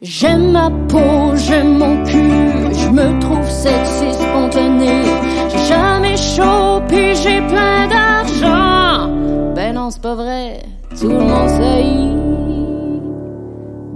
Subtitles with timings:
[0.00, 5.02] J'aime ma peau, j'aime mon cul, je me trouve sexy spontané.
[5.50, 9.12] J'ai jamais chaud, puis j'ai plein d'argent.
[9.56, 10.62] Ben non, c'est pas vrai,
[11.00, 11.84] tout le monde sait.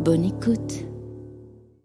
[0.04, 0.84] Bonne écoute.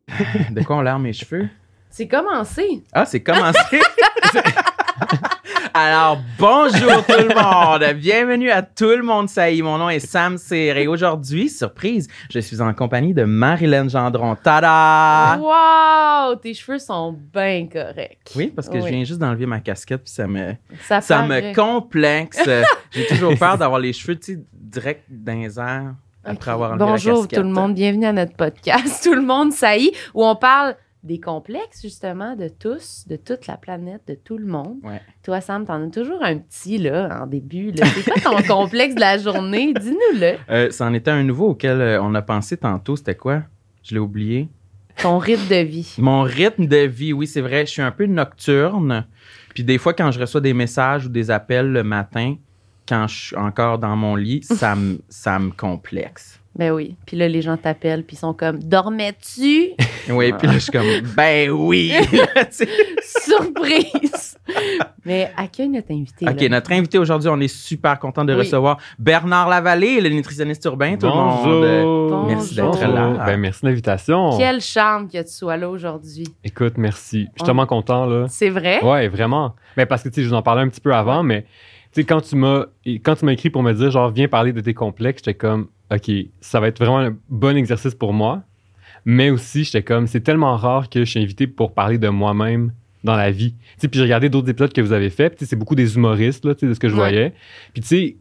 [0.52, 1.48] De quoi ont l'air mes cheveux?
[1.92, 2.84] C'est commencé.
[2.94, 3.80] Ah, c'est commencé!
[5.80, 8.00] Alors, bonjour tout le monde!
[8.00, 9.62] Bienvenue à Tout le monde saillit.
[9.62, 14.36] Mon nom est Sam Cyr et aujourd'hui, surprise, je suis en compagnie de Marilyn Gendron.
[14.36, 15.38] Tada!
[15.38, 16.36] Wow!
[16.38, 18.32] Tes cheveux sont bien corrects.
[18.36, 22.42] Oui, parce que je viens juste d'enlever ma casquette puis ça me, Ça, me complexe.
[22.90, 25.94] J'ai toujours peur d'avoir les cheveux, tu sais, direct dans les airs
[26.26, 27.40] après avoir enlevé la Bonjour casquette.
[27.40, 31.20] tout le monde, bienvenue à notre podcast Tout le monde saillit où on parle des
[31.20, 34.78] complexes justement de tous, de toute la planète, de tout le monde.
[34.84, 35.02] Ouais.
[35.24, 37.72] Toi Sam, t'en as toujours un petit là en début.
[37.72, 37.86] là.
[37.86, 39.74] C'est quoi ton complexe de la journée?
[39.74, 40.36] Dis-nous-le.
[40.50, 42.96] Euh, ça en était un nouveau auquel euh, on a pensé tantôt.
[42.96, 43.44] C'était quoi?
[43.84, 44.50] Je l'ai oublié.
[45.02, 45.96] Ton rythme de vie.
[46.00, 47.66] Mon rythme de vie, oui, c'est vrai.
[47.66, 49.06] Je suis un peu nocturne.
[49.54, 52.36] Puis des fois, quand je reçois des messages ou des appels le matin,
[52.88, 56.37] quand je suis encore dans mon lit, ça me, ça me complexe.
[56.58, 56.96] Ben oui.
[57.06, 59.72] Puis là les gens t'appellent puis ils sont comme dormais-tu?
[60.10, 60.86] Oui, puis là, je suis comme,
[61.18, 61.92] ben oui!
[63.02, 64.38] Surprise.
[65.06, 66.26] Mais accueille notre invité.
[66.28, 66.50] OK, là.
[66.50, 68.40] notre invité aujourd'hui, on est super content de Oui.
[68.40, 70.96] recevoir Bernard Lavallée, le nutritionniste urbain.
[70.98, 72.12] Tout le Bonjour.
[72.12, 72.28] monde.
[72.28, 72.88] Merci d'être Bonjour.
[72.88, 73.26] là.
[73.26, 74.38] Ben, merci de l'invitation.
[74.38, 76.28] Quel charme que tu sois là aujourd'hui.
[76.44, 77.18] Écoute, merci.
[77.18, 78.26] Je suis On- tellement content, là.
[78.30, 78.82] C'est vrai?
[78.84, 79.56] Ouais, vraiment.
[79.76, 81.42] Ben, parce que, tu sais, je vous en parlais un petit peu avant, mais,
[81.92, 84.28] tu sais, quand tu m'as, et quand tu m'as écrit pour me dire, genre, viens
[84.28, 88.14] parler de tes complexes, j'étais comme, OK, ça va être vraiment un bon exercice pour
[88.14, 88.42] moi.
[89.06, 92.74] Mais aussi, j'étais comme, c'est tellement rare que je suis invité pour parler de moi-même
[93.04, 93.56] dans la vie.
[93.80, 96.74] Puis j'ai regardé d'autres épisodes que vous avez fait, c'est beaucoup des humoristes, là, de
[96.74, 97.00] ce que je Ouais.
[97.00, 97.34] voyais.
[97.74, 98.16] Puis tu sais,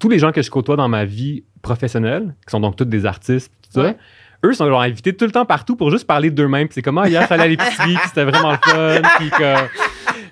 [0.00, 3.06] tous les gens que je côtoie dans ma vie professionnelle, qui sont donc tous des
[3.06, 3.96] artistes, tout ça, Ouais.
[4.44, 6.66] eux sont genre invités tout le temps partout pour juste parler d'eux-mêmes.
[6.66, 9.02] Puis c'est comme, ah, hier, j'allais à l'épicerie, puis c'était vraiment le fun.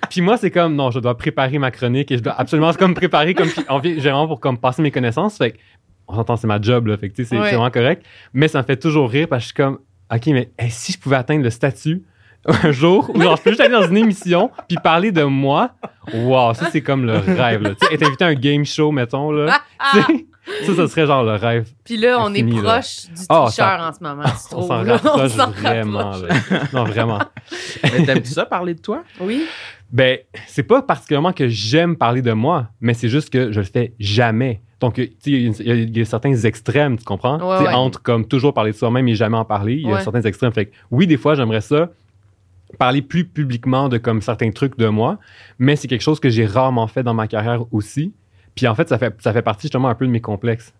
[0.09, 2.93] Puis moi, c'est comme, non, je dois préparer ma chronique et je dois absolument comme
[2.93, 5.37] préparer comme, on vient vraiment pour comme passer mes connaissances.
[5.37, 5.55] Fait
[6.11, 6.97] on s'entend, c'est ma job, là.
[6.97, 7.43] Fait que, c'est Ouais.
[7.49, 8.05] c'est vraiment correct.
[8.33, 9.79] Mais ça me fait toujours rire parce que je suis comme,
[10.13, 12.03] OK, mais hey, si je pouvais atteindre le statut
[12.45, 15.71] un jour où genre, je peux juste aller dans une émission puis parler de moi,
[16.13, 17.71] wow, ça, c'est comme le rêve, là.
[17.79, 19.59] Tu sais, être invité à un game show, mettons, là.
[19.79, 19.91] Ah!
[20.07, 21.69] tu sais, ça, ça serait genre le rêve.
[21.85, 22.73] Puis là, on Fini, est là.
[22.73, 24.97] proche du Ah, ça- en ce moment, tu On trouves, s'en là?
[24.97, 26.27] rapproche s'en vraiment, là.
[26.73, 27.19] Non, vraiment.
[27.83, 29.03] Mais T'aimes-tu ça parler de toi?
[29.19, 29.45] Oui.
[29.91, 30.17] Ben,
[30.47, 33.93] c'est pas particulièrement que j'aime parler de moi, mais c'est juste que je le fais
[33.99, 34.61] jamais.
[34.81, 37.37] Donc, il y a y, y certains extrêmes, tu comprends?
[37.37, 37.73] Ouais.
[37.73, 40.01] Entre comme toujours parler de soi-même et jamais en parler, il y a Ouais.
[40.01, 40.51] certains extrêmes.
[40.51, 41.89] Fait que oui, des fois, j'aimerais ça
[42.79, 45.19] parler plus publiquement de comme certains trucs de moi,
[45.59, 48.11] mais c'est quelque chose que j'ai rarement fait dans ma carrière aussi.
[48.55, 50.73] Puis en fait, ça fait, ça fait partie justement un peu de mes complexes.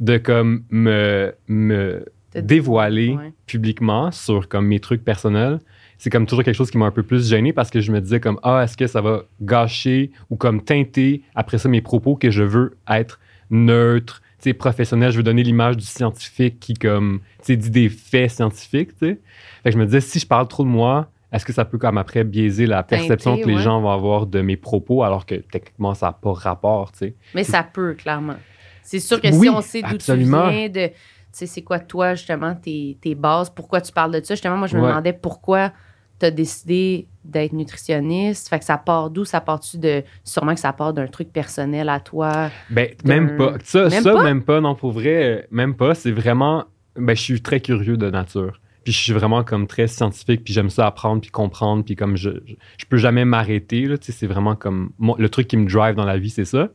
[0.00, 5.60] De comme me, me dévoiler publiquement sur comme mes trucs personnels,
[5.98, 8.00] c'est comme toujours quelque chose qui m'a un peu plus gêné parce que je me
[8.00, 12.16] disais comme ah est-ce que ça va gâcher ou comme teinter après ça mes propos
[12.16, 13.18] que je veux être
[13.50, 17.70] neutre, tu sais professionnel, je veux donner l'image du scientifique qui comme tu sais dit
[17.70, 19.20] des faits scientifiques, tu sais.
[19.62, 21.78] Fait que je me disais si je parle trop de moi, est-ce que ça peut
[21.78, 23.62] comme après biaiser la perception que les ouais.
[23.62, 27.14] gens vont avoir de mes propos alors que techniquement ça n'a pas rapport, tu sais?
[27.34, 28.36] Mais ça peut, clairement.
[28.82, 30.94] C'est sûr que si Oui, on sait d'où tu viens, de, tu
[31.32, 34.34] sais, c'est quoi toi, justement, tes, tes bases, pourquoi tu parles de ça.
[34.34, 34.88] Justement, moi, je me Ouais.
[34.88, 35.72] demandais pourquoi
[36.18, 38.48] tu as décidé d'être nutritionniste.
[38.48, 39.24] Fait que ça part d'où?
[39.24, 40.02] Ça part-tu de.
[40.24, 42.50] Sûrement que ça part d'un truc personnel à toi?
[42.70, 43.54] Ben, même pas.
[43.64, 44.24] Ça, Même ça pas?
[44.24, 45.94] même pas, non, pour vrai, euh, même pas.
[45.94, 46.64] C'est vraiment.
[46.96, 48.60] Ben, je suis très curieux de nature.
[48.84, 52.16] Puis je suis vraiment comme très scientifique, puis j'aime ça apprendre, puis comprendre, puis comme
[52.16, 55.48] je, je, je peux jamais m'arrêter, là, tu sais, c'est vraiment comme mon- le truc
[55.48, 56.68] qui me drive dans la vie, c'est ça.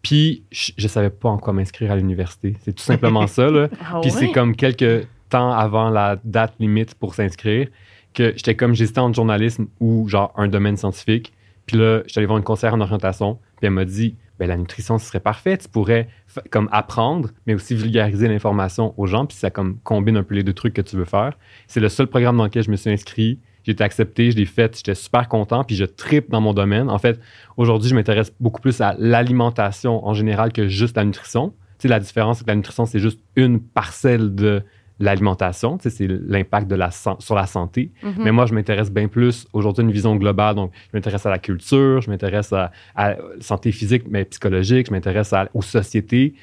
[0.00, 3.68] Puis je, je savais pas en quoi m'inscrire à l'université, c'est tout simplement ça, là.
[3.80, 4.16] Ah Puis ouais?
[4.16, 7.66] c'est comme quelques temps avant la date limite pour s'inscrire
[8.16, 11.32] que j'étais comme j'hésitais entre journalisme ou genre un domaine scientifique.
[11.66, 14.56] Puis là, j'étais allé voir une conseillère en orientation, puis elle m'a dit ben la
[14.56, 16.08] nutrition ce serait parfait, tu pourrais
[16.50, 20.42] comme apprendre mais aussi vulgariser l'information aux gens, puis ça comme combine un peu les
[20.42, 21.38] deux trucs que tu veux faire.
[21.68, 23.38] C'est le seul programme dans lequel je me suis inscrit.
[23.64, 26.88] J'ai été accepté, je l'ai fait, j'étais super content, puis je tripe dans mon domaine.
[26.88, 27.18] En fait,
[27.56, 31.50] aujourd'hui, je m'intéresse beaucoup plus à l'alimentation en général que juste la nutrition.
[31.78, 34.62] Tu sais, la différence, c'est que la nutrition, c'est juste une parcelle de
[34.98, 35.78] l'alimentation.
[35.80, 37.90] C'est l'impact de la sur la santé.
[38.02, 38.14] Mhm.
[38.18, 40.54] Mais moi, je m'intéresse bien plus aujourd'hui à une vision globale.
[40.54, 44.92] Donc, je m'intéresse à la culture, je m'intéresse à, la santé physique, mais psychologique, je
[44.92, 46.34] m'intéresse aux sociétés.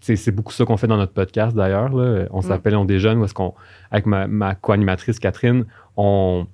[0.00, 1.90] C'est beaucoup ça qu'on fait dans notre podcast d'ailleurs.
[2.30, 3.54] On s'appelle On déjeune, où est-ce qu'on,
[3.90, 5.66] avec ma, ma co-animatrice Catherine,
[5.96, 6.46] on,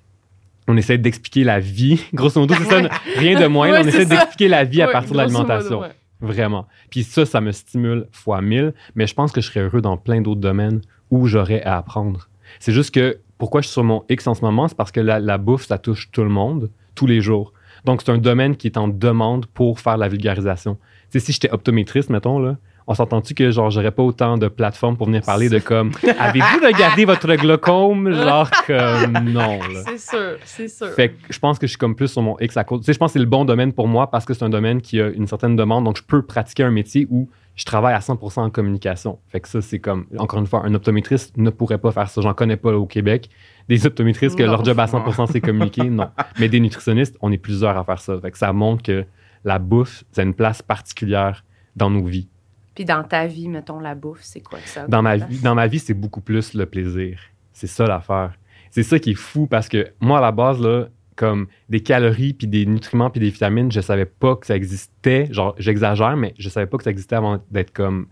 [0.66, 2.02] on essaie d'expliquer la vie.
[2.14, 3.70] Grosso modo, c'est ça, rien de moins.
[3.70, 5.80] Ouais, on essaie d'expliquer la vie à partir de l'alimentation.
[5.80, 5.90] ouais.
[6.20, 6.66] Vraiment.
[6.90, 8.72] Puis ça, ça me stimule fois mille.
[8.94, 10.80] Mais je pense que je serais heureux dans plein d'autres domaines
[11.10, 12.28] où j'aurais à apprendre.
[12.58, 15.00] C'est juste que pourquoi je suis sur mon X en ce moment, c'est parce que
[15.00, 17.52] la, bouffe, ça touche tout le monde, tous les jours.
[17.84, 20.76] Donc, c'est un domaine qui est en demande pour faire la vulgarisation.
[21.10, 24.48] Tu sais, si j'étais optométriste, mettons, là, on s'entend-tu que genre j'aurais pas autant de
[24.48, 28.12] plateformes pour venir parler de comme avez-vous regardé votre glaucome?
[28.12, 29.58] Genre comme non.
[29.86, 30.88] C'est sûr, c'est sûr.
[30.90, 32.80] Fait que je pense que je suis comme plus sur mon X à cause.
[32.80, 34.48] Tu sais, je pense que c'est le bon domaine pour moi parce que c'est un
[34.50, 35.84] domaine qui a une certaine demande.
[35.84, 39.18] Donc, je peux pratiquer un métier où je travaille à 100% en communication.
[39.28, 42.20] Fait que ça, c'est comme, encore une fois, un optométriste ne pourrait pas faire ça.
[42.20, 43.30] J'en connais pas là, au Québec.
[43.68, 44.52] Des optométristes que Non.
[44.52, 46.08] leur job à 100% c'est communiquer, non.
[46.38, 48.20] Mais des nutritionnistes, on est plusieurs à faire ça.
[48.20, 49.04] Fait que ça montre que
[49.44, 51.44] la bouffe, c'est une place particulière
[51.76, 52.28] dans nos vies.
[52.76, 54.86] Puis dans ta vie, mettons, la bouffe, c'est quoi ça?
[54.86, 57.18] Dans ma comme vie, dans ma vie, c'est beaucoup plus le plaisir.
[57.52, 58.38] C'est ça l'affaire.
[58.70, 62.34] C'est ça qui est fou parce que moi, à la base, là, comme des calories,
[62.34, 65.26] puis des nutriments, puis des vitamines, je savais pas que ça existait.
[65.32, 68.06] Genre, j'exagère, mais je savais pas que ça existait avant d'être comme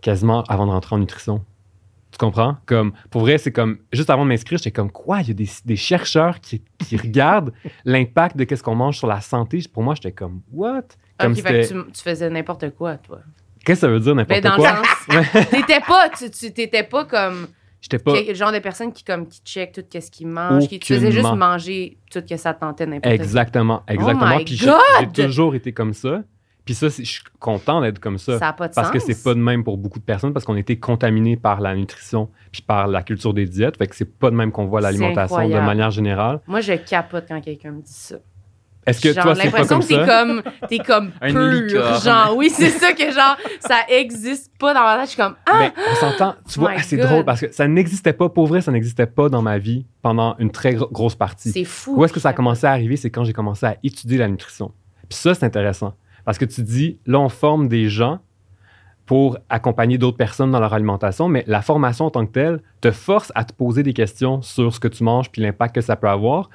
[0.00, 1.44] quasiment avant de rentrer en nutrition.
[2.10, 2.56] Tu comprends?
[2.66, 5.20] Comme, pour vrai, c'est comme, juste avant de m'inscrire, j'étais comme, quoi?
[5.22, 7.52] Il y a des, des chercheurs qui, qui regardent
[7.84, 9.60] l'impact de qu'est-ce qu'on mange sur la santé?
[9.72, 10.82] Pour moi, j'étais comme, what?
[11.18, 13.18] Comme fait que c'était- tu, tu faisais n'importe quoi, toi.
[13.64, 14.76] Qu'est-ce que ça veut dire n'importe dans quoi?
[15.08, 17.48] le sens, t'étais pas, tu, tu- t'étais pas comme
[17.80, 18.12] J'étais pas.
[18.14, 20.86] quel- le genre de personne qui comme qui check tout ce qu'il mange, qui te
[20.86, 23.12] faisait juste manger tout ce que ça tentait n'importe quoi.
[23.14, 24.36] Exactement, exactement.
[24.38, 26.22] Oh Puis j'ai toujours été comme ça.
[26.64, 28.38] Puis ça, je suis content d'être comme ça.
[28.38, 28.94] Ça n'a pas de parce sens.
[28.94, 31.60] que c'est pas de même pour beaucoup de personnes, parce qu'on a été contaminés par
[31.60, 33.76] la nutrition puis par la culture des diètes.
[33.76, 36.40] Fait que c'est pas de même qu'on voit l'alimentation de manière générale.
[36.46, 38.16] Moi, je capote quand quelqu'un me dit ça.
[38.86, 41.40] Est-ce que genre, toi, c'est pas l'impression comme que t'es comme, t'es comme pur.
[41.48, 42.02] licorne.
[42.02, 45.04] Genre, oui, c'est ça que genre, ça existe pas dans ma tête.
[45.06, 45.58] Je suis comme, ah!
[45.58, 46.34] Ben, on s'entend.
[46.50, 47.06] Tu vois, My c'est God.
[47.06, 50.36] drôle parce que ça n'existait pas, pour vrai, ça n'existait pas dans ma vie pendant
[50.38, 51.50] une très gro- grosse partie.
[51.50, 51.94] c'est fou.
[51.96, 52.96] Où est-ce que ça a commencé à arriver?
[52.96, 54.72] C'est quand j'ai commencé à étudier la nutrition.
[55.08, 55.94] Puis ça, c'est intéressant.
[56.24, 58.20] Parce que tu dis, là, on forme des gens
[59.06, 62.90] pour accompagner d'autres personnes dans leur alimentation, mais la formation en tant que telle te
[62.90, 65.94] force à te poser des questions sur ce que tu manges puis l'impact que ça
[65.96, 66.48] peut avoir.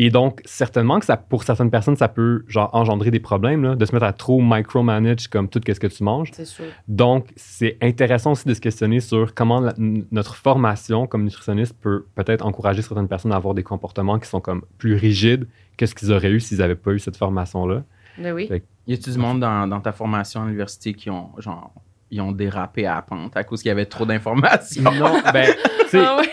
[0.00, 3.74] Et donc, certainement que ça, pour certaines personnes, ça peut genre engendrer des problèmes, là,
[3.74, 6.30] de se mettre à trop micromanage comme tout ce que tu manges.
[6.32, 6.66] C'est sûr.
[6.86, 12.06] Donc, c'est intéressant aussi de se questionner sur comment la- notre formation comme nutritionniste peut
[12.14, 15.94] peut-être encourager certaines personnes à avoir des comportements qui sont comme plus rigides que ce
[15.96, 17.82] qu'ils auraient eu s'ils n'avaient pas eu cette formation-là.
[18.18, 18.46] Ben oui.
[18.46, 21.72] Fait Y a-tu du monde dans, dans ta formation à l'université qui ont, genre,
[22.12, 24.82] ils ont dérapé à la pente à cause qu'il y avait trop d'informations?
[24.82, 25.52] Non, ben,
[25.82, 26.32] tu sais, Ah ouais.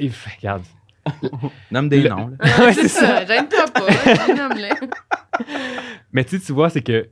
[0.00, 0.62] il- regarde.
[1.70, 2.28] Nomme des Le- noms.
[2.28, 2.36] là.
[2.40, 3.24] Ah, Ouais, c'est ça.
[3.24, 3.86] Gêne-toi pas.
[6.12, 7.08] Mais tu tu vois, c'est que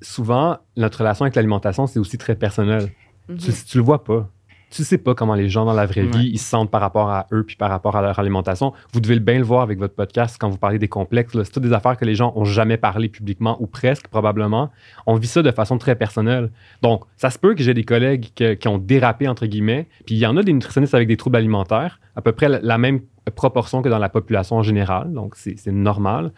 [0.00, 2.90] souvent, notre relation avec l'alimentation, c'est aussi très personnel.
[3.28, 3.36] Mhm.
[3.38, 4.28] Tu, tu le vois pas.
[4.68, 6.18] Tu sais pas comment les gens dans la vraie Ouais.
[6.18, 8.72] vie ils se sentent par rapport à eux puis par rapport à leur alimentation.
[8.92, 11.32] Vous devez le bien le voir avec votre podcast quand vous parlez des complexes.
[11.44, 14.70] C'est toutes des affaires que les gens ont jamais parlé publiquement ou presque probablement.
[15.06, 16.50] On vit ça de façon très personnelle.
[16.82, 19.86] Donc, ça se peut que j'ai des collègues que- qui ont dérapé entre guillemets.
[20.04, 22.58] Puis il y en a des nutritionnistes avec des troubles alimentaires, à peu près la,
[22.60, 23.00] la même
[23.34, 25.12] proportion que dans la population en général.
[25.12, 26.32] Donc c'est c'est normal.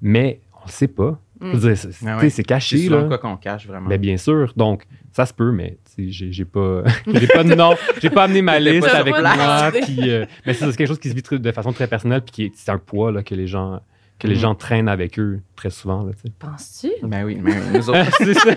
[0.00, 1.18] Mais on le sait pas.
[1.40, 2.20] Dire, c'est- Ah tu ouais.
[2.20, 3.02] sais, c'est C'est caché là.
[3.02, 3.88] quoi qu'on cache, vraiment.
[3.88, 4.52] Ben, bien sûr.
[4.56, 8.60] Donc, ça se peut, mais j'ai pas, j'ai pas de nom, j'ai pas amené ma
[8.60, 9.72] liste avec moi.
[9.82, 12.52] Puis, euh, mais c'est c'est quelque chose qui se vit de façon très personnelle, puis
[12.54, 13.80] c'est un poids là, que les gens,
[14.20, 14.40] que les Mhm.
[14.40, 16.08] gens traînent avec eux très souvent.
[16.38, 16.90] Penses-tu?
[17.08, 17.98] Ben oui, mais nous autres.
[18.18, 18.50] C'est ça.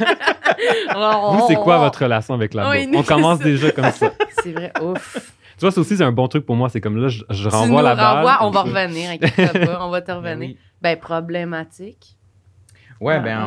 [1.32, 2.98] Vous, c'est quoi votre relation avec la Oui, bouffe?
[3.00, 4.14] On commence c'est déjà comme ça.
[4.44, 4.72] C'est vrai.
[4.82, 5.34] Ouf.
[5.58, 6.70] Tu vois, ça aussi, c'est un bon truc pour moi.
[6.70, 8.16] C'est comme là, je, je tu renvoie nous la balle.
[8.18, 9.10] renvoies, on va revenir.
[9.12, 10.50] Inquiète on va te Ben revenir.
[10.50, 10.58] oui.
[10.82, 12.18] Ben, problématique.
[13.02, 13.40] Ouais, Ouais, ben,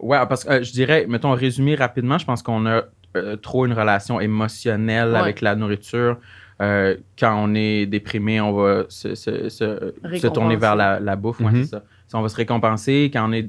[0.00, 2.82] on- ouais, parce que euh, je dirais, mettons, résumé rapidement, je pense qu'on a
[3.16, 5.18] euh, trop une relation émotionnelle Ouais.
[5.18, 6.18] avec la nourriture.
[6.62, 11.14] Euh, quand on est déprimé, on va se, se- se- se tourner vers la, la
[11.16, 11.40] bouffe.
[11.40, 11.64] ouais, Mhm.
[11.64, 11.82] c'est ça.
[12.08, 13.10] Si on va se récompenser.
[13.12, 13.48] Quand on, est,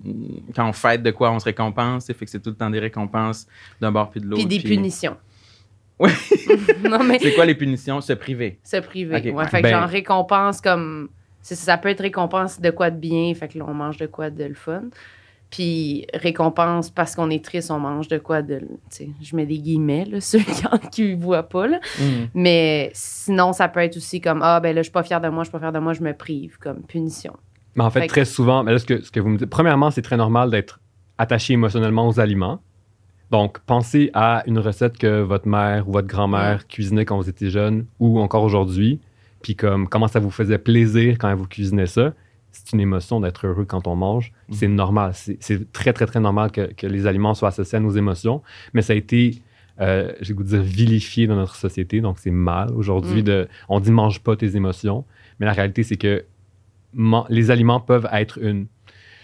[0.55, 2.07] quand on fête de quoi, on se récompense.
[2.07, 3.47] Fait que c'est tout le temps des récompenses
[3.79, 4.45] d'un bord puis de l'autre.
[4.45, 5.15] Puis des punitions.
[6.89, 8.01] Non, mais C'est quoi les punitions?
[8.01, 8.59] Se priver.
[8.63, 9.17] se priver.
[9.17, 9.47] Ok, ouais, ouais.
[9.47, 11.09] fait que Ben- genre récompense comme.
[11.41, 14.29] Ça peut être récompense de quoi de bien, fait que là, on mange de quoi
[14.29, 14.83] de le fun.
[15.49, 18.61] Puis récompense parce qu'on est triste, on mange de quoi de.
[19.21, 20.39] Je mets des guillemets, là, ceux
[20.91, 21.67] qui ne voient pas.
[21.67, 21.79] Là.
[22.33, 25.29] Mais sinon, ça peut être aussi comme Ah, ben là, je suis pas fière de
[25.29, 27.33] moi, je suis pas fière de moi, je me prive, comme punition.
[27.75, 29.37] Mais en fait, Fait que- très souvent, mais là, ce, que, ce que vous me
[29.37, 30.79] dites, premièrement, c'est très normal d'être
[31.17, 32.61] attaché émotionnellement aux aliments.
[33.31, 37.49] Donc, pensez à une recette que votre mère ou votre grand-mère cuisinait quand vous étiez
[37.49, 38.99] jeune ou encore aujourd'hui,
[39.41, 42.13] puis comme comment ça vous faisait plaisir quand elle vous cuisinait ça?
[42.51, 44.31] C'est une émotion d'être heureux quand on mange.
[44.51, 45.11] C'est normal.
[45.13, 48.41] C'est très, très, très normal que, que les aliments soient associés à nos émotions.
[48.73, 49.41] Mais ça a été,
[49.79, 52.01] euh, vais vous dire, vilifié dans notre société.
[52.01, 53.21] Donc, c'est mal aujourd'hui.
[53.21, 53.25] Mm.
[53.25, 55.05] de On dit mange pas tes émotions.
[55.39, 56.25] Mais la réalité, c'est que
[57.29, 58.67] les aliments peuvent être une,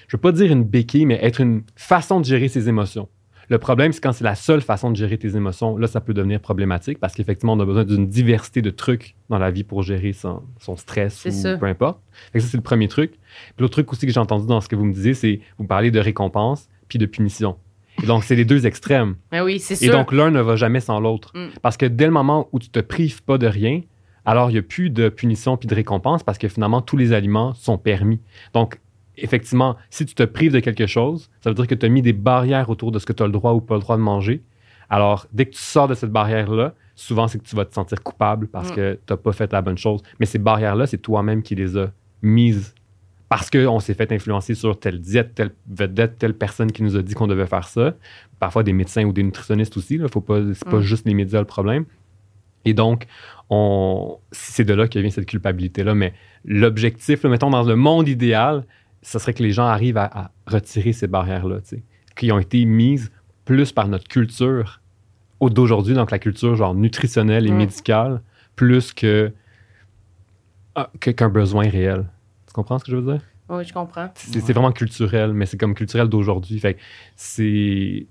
[0.07, 3.07] je veux pas dire une béquille, mais être une façon de gérer ses émotions.
[3.49, 5.77] Le problème, c'est quand c'est la seule façon de gérer tes émotions.
[5.77, 9.37] Là, ça peut devenir problématique parce qu'effectivement, on a besoin d'une diversité de trucs dans
[9.37, 11.57] la vie pour gérer son, son stress ou ça.
[11.57, 11.99] peu importe.
[12.31, 13.11] Fait que ça, c'est le premier truc.
[13.11, 13.19] Puis
[13.59, 15.91] l'autre truc aussi que j'ai entendu dans ce que vous me disiez, c'est vous parlez
[15.91, 17.57] de récompense puis de punition.
[18.01, 19.15] Et donc, c'est les deux extrêmes.
[19.31, 21.31] Mais oui, c'est Et donc, l'un ne va jamais sans l'autre.
[21.35, 21.49] Mm.
[21.61, 23.81] Parce que dès le moment où tu te prives pas de rien,
[24.25, 27.13] alors il n'y a plus de punition puis de récompense parce que finalement, tous les
[27.13, 28.19] aliments sont permis.
[28.53, 28.79] Donc,
[29.17, 32.01] effectivement, si tu te prives de quelque chose, ça veut dire que tu as mis
[32.01, 34.01] des barrières autour de ce que tu as le droit ou pas le droit de
[34.01, 34.41] manger.
[34.89, 38.01] Alors, dès que tu sors de cette barrière-là, souvent, c'est que tu vas te sentir
[38.03, 38.75] coupable parce Mm.
[38.75, 40.01] que tu n'as pas fait la bonne chose.
[40.19, 41.91] Mais ces barrières-là, c'est toi-même qui les as
[42.21, 42.73] mises
[43.29, 47.01] parce qu'on s'est fait influencer sur telle diète, telle vedette, telle personne qui nous a
[47.01, 47.95] dit qu'on devait faire ça.
[48.39, 49.97] Parfois des médecins ou des nutritionnistes aussi.
[49.97, 50.81] Là, faut pas, c'est pas Mm.
[50.81, 51.85] juste les médias le problème.
[52.65, 53.07] Et donc,
[53.49, 55.95] on, c'est de là que vient cette culpabilité-là.
[55.95, 56.13] Mais
[56.45, 58.65] l'objectif, mettons, dans le monde idéal,
[59.03, 61.57] ce serait que les gens arrivent à, à retirer ces barrières-là,
[62.15, 63.11] qui ont été mises
[63.45, 64.81] plus par notre culture
[65.39, 67.57] au- d'aujourd'hui, donc la culture genre nutritionnelle et Mm.
[67.57, 68.21] médicale,
[68.55, 69.31] plus que,
[70.75, 72.05] ah, que- qu'un besoin réel.
[72.47, 73.21] Tu comprends ce que je veux dire?
[73.49, 74.09] Oui, je comprends.
[74.15, 76.59] C'est vraiment culturel, mais c'est comme culturel d'aujourd'hui.
[76.59, 76.79] Fait que
[77.15, 78.07] c'est.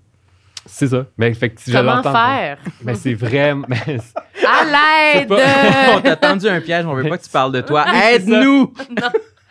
[0.67, 1.07] C'est ça.
[1.19, 2.59] Mais fait que si Comment faire?
[2.85, 3.53] Mais c'est vrai.
[3.67, 3.99] mais
[4.47, 5.33] À l'aide!
[5.97, 7.85] on t'a tendu un piège, on veut pas que tu parles de toi.
[7.93, 8.73] Aide-nous!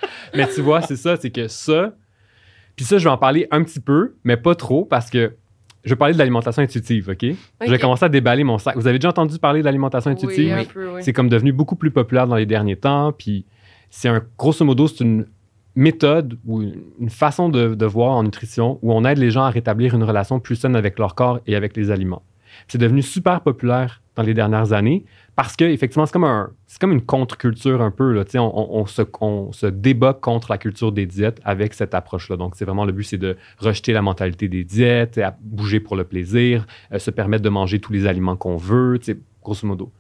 [0.36, 1.93] mais tu vois, c'est ça, c'est que ça.
[2.75, 5.36] Puis ça, je vais en parler un petit peu, mais pas trop, parce que
[5.84, 7.25] je vais parler de l'alimentation intuitive, OK?
[7.65, 8.75] Je vais commencer à déballer mon sac.
[8.75, 10.53] Vous avez déjà entendu parler de l'alimentation intuitive?
[10.53, 11.03] Oui, un peu, oui.
[11.03, 13.12] C'est comme devenu beaucoup plus populaire dans les derniers temps.
[13.12, 13.46] Puis
[13.89, 15.25] c'est un, grosso modo, c'est une
[15.75, 19.43] méthode ou une une façon de, de voir en nutrition où on aide les gens
[19.43, 22.22] à rétablir une relation plus saine avec leur corps et avec les aliments.
[22.67, 26.79] C'est devenu super populaire dans les dernières années parce que effectivement c'est comme un c'est
[26.79, 30.57] comme une contre-culture un peu là, on, on- on se, on se débat contre la
[30.57, 32.38] culture des diètes avec cette approche-là.
[32.38, 35.95] Donc c'est vraiment le but c'est de rejeter la mentalité des diètes, à bouger pour
[35.95, 39.00] le plaisir, euh, se permettre de manger tous les aliments qu'on veut,
[39.43, 39.91] grosso modo.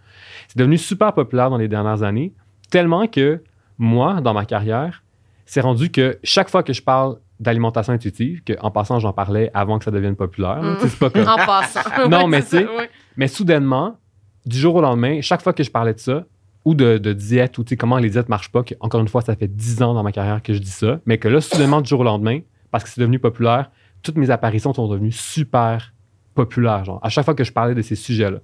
[0.49, 2.33] C'est devenu super populaire dans les dernières années,
[2.69, 3.41] tellement que
[3.77, 5.03] moi, dans ma carrière,
[5.45, 9.49] c'est rendu que chaque fois que je parle d'alimentation intuitive, que en passant, j'en parlais
[9.53, 10.61] avant que ça devienne populaire.
[10.79, 12.07] c'est pas comme- En passant.
[12.07, 12.89] Non, mais c'est tu sais.
[13.17, 13.97] Mais soudainement,
[14.45, 16.25] du jour au lendemain, chaque fois que je parlais de ça,
[16.65, 19.35] ou de, de diète, ou comment les diètes marchent pas, que, encore une fois, ça
[19.35, 21.89] fait 10 ans dans ma carrière que je dis ça, mais que là, soudainement, du
[21.89, 23.71] jour au lendemain, parce que c'est devenu populaire,
[24.03, 25.93] toutes mes apparitions sont devenues super
[26.35, 28.39] populaires, genre, à chaque fois que je parlais de ces sujets-là.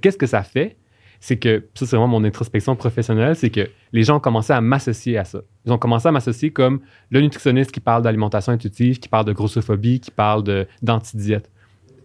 [0.00, 0.76] Qu'est-ce que ça fait?
[1.20, 4.60] C'est que, ça, c'est vraiment mon introspection professionnelle, c'est que les gens ont commencé à
[4.60, 5.40] m'associer à ça.
[5.64, 9.32] Ils ont commencé à m'associer comme le nutritionniste qui parle d'alimentation intuitive, qui parle de
[9.32, 11.50] grossophobie, qui parle d'anti-diète.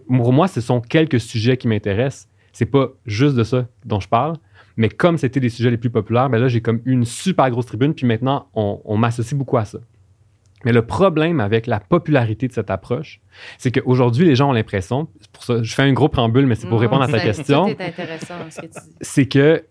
[0.07, 2.29] Pour moi, ce sont quelques sujets qui m'intéressent.
[2.59, 4.35] C'est pas juste de ça dont je parle,
[4.75, 7.49] mais comme c'était les sujets les plus populaires, ben là, j'ai comme eu une super
[7.49, 9.79] grosse tribune, puis maintenant, on, on m'associe beaucoup à ça.
[10.65, 13.21] Mais le problème avec la popularité de cette approche,
[13.57, 16.55] c'est qu'aujourd'hui, les gens ont l'impression, c'est pour ça, je fais un gros préambule, mais
[16.55, 18.67] c'est pour Mm, répondre à ta question, ce que
[18.99, 19.63] c'est que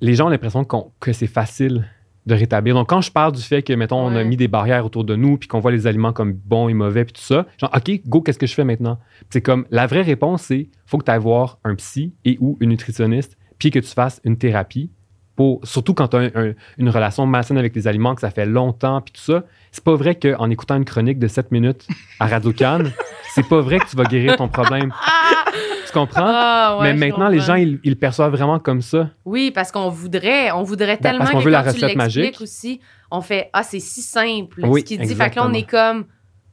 [0.00, 0.64] les gens ont l'impression
[1.00, 1.84] que c'est facile
[2.26, 2.74] de rétablir.
[2.74, 5.14] Donc, quand je parle du fait que, mettons, on a mis des barrières autour de
[5.16, 8.00] nous, puis qu'on voit les aliments comme bons et mauvais, puis tout ça, genre, OK,
[8.06, 8.98] go, qu'est-ce que je fais maintenant?
[9.30, 12.56] C'est comme, la vraie réponse, c'est, faut que tu ailles voir un psy et ou
[12.60, 14.90] une nutritionniste, puis que tu fasses une thérapie,
[15.36, 16.30] pour, surtout quand tu as
[16.78, 19.42] une relation malsaine avec les aliments, que ça fait longtemps, puis tout ça.
[19.72, 21.86] C'est pas vrai qu'en écoutant une chronique de 7 minutes
[22.20, 22.92] à Radio Cannes,
[23.34, 24.92] c'est pas vrai que tu vas guérir ton problème.
[25.86, 26.22] Tu comprends?
[26.24, 29.10] Ah, ouais, Mais maintenant, les gens, ils, ils le perçoivent vraiment comme ça.
[29.24, 32.40] Oui, parce qu'on voudrait, on voudrait Ben, tellement parce qu'on que veut la recette magique.
[32.40, 35.14] aussi, on fait ah c'est si simple Oui, ce qu'il dit.
[35.14, 36.04] Fait que là on est comme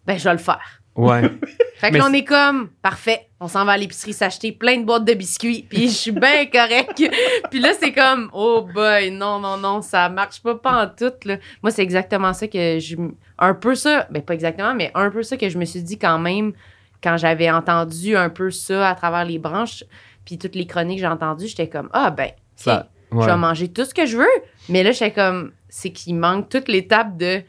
[0.06, 0.81] ben je vais le faire.
[0.96, 1.22] Ouais.
[1.76, 4.78] Fait que Mais là on est comme parfait, on s'en va à l'épicerie s'acheter plein
[4.78, 7.02] de boîtes de biscuits, puis je suis bien correct.
[7.50, 11.14] puis là c'est comme oh boy non non non ça marche pas pas en tout
[11.26, 11.38] là.
[11.64, 12.96] Moi c'est exactement ça que je
[13.40, 15.98] un peu ça, ben pas exactement mais un peu ça que je me suis dit
[15.98, 16.54] quand même
[17.02, 19.84] quand j'avais entendu un peu ça à travers les branches
[20.26, 23.68] puis toutes les chroniques que j'ai entendues, j'étais comme ah ben Ça, je vais manger
[23.70, 24.44] tout ce que je veux.
[24.70, 27.42] Mais là, j'étais comme, c'est qu'il manque toute l'étape de.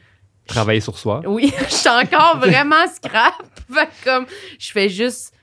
[0.47, 1.21] Travailler sur soi.
[1.25, 3.33] Oui, je suis encore vraiment scrap.
[4.03, 4.25] Comme,
[4.59, 5.33] je fais juste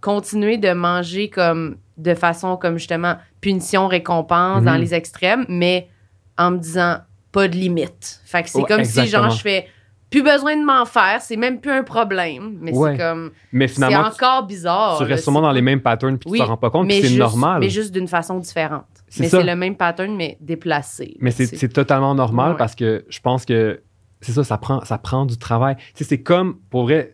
[0.00, 4.80] continuer de manger comme de façon comme justement punition, récompense dans Mhm.
[4.80, 5.88] les extrêmes, mais
[6.36, 6.98] en me disant
[7.32, 8.20] pas de limite.
[8.26, 9.66] Fait que c'est Ouais, comme si genre je fais
[10.10, 12.58] plus besoin de m'en faire, c'est même plus un problème.
[12.60, 12.92] Mais Ouais.
[12.92, 14.98] c'est comme, Mais c'est finalement, tu, encore bizarre.
[14.98, 16.86] tu restes sûrement c'est dans les mêmes patterns puis Oui, tu t'en rends pas compte,
[16.86, 17.60] mais c'est normal.
[17.60, 18.84] Mais juste d'une façon différente.
[19.08, 21.16] C'est Mais c'est le même pattern, mais déplacé.
[21.20, 22.58] Mais c'est c'est totalement normal Ouais.
[22.58, 23.80] parce que je pense que
[24.20, 25.76] c'est ça, ça prend, ça prend du travail.
[25.76, 27.12] Tu sais, c'est comme, pour vrai,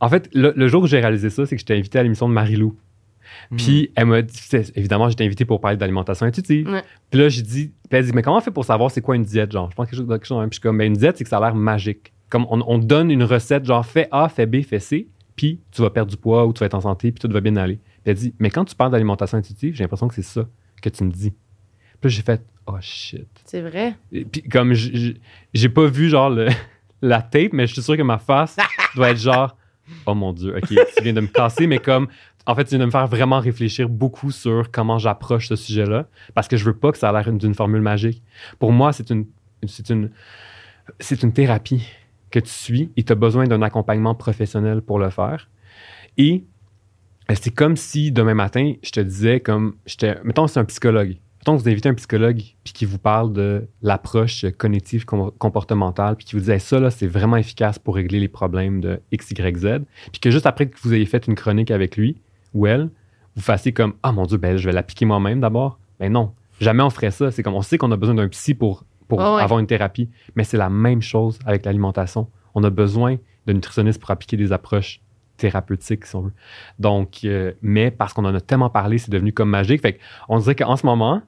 [0.00, 2.28] en fait, le, le jour où j'ai réalisé ça, c'est que j'étais invité à l'émission
[2.28, 2.76] de Marie-Lou.
[3.50, 3.56] Hmm.
[3.56, 4.38] Puis elle m'a dit,
[4.74, 6.68] évidemment, j'étais invité pour parler d'alimentation intuitive.
[6.68, 6.82] Ouais.
[7.10, 9.16] Puis là, j'ai dit, puis elle dit, mais comment on fait pour savoir c'est quoi
[9.16, 9.70] une diète, genre?
[9.70, 10.40] Je pense quelque chose, quelque chose.
[10.42, 12.12] Puis je suis comme, ben, une diète, c'est que ça a l'air magique.
[12.28, 15.82] Comme on, on donne une recette, genre, fais A, fais B, fais C, puis tu
[15.82, 17.76] vas perdre du poids ou tu vas être en santé, puis tout va bien aller.
[17.76, 20.48] Puis elle dit, mais quand tu parles d'alimentation intuitive, j'ai l'impression que c'est ça
[20.80, 21.32] que tu me dis.
[22.02, 23.26] Puis j'ai fait, oh shit.
[23.46, 23.94] C'est vrai?
[24.12, 26.48] Et puis comme j'ai pas vu genre le-
[27.02, 28.56] la tape, mais je suis sûr que ma face
[28.94, 29.56] doit être genre
[30.06, 32.08] oh mon dieu, ok, tu viens de me casser, mais comme
[32.46, 36.06] en fait tu viens de me faire vraiment réfléchir beaucoup sur comment j'approche ce sujet-là,
[36.34, 38.22] parce que je veux pas que ça a l'air d'une formule magique.
[38.58, 39.26] Pour moi, c'est une
[39.66, 40.10] c'est une
[40.98, 41.86] c'est une thérapie
[42.30, 45.48] que tu suis et tu as besoin d'un accompagnement professionnel pour le faire.
[46.18, 46.44] Et
[47.34, 51.18] c'est comme si demain matin, je te disais comme j'étais mettons c'est un psychologue.
[51.42, 56.14] Mettons que vous invitez un psychologue puis qui vous parle de l'approche cognitive com- comportementale
[56.14, 59.00] puis qui vous dit Hey, ça là c'est vraiment efficace pour régler les problèmes de
[59.10, 59.66] X Y Z
[60.12, 62.20] puis que juste après que vous ayez fait une chronique avec lui
[62.54, 62.90] ou elle,
[63.34, 65.80] vous fassiez comme ah mon dieu ben je vais l'appliquer moi-même d'abord.
[65.98, 68.54] Ben non, jamais on ferait ça, c'est comme on sait qu'on a besoin d'un psy
[68.54, 69.42] pour pour ouais.
[69.42, 72.28] avoir une thérapie, mais c'est la même chose avec l'alimentation.
[72.54, 75.00] On a besoin de nutritionnistes pour appliquer des approches
[75.38, 76.32] thérapeutiques, si on veut.
[76.78, 79.82] Donc, euh, mais parce qu'on en a tellement parlé, c'est devenu comme magique.
[79.82, 81.20] Fait on dirait qu'en ce moment,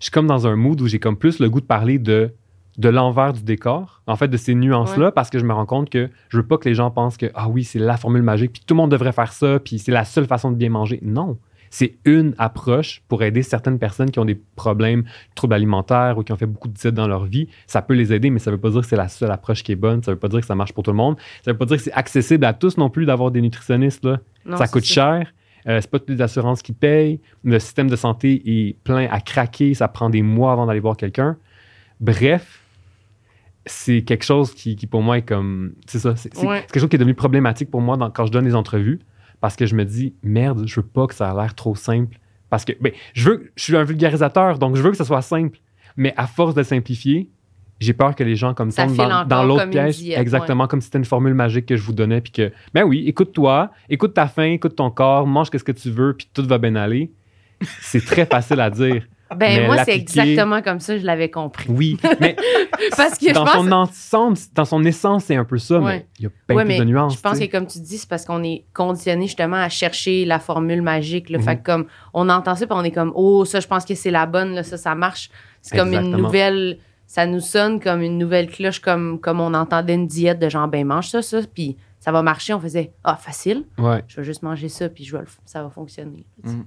[0.00, 2.32] je suis comme dans un mood où j'ai comme plus le goût de parler de,
[2.78, 5.90] de l'envers du décor, en fait, de ces nuances-là, parce que je me rends compte
[5.90, 8.52] que je veux pas que les gens pensent que, ah oui, c'est la formule magique,
[8.52, 10.98] puis tout le monde devrait faire ça, puis c'est la seule façon de bien manger.
[11.02, 11.38] Non.
[11.72, 15.04] C'est une approche pour aider certaines personnes qui ont des problèmes,
[15.36, 17.46] troubles alimentaires ou qui ont fait beaucoup de diètes dans leur vie.
[17.68, 19.70] Ça peut les aider, mais ça veut pas dire que c'est la seule approche qui
[19.70, 20.02] est bonne.
[20.02, 21.16] Ça veut pas dire que ça marche pour tout le monde.
[21.44, 24.04] Ça veut pas dire que c'est accessible à tous non plus d'avoir des nutritionnistes.
[24.04, 25.32] Là Non, ça coûte cher.
[25.68, 27.20] Euh, c'est pas toutes les assurances qui payent.
[27.44, 29.74] Le système de santé est plein à craquer.
[29.74, 31.36] Ça prend des mois avant d'aller voir quelqu'un.
[32.00, 32.62] Bref,
[33.66, 35.74] c'est quelque chose qui, qui, pour moi est comme.
[35.86, 36.16] C'est ça.
[36.16, 36.60] C'est Ouais.
[36.62, 39.00] quelque chose qui est devenu problématique pour moi dans- quand je donne des entrevues
[39.40, 42.18] parce que je me dis, merde, je veux pas que ça a l'air trop simple.
[42.48, 45.22] Parce que, ben, je veux, je suis un vulgarisateur, donc je veux que ça soit
[45.22, 45.58] simple.
[45.96, 47.30] Mais à force de simplifier,
[47.80, 50.98] j'ai peur que les gens comme Ça dans, dans l'autre diète, exactement, comme si c'était
[50.98, 52.20] une formule magique que je vous donnais.
[52.20, 55.90] Puis que, ben oui, écoute-toi, écoute ta faim, écoute ton corps, mange ce que tu
[55.90, 57.10] veux, puis tout va bien aller.
[57.80, 59.02] C'est très facile à dire.
[59.36, 61.66] Ben, Mais moi, c'est exactement comme ça, je l'avais compris.
[61.68, 62.34] Oui, mais
[62.96, 63.54] Parce que je dans pense.
[63.64, 65.98] son ensemble, dans son essence, c'est un peu ça, Ouais.
[65.98, 67.14] mais il y a plein Ouais, de nuances.
[67.14, 70.40] Je pense que, comme tu dis, c'est parce qu'on est conditionné justement à chercher la
[70.40, 71.30] formule magique.
[71.30, 71.38] Là.
[71.38, 71.44] Mhm.
[71.44, 73.94] Fait que comme on entend ça, puis on est comme, oh, ça, je pense que
[73.94, 75.30] c'est la bonne, là, ça, ça marche.
[75.62, 76.78] C'est comme une nouvelle.
[77.12, 80.68] Ça nous sonne comme une nouvelle cloche, comme, comme on entendait une diète de genre,
[80.68, 82.54] ben, mange ça, ça, puis ça va marcher.
[82.54, 84.04] On faisait, ah, facile, Ouais.
[84.06, 86.24] je vais juste manger ça, puis je vais le- ça va fonctionner.
[86.44, 86.60] Mm.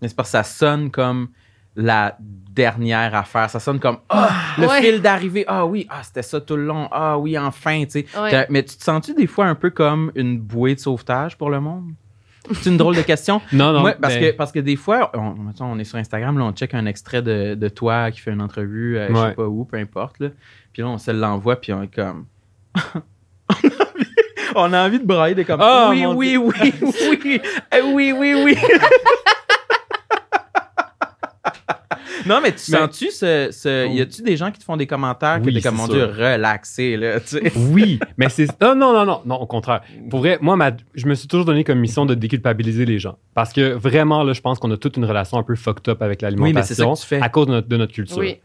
[0.00, 1.30] Mais c'est parce que ça sonne comme
[1.74, 3.50] la dernière affaire.
[3.50, 4.80] Ça sonne comme Ah, le Ouais.
[4.80, 5.44] fil d'arrivée.
[5.48, 6.88] Ah oui, ah, c'était ça tout le long.
[6.92, 8.06] Ah oui, enfin, tu sais.
[8.16, 8.46] Ouais.
[8.48, 11.58] Mais tu te sens-tu des fois un peu comme une bouée de sauvetage pour le
[11.60, 11.90] monde?
[12.54, 13.40] C'est une drôle de question.
[13.52, 13.80] Non, non.
[13.80, 16.74] Moi, parce, mais- que, parce que des fois, on, est sur Instagram, là, on check
[16.74, 19.76] un extrait de, de toi qui fait une entrevue, euh, je sais pas où, peu
[19.76, 20.20] importe.
[20.20, 20.28] Là.
[20.72, 22.26] Puis là, on se l'envoie, puis on est comme.
[24.54, 25.60] on a envie de brailler, de comme.
[25.62, 27.40] Ah, oui, oui, oui, oui,
[27.74, 28.56] euh, oui, oui, oui.
[32.26, 33.48] Non, mais tu Mais- sens-tu ce.
[33.50, 35.86] ce y a-tu des gens qui te font des commentaires Oui, que t'es comme, mon
[35.86, 35.94] sûr.
[35.94, 37.52] Dieu, relaxé, là, tu sais?
[37.56, 38.46] Oui, mais c'est.
[38.60, 39.80] Non, non, non, non, non, au contraire.
[40.08, 43.16] Pour vrai, moi, ma- je me suis toujours donné comme mission de déculpabiliser les gens.
[43.34, 46.02] Parce que vraiment, là, je pense qu'on a toute une relation un peu fucked up
[46.02, 47.20] avec Oui, mais c'est ça l'alimentation que tu fais.
[47.20, 48.18] à cause de notre, de notre culture.
[48.18, 48.36] Oui.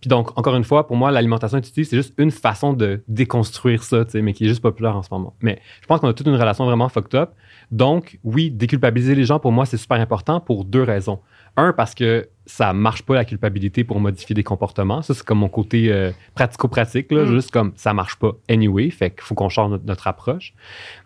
[0.00, 3.82] Puis donc, encore une fois, pour moi, l'alimentation intuitive, c'est juste une façon de déconstruire
[3.82, 5.34] ça, tu sais, mais qui est juste populaire en ce moment.
[5.42, 7.32] Mais je pense qu'on a toute une relation vraiment fucked up.
[7.70, 11.20] Donc, oui, déculpabiliser les gens, pour moi, c'est super important pour deux raisons.
[11.58, 15.02] Un, parce que ça marche pas la culpabilité pour modifier des comportements.
[15.02, 17.26] Ça, c'est comme mon côté euh, pratico-pratique, là, Mm.
[17.32, 20.52] juste comme ça marche pas anyway, fait qu'il faut qu'on change notre, notre approche.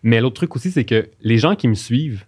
[0.02, 2.24] Mais l'autre truc aussi, c'est que les gens qui me suivent,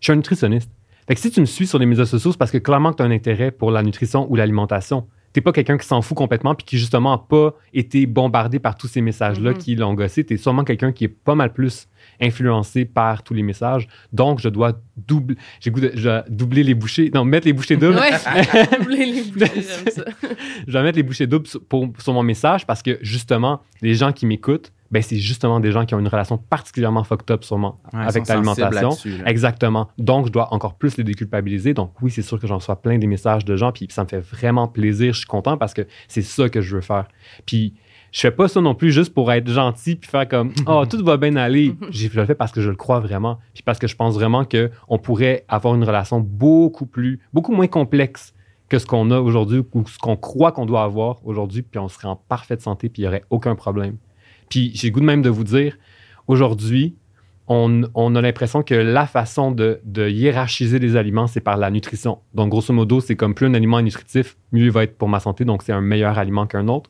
[0.00, 0.70] je suis un nutritionniste.
[1.08, 3.02] Fait que si tu me suis sur les médias sociaux, c'est parce que clairement tu
[3.02, 5.06] as un intérêt pour la nutrition ou l'alimentation.
[5.32, 8.76] T'es pas quelqu'un qui s'en fout complètement puis qui justement a pas été bombardé par
[8.76, 9.58] tous ces messages-là Mhm.
[9.58, 10.24] qui l'ont gossé.
[10.24, 11.88] T'es sûrement quelqu'un qui est pas mal plus
[12.20, 13.88] influencé par tous les messages.
[14.12, 17.46] Donc, je dois doubler, j'ai le goût de je dois doubler les bouchées, non, mettre
[17.46, 17.96] les bouchées doubles.
[17.98, 18.10] Ouais.
[18.78, 20.04] Doubler les bouchées, j'aime ça.
[20.66, 23.94] je dois mettre les bouchées doubles sur, pour- sur mon message parce que justement, les
[23.94, 27.44] gens qui m'écoutent, ben, c'est justement des gens qui ont une relation particulièrement fucked up
[27.44, 28.90] sûrement Ouais, avec l'alimentation.
[28.90, 29.30] là.
[29.30, 29.88] Exactement.
[29.96, 31.72] Donc, je dois encore plus les déculpabiliser.
[31.72, 34.08] Donc, oui, c'est sûr que j'en reçois plein des messages de gens, puis ça me
[34.08, 35.14] fait vraiment plaisir.
[35.14, 37.06] Je suis content parce que c'est ça que je veux faire.
[37.46, 37.72] Puis,
[38.12, 41.02] je fais pas ça non plus juste pour être gentil puis faire comme oh tout
[41.04, 41.74] va bien aller.
[41.90, 44.14] J'ai- Je le fais parce que je le crois vraiment, puis parce que je pense
[44.14, 48.34] vraiment que on pourrait avoir une relation beaucoup plus, beaucoup moins complexe
[48.68, 51.88] que ce qu'on a aujourd'hui ou ce qu'on croit qu'on doit avoir aujourd'hui, puis on
[51.88, 53.96] serait en parfaite santé, puis il n'y aurait aucun problème.
[54.48, 55.76] Puis j'ai le goût de même de vous dire,
[56.28, 56.94] aujourd'hui,
[57.48, 61.70] on, on a l'impression que la façon de, de hiérarchiser les aliments, c'est par la
[61.70, 62.18] nutrition.
[62.34, 65.08] Donc, grosso modo, c'est comme plus un aliment est nutritif, mieux il va être pour
[65.08, 66.88] ma santé, donc c'est un meilleur aliment qu'un autre.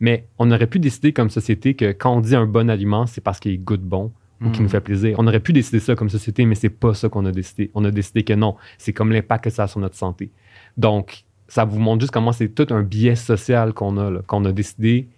[0.00, 3.20] Mais on aurait pu décider comme société que quand on dit un bon aliment, c'est
[3.20, 4.62] parce qu'il goûte bon ou qui Mm.
[4.64, 5.14] nous fait plaisir.
[5.18, 7.70] On aurait pu décider ça comme société, mais c'est pas ça qu'on a décidé.
[7.74, 10.30] On a décidé que non, c'est comme l'impact que ça a sur notre santé.
[10.76, 14.52] Donc, ça vous montre juste comment c'est tout un biais social qu'on a, qu'on a
[14.52, 15.08] décidé,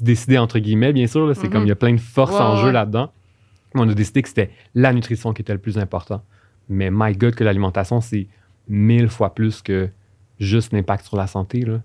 [0.00, 1.50] décidé entre guillemets, bien sûr, c'est Mhm.
[1.52, 3.10] comme il y a plein de forces en jeu là-dedans.
[3.74, 6.22] Mais On a décidé que c'était la nutrition qui était le plus important.
[6.68, 8.26] Mais my God, que l'alimentation, c'est
[8.68, 9.88] mille fois plus que
[10.38, 11.62] juste l'impact sur la santé.
[11.62, 11.80] Là.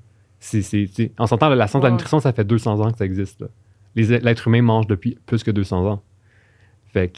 [0.45, 3.39] C'est, on s'entend, la science de la nutrition, ça fait 200 ans que ça existe.
[3.41, 3.47] là.
[3.95, 6.01] Les- l'être humain mange depuis plus que 200 ans.
[6.91, 7.11] Fait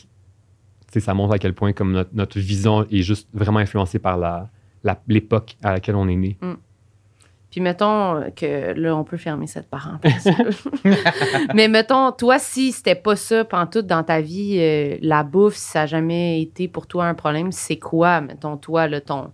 [0.93, 4.17] que, ça montre à quel point comme notre, notre vision est juste vraiment influencée par
[4.17, 4.49] la,
[4.83, 6.38] la- l'époque à laquelle on est né.
[7.51, 10.29] Puis mettons que là, on peut fermer cette parenthèse.
[11.55, 15.69] Mais mettons, toi, si c'était pas ça pantoute dans ta vie, euh, la bouffe, si
[15.71, 19.31] ça n'a jamais été pour toi un problème, c'est quoi, mettons, toi, là, ton.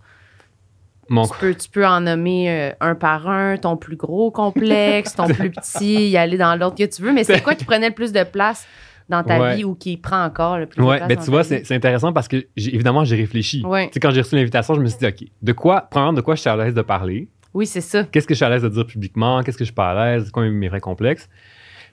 [1.11, 5.13] Mon- Tu peux, tu peux en nommer euh, un par un, ton plus gros complexe,
[5.13, 7.89] ton plus petit, y aller dans l'autre que tu veux, mais c'est quoi qui prenait
[7.89, 8.65] le plus de place
[9.09, 9.55] dans ta Ouais.
[9.57, 11.65] vie ou qui prend encore le plus de Ouais, place ben dans tu vois, c'est,
[11.65, 13.61] c'est intéressant parce que, j'ai- évidemment, j'ai réfléchi.
[13.65, 13.87] Ouais.
[13.87, 16.21] Tu sais, quand j'ai reçu l'invitation, je me suis dit, OK, de quoi, premièrement, de
[16.21, 17.27] quoi je suis à l'aise de parler?
[17.53, 18.05] Oui, c'est ça.
[18.05, 20.13] qu'est-ce que je suis à l'aise de dire publiquement, qu'est-ce que je suis pas à
[20.15, 21.27] l'aise, quoi mes vrais complexes?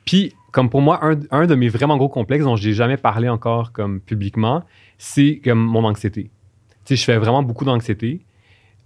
[0.05, 3.29] Puis, comme pour moi, un, un de mes vraiment gros complexes dont j'ai jamais parlé
[3.29, 4.63] encore comme publiquement,
[4.97, 6.31] c'est comme mon anxiété.
[6.85, 8.21] Tu sais, je fais vraiment beaucoup d'anxiété,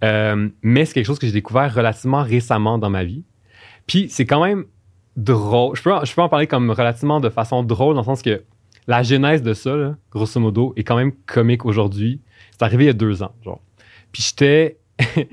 [0.03, 3.23] euh, mais c'est quelque chose que j'ai découvert relativement récemment dans ma vie.
[3.87, 4.65] Puis, c'est quand même
[5.17, 5.75] drôle.
[5.75, 8.21] Je peux, en- je peux en parler comme relativement de façon drôle, dans le sens
[8.21, 8.43] que
[8.87, 12.21] la genèse de ça, grosso modo, est quand même comique aujourd'hui.
[12.51, 13.61] C'est arrivé il y a deux ans, genre.
[14.11, 14.77] Puis j'étais...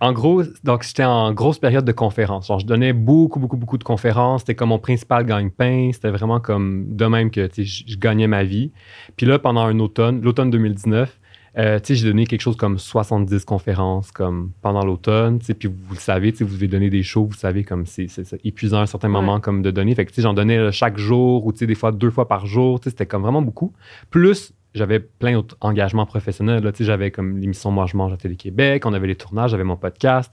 [0.00, 2.48] En gros, donc j'étais en grosse période de conférences.
[2.48, 4.40] Genre, je donnais beaucoup, beaucoup, beaucoup de conférences.
[4.40, 5.90] C'était comme mon principal gagne-pain.
[5.92, 8.72] C'était vraiment comme de même que je gagnais ma vie.
[9.16, 11.20] Puis là, pendant un automne, l'automne 2019,
[11.58, 15.38] euh, j'ai donné quelque chose comme 70 conférences comme pendant l'automne.
[15.38, 18.06] Puis vous le savez, vous devez donner des shows, vous savez, comme c'est
[18.44, 19.12] épuisant à un certain Ouais.
[19.14, 19.94] moment comme de donner.
[19.94, 22.80] Fait que j'en donnais là, chaque jour ou des fois deux fois par jour.
[22.82, 23.72] C'était comme vraiment beaucoup.
[24.10, 26.62] Plus j'avais plein d'autres engagements professionnels.
[26.64, 29.76] Là, j'avais comme l'émission Moi je mange à Télé-Québec, on avait les tournages, j'avais mon
[29.76, 30.32] podcast.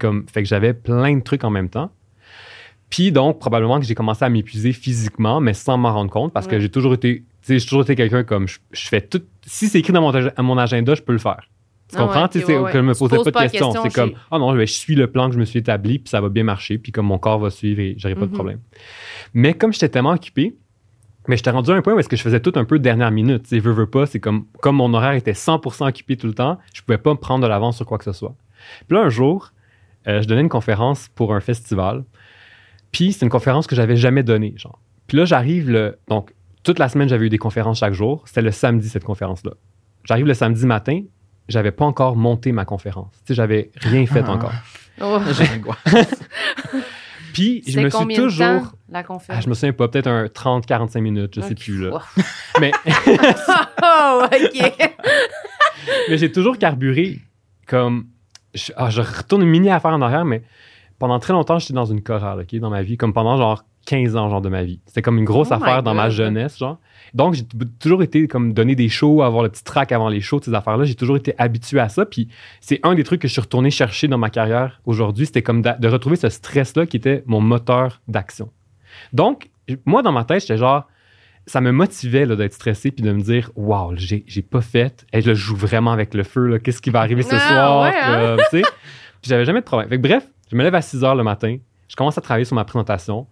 [0.00, 1.92] Comme, fait que j'avais plein de trucs en même temps.
[2.90, 6.46] Puis donc, probablement que j'ai commencé à m'épuiser physiquement, mais sans m'en rendre compte, parce
[6.46, 9.22] que j'ai toujours été, tu sais, j'ai toujours été quelqu'un comme, je, je fais tout,
[9.44, 11.48] si c'est écrit dans mon, ag- à mon agenda, je peux le faire.
[11.88, 12.22] Tu Ah comprends?
[12.22, 13.70] ouais, c'est ouais, que je me posais pas de questions.
[13.72, 15.98] question, C'est comme, ah non, je je suis le plan que je me suis établi,
[15.98, 18.30] puis ça va bien marcher, puis comme mon corps va suivre et j'aurai pas de
[18.30, 18.34] Mhm.
[18.34, 18.60] problème.
[19.34, 20.56] Mais comme j'étais tellement occupé,
[21.28, 23.10] mais j'étais rendu à un point où est-ce que je faisais tout un peu dernière
[23.10, 23.42] minute.
[23.44, 26.34] Tu sais, veux, veux pas, c'est comme, comme mon horaire était 100% occupé tout le
[26.34, 28.34] temps, je pouvais pas me prendre de l'avance sur quoi que ce soit.
[28.88, 29.52] Puis là, un jour,
[30.06, 32.04] euh, je donnais une conférence pour un festival.
[32.96, 34.80] Puis c'est une conférence que j'avais jamais donnée, genre.
[35.06, 35.98] Puis là, j'arrive le.
[36.08, 36.32] Donc,
[36.62, 38.22] toute la semaine, j'avais eu des conférences chaque jour.
[38.24, 39.52] C'était le samedi, cette conférence-là.
[40.04, 41.02] J'arrive le samedi matin,
[41.46, 43.12] j'avais pas encore monté ma conférence.
[43.18, 44.32] Tu sais, j'avais rien fait Ah.
[44.32, 44.52] encore.
[45.02, 45.18] Oh.
[45.32, 45.78] J'ai l'angoisse.
[47.34, 48.38] Puis je me suis de toujours.
[48.46, 49.44] temps, la Ah, conférence?
[49.44, 51.58] je me souviens pas, peut-être un 30-45 minutes, je sais Ok.
[51.58, 51.82] plus.
[51.90, 52.00] Là.
[52.60, 52.72] Mais,
[53.82, 54.92] oh, OK.
[56.08, 57.18] mais j'ai toujours carburé
[57.66, 58.06] comme.
[58.54, 60.42] Je, ah, je retourne une mini affaire en arrière, mais
[60.98, 64.16] pendant très longtemps, j'étais dans une chorale, OK, dans ma vie, comme pendant genre 15
[64.16, 64.80] ans, genre, de ma vie.
[64.86, 66.78] C'était comme une grosse Oh affaire dans ma jeunesse, genre.
[67.14, 67.44] Donc, j'ai
[67.78, 70.84] toujours été comme donner des shows, avoir le petit track avant les shows, ces affaires-là.
[70.84, 72.04] J'ai toujours été habitué à ça.
[72.04, 72.26] Puis,
[72.60, 75.26] c'est un des trucs que je suis retourné chercher dans ma carrière aujourd'hui.
[75.26, 78.50] C'était comme de retrouver ce stress-là qui était mon moteur d'action.
[79.12, 79.50] Donc,
[79.84, 80.88] moi, dans ma tête, j'étais genre,
[81.46, 85.06] ça me motivait là, d'être stressé puis de me dire, waouh, j'ai j'ai pas fait.
[85.12, 86.46] Et je joue vraiment avec le feu.
[86.48, 86.58] là.
[86.58, 87.82] Qu'est-ce qui va arriver ce Ah, soir?
[87.82, 88.18] ouais, hein?
[88.20, 88.62] euh, tu sais?
[89.22, 89.88] Puis j'avais jamais de problème.
[89.88, 91.56] Fait que bref, je me lève à 6 h le matin.
[91.88, 93.26] Je commence à travailler sur ma présentation.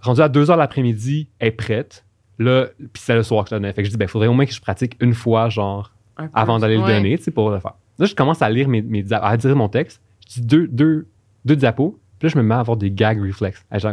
[0.00, 2.04] Rendu à 2 h l'après-midi, elle est prête.
[2.38, 3.72] Là, puis c'est le soir que je la donnais.
[3.72, 6.28] Fait que je dis, ben, faudrait au moins que je pratique une fois, genre, Un
[6.34, 7.74] avant d'aller le donner, tu sais, pour le faire.
[7.98, 10.00] Là, je commence à lire mes, mes à dire mon texte.
[10.28, 11.06] Je dis deux, deux,
[11.44, 11.98] deux diapos.
[12.18, 13.64] Puis là, je me mets à avoir des gag reflex.
[13.72, 13.92] Genre,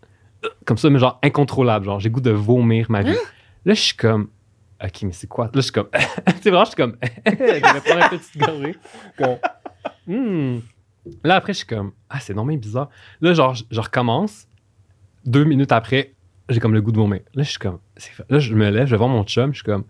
[0.64, 1.84] comme ça, mais genre incontrôlable.
[1.86, 3.16] Genre, j'ai goût de vomir ma vie.
[3.64, 4.28] Là, je suis comme,
[4.82, 5.46] OK, mais c'est quoi?
[5.46, 5.88] Là, je suis comme,
[6.42, 6.96] c'est vraiment, je suis comme,
[7.26, 8.76] je vais prendre une petite gorgée.
[9.18, 9.36] Comme,
[10.06, 10.58] Hmm.
[11.22, 12.88] Là, après, je suis comme, ah, c'est non bizarre.
[13.20, 14.46] Là, genre, je, je recommence.
[15.24, 16.14] Deux minutes après,
[16.48, 17.20] j'ai comme le goût de vomir.
[17.34, 17.78] Là, je suis comme,
[18.28, 19.84] là, je me lève, je vais voir mon chum, je suis comme,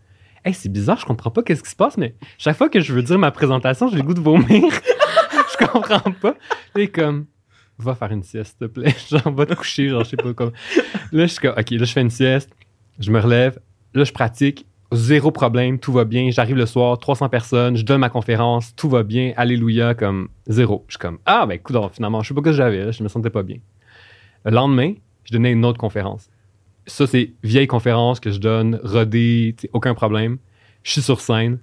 [0.45, 2.93] hey, c'est bizarre, je comprends pas qu'est-ce qui se passe, mais chaque fois que je
[2.93, 4.47] veux dire ma présentation, j'ai le goût de vomir.
[5.61, 6.37] je comprends pas.
[6.77, 7.27] Est comme,
[7.79, 8.95] va faire une sieste, s'il te plaît.
[9.11, 10.53] Genre, va te coucher, genre, je sais pas comme.
[11.13, 12.51] Là, je suis comme, OK, là, je fais une sieste,
[12.99, 13.59] je me relève,
[13.95, 16.31] là, je pratique, zéro problème, tout va bien.
[16.31, 20.85] J'arrive le soir, 300 personnes, je donne ma conférence, tout va bien, alléluia, comme zéro.
[20.89, 23.09] Je suis comme, ah, ben, écoute, finalement, je sais pas ce que j'avais, je me
[23.09, 23.59] sentais pas bien.
[24.45, 24.95] Le lendemain,
[25.25, 26.29] je donnais une autre conférence.
[26.87, 30.39] Ça, c'est vieille conférence que je donne, rodée, aucun problème.
[30.83, 31.59] Je suis sur scène,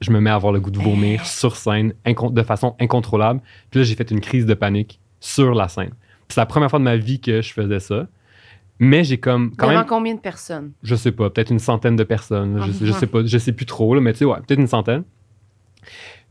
[0.00, 3.40] je me mets à avoir le goût de vomir sur scène de façon incontrôlable.
[3.70, 5.92] Puis là, j'ai fait une crise de panique sur la scène.
[6.28, 8.06] C'est la première fois de ma vie que je faisais ça.
[8.80, 10.72] Mais j'ai comme quand Devant même, combien de personnes?
[10.82, 12.60] je sais pas, peut-être une centaine de personnes.
[12.66, 14.58] Je, sais- je sais pas, je sais plus trop, là, mais tu sais, ouais, peut-être
[14.60, 15.04] une centaine.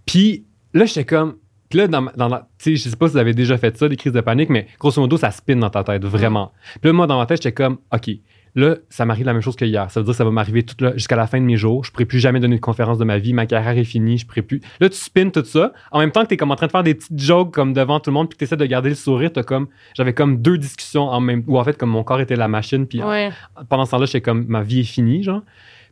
[0.05, 1.35] Puis là, j'étais comme.
[1.69, 3.87] Puis là, dans, dans tu sais, je sais pas si vous avez déjà fait ça,
[3.89, 6.51] des crises de panique, mais grosso modo, ça spin dans ta tête, vraiment.
[6.81, 8.11] Puis là, moi, dans ma tête, j'étais comme, OK,
[8.55, 9.89] là, ça m'arrive la même chose que hier.
[9.89, 10.63] Ça veut dire que ça va m'arriver
[10.95, 11.83] jusqu'à la fin de mes jours.
[11.83, 13.33] Je pourrai plus jamais donner de conférence de ma vie.
[13.33, 14.17] Ma carrière est finie.
[14.17, 14.61] Je pourrai plus.
[14.79, 15.73] Là, tu spins tout ça.
[15.91, 17.73] En même temps que tu es comme en train de faire des petites jokes comme
[17.73, 19.31] devant tout le monde, puis que tu essaies de garder le sourire.
[19.47, 22.47] Comme, j'avais comme deux discussions en même Ou en fait, comme mon corps était la
[22.47, 23.31] machine, puis Ouais.
[23.69, 25.41] pendant ce temps-là, j'étais comme, ma vie est finie, genre.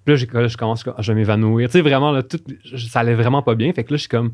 [0.06, 1.67] Puis là, je commence, je vais m'évanouir.
[1.69, 2.39] Tu sais, vraiment, là, tout,
[2.76, 3.71] ça allait vraiment pas bien.
[3.74, 4.32] Fait que là, je suis comme,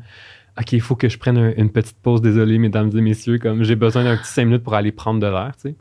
[0.58, 2.20] OK, il faut que je prenne un- une petite pause.
[2.22, 5.26] Désolé, mesdames et messieurs, comme j'ai besoin d'un petit cinq minutes pour aller prendre de
[5.26, 5.76] l'air, tu sais.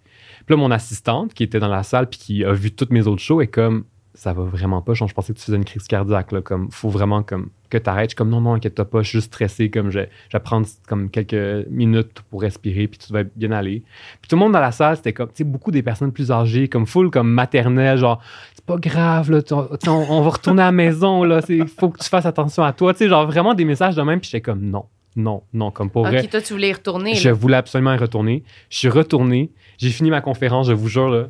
[0.48, 3.06] Puis là, mon assistante, qui était dans la salle puis qui a vu toutes mes
[3.06, 3.84] autres shows, est comme,
[4.14, 4.94] ça va vraiment pas.
[4.94, 6.42] Je pensais que tu faisais une crise cardiaque, là.
[6.42, 8.06] Comme, faut vraiment comme, que t'arrêtes.
[8.06, 9.70] Je suis comme, non, non, inquiète-toi pas, je suis juste stressé.
[9.70, 13.84] Comme, je, vais prendre comme quelques minutes pour respirer puis tout va bien aller.
[14.22, 16.32] Puis tout le monde dans la salle, c'était comme, tu sais, beaucoup des personnes plus
[16.32, 18.22] âgées, comme full, comme maternelle, genre,
[18.56, 21.68] c'est pas grave, là, tu- tu- on, on va retourner à la maison, là, il
[21.68, 22.94] faut que tu fasses attention à toi.
[22.94, 24.20] Tu sais, genre, vraiment des messages de même.
[24.22, 24.86] Puis j'étais comme, non,
[25.18, 26.24] non, non, comme pour vrai.
[26.24, 27.16] Ok, toi, tu voulais y retourner.
[27.16, 27.34] Je là.
[27.34, 28.44] voulais absolument y retourner.
[28.70, 29.52] Je suis retourné.
[29.78, 31.28] J'ai fini ma conférence, je vous jure, là,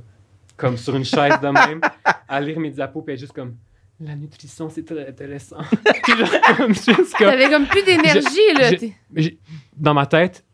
[0.58, 1.82] comme sur une chaise de même,
[2.28, 3.56] à lire mes diapos, puis juste comme
[4.00, 5.58] la nutrition, c'est très intéressant.
[7.18, 9.30] T'avais comme plus d'énergie, là.
[9.76, 10.46] dans ma tête,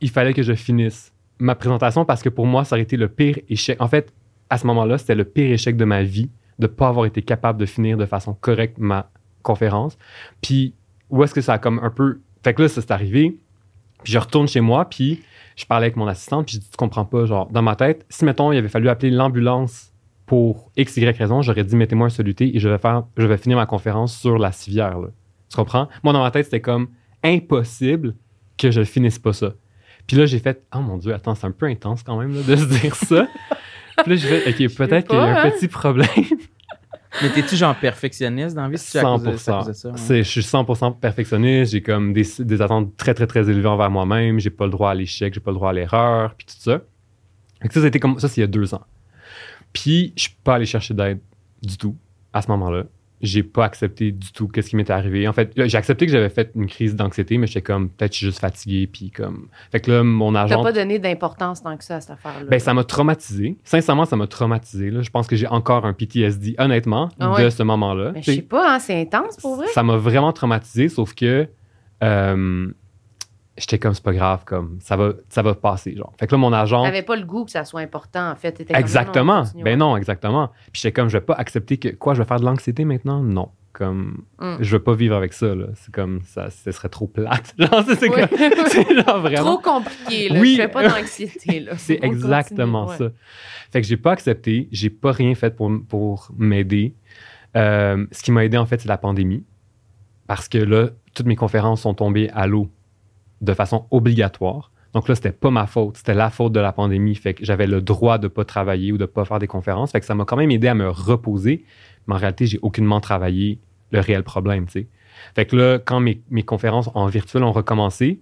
[0.00, 3.08] il fallait que je finisse ma présentation parce que pour moi, ça aurait été le
[3.08, 3.80] pire échec.
[3.80, 4.12] En fait,
[4.48, 7.22] à ce moment-là, c'était le pire échec de ma vie de ne pas avoir été
[7.22, 9.10] capable de finir de façon correcte ma
[9.42, 9.96] conférence.
[10.42, 10.74] Puis,
[11.08, 12.20] où est-ce que ça a comme un peu.
[12.42, 13.38] Fait que là, ça s'est arrivé.
[14.02, 15.22] Puis, je retourne chez moi, puis
[15.56, 18.06] je parlais avec mon assistante, puis je dis, tu comprends pas, genre, dans ma tête,
[18.08, 19.92] si, mettons, il avait fallu appeler l'ambulance
[20.24, 23.36] pour X, Y raison, j'aurais dit, mettez-moi un soluté et je vais, faire, je vais
[23.36, 25.08] finir ma conférence sur la civière, là.
[25.50, 25.88] Tu comprends?
[26.04, 26.88] Moi, dans ma tête, c'était comme
[27.24, 28.14] impossible
[28.56, 29.54] que je finisse pas ça.
[30.06, 32.42] Puis là, j'ai fait, oh mon Dieu, attends, c'est un peu intense quand même là,
[32.42, 33.26] de se dire ça.
[33.98, 35.50] Puis là, j'ai fait, OK, peut-être qu'il y a un hein?
[35.50, 36.08] petit problème.
[37.22, 38.78] Mais t'es-tu genre perfectionniste dans la vie?
[38.78, 39.92] si tu à cause de- c'est à cause de ça, 100%.
[39.92, 39.98] ouais?
[39.98, 41.72] C'est- Je suis 100% perfectionniste.
[41.72, 44.38] J'ai comme des, des attentes très, très, très élevées envers moi-même.
[44.38, 46.80] J'ai pas le droit à l'échec, j'ai pas le droit à l'erreur, puis tout ça.
[47.70, 48.82] Ça, c'était comme ça, c'est il y a deux ans.
[49.72, 51.20] Puis, je suis pas allé chercher d'aide
[51.62, 51.96] du tout
[52.32, 52.84] à ce moment-là.
[53.22, 55.28] J'ai pas accepté du tout qu'est-ce qui m'était arrivé.
[55.28, 58.12] En fait, là, j'ai accepté que j'avais fait une crise d'anxiété, mais j'étais comme, peut-être
[58.12, 59.48] je suis juste fatigué, puis comme...
[59.70, 60.62] Fait que là, mon T'as agent...
[60.62, 62.46] pas donné d'importance tant que ça à cette affaire-là.
[62.48, 63.58] Ben, ça m'a traumatisé.
[63.64, 64.90] Sincèrement, ça m'a traumatisé.
[64.90, 65.02] Là.
[65.02, 67.44] Je pense que j'ai encore un PTSD, honnêtement, Ah ouais.
[67.44, 68.12] de ce moment-là.
[68.14, 69.66] Mais je sais pas, hein, c'est intense pour vrai.
[69.74, 71.46] Ça m'a vraiment traumatisé, sauf que
[72.02, 72.66] euh,
[73.60, 76.12] j'étais comme, c'est pas grave, comme, ça va, ça va passer, genre.
[76.18, 76.82] Fait que là, mon agent...
[76.82, 78.64] T'avais pas le goût que ça soit important, en fait.
[78.70, 79.44] Exactement.
[79.54, 80.50] non, ben non, exactement.
[80.72, 83.22] Puis j'étais comme, je vais pas accepter que, quoi, je vais faire de l'anxiété maintenant?
[83.22, 83.50] Non.
[83.72, 84.56] Comme, Mm.
[84.60, 85.66] je veux pas vivre avec ça, là.
[85.76, 87.54] C'est comme, ça, ce serait trop plate.
[87.58, 89.56] Genre, c'est genre vraiment...
[89.56, 90.40] Trop compliqué, là.
[90.40, 90.56] Oui.
[90.56, 91.72] Je fais pas d'anxiété, là.
[91.76, 93.12] C'est exactement continue, ouais.
[93.12, 93.16] ça.
[93.72, 96.94] Fait que j'ai pas accepté, j'ai pas rien fait pour, pour m'aider.
[97.56, 99.44] Euh, ce qui m'a aidé, en fait, c'est la pandémie.
[100.26, 102.68] Parce que là, toutes mes conférences sont tombées à l'eau
[103.40, 104.70] de façon obligatoire.
[104.92, 107.14] Donc là, c'était pas ma faute, c'était la faute de la pandémie.
[107.14, 109.92] Fait que j'avais le droit de pas travailler ou de pas faire des conférences.
[109.92, 111.64] Fait que ça m'a quand même aidé à me reposer.
[112.06, 113.60] Mais en réalité, j'ai aucunement travaillé
[113.92, 114.88] le réel problème, tu sais.
[115.34, 118.20] Fait que là, quand mes, conférences en virtuel ont recommencé,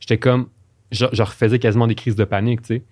[0.00, 0.48] j'étais comme,
[0.90, 2.84] je, refaisais quasiment des crises de panique, tu sais.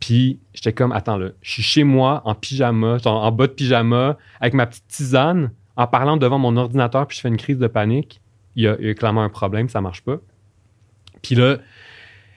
[0.00, 4.18] Puis j'étais comme, attends, là, je suis chez moi en pyjama, en bas de pyjama,
[4.40, 7.66] avec ma petite tisane, en parlant devant mon ordinateur, puis je fais une crise de
[7.66, 8.20] panique.
[8.56, 10.18] Il y a, il y a clairement un problème, ça marche pas.
[11.24, 11.56] Puis là,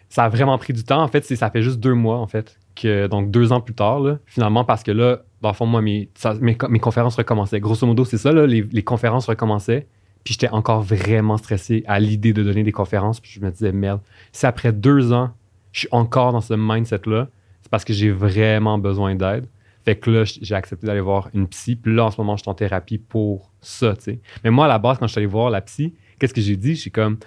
[0.10, 1.04] ça a vraiment pris du temps.
[1.04, 2.58] En fait, ça fait juste deux mois, en fait.
[2.76, 6.10] Que, donc, deux ans plus tard, finalement, parce que là, dans le fond, moi, mes,
[6.42, 7.60] mes conférences recommençaient.
[7.60, 9.88] Grosso modo, c'est ça, là, les, les conférences recommençaient.
[10.24, 13.20] Puis j'étais encore vraiment stressé à l'idée de donner des conférences.
[13.20, 15.32] Puis je me disais, merde, si après deux ans,
[15.72, 17.28] je suis encore dans ce mindset-là,
[17.62, 19.48] c'est parce que j'ai vraiment besoin d'aide.
[19.86, 21.76] Fait que là, j'ai accepté d'aller voir une psy.
[21.76, 24.20] Puis là, en ce moment, je suis en thérapie pour ça, tu sais.
[24.44, 26.56] Mais moi, à la base, quand je suis allé voir la psy, qu'est-ce que j'ai
[26.56, 26.76] dit?
[26.76, 27.18] J'ai comme,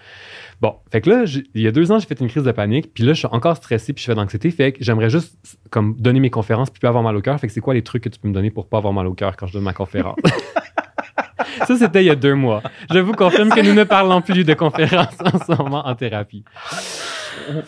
[0.61, 1.25] bon, fait que là,
[1.55, 2.93] il y a deux ans, j'ai fait une crise de panique.
[2.95, 4.51] Puis là, je suis encore stressé, puis je fais de l'anxiété.
[4.51, 5.37] Fait que j'aimerais juste,
[5.71, 7.39] comme, donner mes conférences, puis pas avoir mal au cœur.
[7.41, 9.07] Fait que c'est quoi les trucs que tu peux me donner pour pas avoir mal
[9.07, 10.17] au cœur quand je donne ma conférence?
[11.67, 12.63] ça, c'était il y a deux mois.
[12.93, 16.45] Je vous confirme que nous ne parlons plus de conférences en ce moment en thérapie.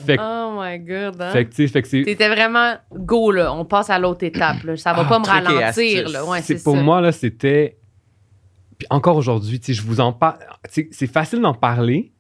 [0.04, 1.20] Fait que, Oh my god.
[1.20, 1.30] Hein?
[1.30, 2.02] fait que, fait que c'est.
[2.02, 3.52] T'étais vraiment go, là.
[3.54, 4.76] On passe à l'autre étape, là.
[4.76, 6.24] Ça va Ah, pas me ralentir, là.
[6.24, 6.82] Ouais, c'est c'est pour ça.
[6.82, 7.78] moi là c'était
[8.82, 12.12] puis encore aujourd'hui tu sais je vous en parle c'est facile d'en parler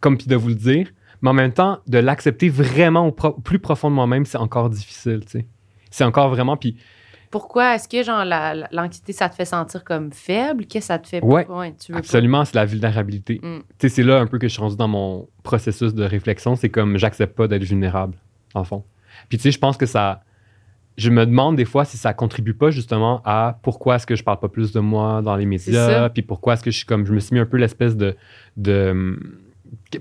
[0.00, 0.90] comme puis de vous le dire
[1.22, 4.70] mais en même temps de l'accepter vraiment au, pro- plus profond de moi-même c'est encore
[4.70, 5.46] difficile tu sais
[5.90, 6.76] c'est encore vraiment puis
[7.30, 7.74] Pourquoi?
[7.76, 10.66] Est-ce que, genre, la- la- l'anxiété, ça te fait sentir comme faible?
[10.66, 11.20] Qu'est-ce que ça te fait?
[11.24, 13.58] Ouais, tu veux pas- absolument c'est la vulnérabilité Mm.
[13.60, 16.56] tu sais c'est là un peu que je suis rendu dans mon processus de réflexion
[16.56, 18.16] c'est comme j'accepte pas d'être vulnérable
[18.54, 18.82] en fond
[19.28, 20.22] puis tu sais je pense que ça
[20.96, 24.22] je me demande des fois si ça contribue pas justement à pourquoi est-ce que je
[24.22, 27.04] parle pas plus de moi dans les médias, puis pourquoi est-ce que je suis comme
[27.06, 28.16] je me suis mis un peu l'espèce de
[28.56, 29.18] de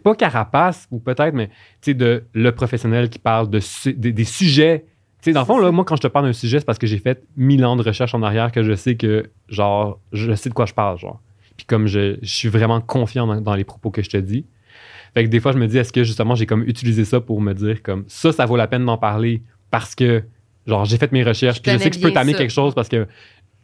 [0.04, 4.12] pas carapace ou peut-être mais tu sais de le professionnel qui parle de su- des,
[4.12, 4.86] des sujets.
[5.22, 6.78] Tu sais dans le fond là, moi quand je te parle d'un sujet c'est parce
[6.80, 10.34] que j'ai fait mille ans de recherche en arrière que je sais que genre je
[10.36, 11.22] sais de quoi je parle genre.
[11.58, 14.46] Puis comme je, je suis vraiment confiant dans, dans les propos que je te dis.
[15.14, 17.40] Fait que des fois, je me dis, est-ce que justement, j'ai comme utilisé ça pour
[17.40, 20.24] me dire comme ça, ça vaut la peine d'en parler parce que,
[20.68, 22.40] genre, j'ai fait mes recherches, Je puis je sais que je peux t'amener ça.
[22.40, 23.08] quelque chose parce que,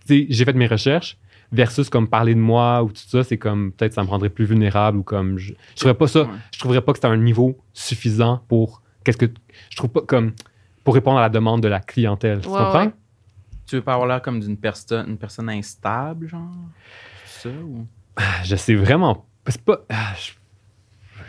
[0.06, 1.18] tu sais, j'ai fait mes recherches
[1.52, 4.46] versus comme parler de moi ou tout ça, c'est comme peut-être ça me rendrait plus
[4.46, 6.30] vulnérable ou comme je, je trouverais pas ça, Ouais.
[6.54, 9.28] je trouverais pas que c'était un niveau suffisant pour qu'est-ce que
[9.70, 10.34] je trouve pas comme
[10.84, 12.42] pour répondre à la demande de la clientèle.
[12.42, 12.86] tu comprends?
[12.86, 12.92] ouais.
[13.68, 16.42] Tu veux pas avoir l'air comme d'une personne, une personne instable, genre?
[17.26, 17.50] Ça?
[17.50, 17.86] Ou...
[18.44, 19.26] Je sais vraiment.
[19.48, 19.86] C'est pas.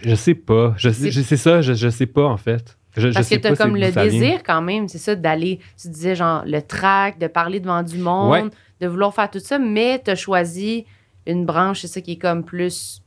[0.02, 0.74] Je, je sais pas.
[0.78, 2.78] Je sais, C'est- je- c'est ça, je, je sais pas en fait.
[2.96, 5.14] Je, je Parce sais que t'as pas c'est comme le désir quand même, c'est ça,
[5.14, 8.50] d'aller, tu disais genre le track, de parler devant du monde, Ouais.
[8.81, 10.87] de vouloir faire tout ça, mais t'as choisi
[11.26, 13.03] une branche, c'est ça qui est comme plus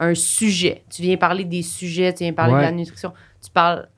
[0.00, 0.82] un sujet.
[0.90, 2.60] Tu viens parler des sujets, tu viens parler Ouais.
[2.60, 3.12] de la nutrition.
[3.44, 3.88] Tu parles.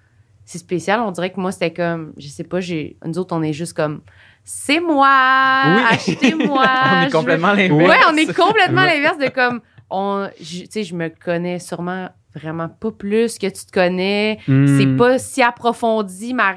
[0.44, 3.42] C'est spécial, on dirait que moi c'était comme, je sais pas, j'ai, nous autres on
[3.42, 4.00] est juste comme,
[4.42, 5.83] c'est moi, Oui.
[5.90, 6.66] achetez-moi.
[6.92, 7.88] on est complètement l'inverse.
[7.88, 12.68] Ouais, on est complètement l'inverse de comme, on, tu sais, je me connais sûrement vraiment
[12.68, 14.38] pas plus que tu te connais.
[14.46, 14.66] Hmm.
[14.78, 16.54] C'est pas si approfondi ma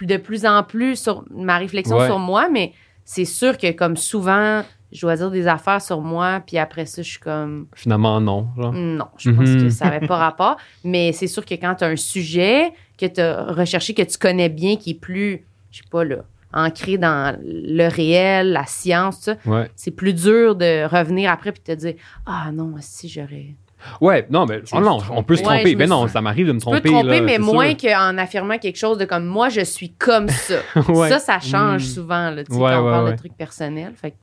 [0.00, 2.06] de plus en plus sur ma réflexion Ouais.
[2.06, 2.72] sur moi, mais
[3.04, 7.02] c'est sûr que comme souvent, je dois dire des affaires sur moi, puis après ça,
[7.02, 8.48] je suis comme Finalement, non.
[8.56, 8.72] genre.
[8.72, 9.62] non, je pense Mhm.
[9.62, 10.56] que ça n'avait pas rapport.
[10.84, 14.18] Mais c'est sûr que quand tu as un sujet que tu as recherché, que tu
[14.18, 16.16] connais bien, qui est plus, je sais pas, là,
[16.52, 19.70] ancré dans le réel, la science, Ouais.
[19.76, 21.94] c'est plus dur de revenir après puis te dire
[22.26, 23.54] Ah non, si j'aurais.
[24.00, 25.64] Ouais, non, mais oh non, on peut se tromper.
[25.64, 26.88] Ouais, je mais me non, ça m'arrive de me Tu peux tromper.
[26.88, 30.28] te tromper, là, mais moins qu'en affirmant quelque chose de comme moi, je suis comme
[30.28, 30.56] ça.
[30.88, 31.08] Ouais.
[31.08, 31.86] Ça, ça change Mm.
[31.86, 33.92] souvent là, tu sais, Ouais, quand on parle de trucs personnels.
[33.96, 34.14] Fait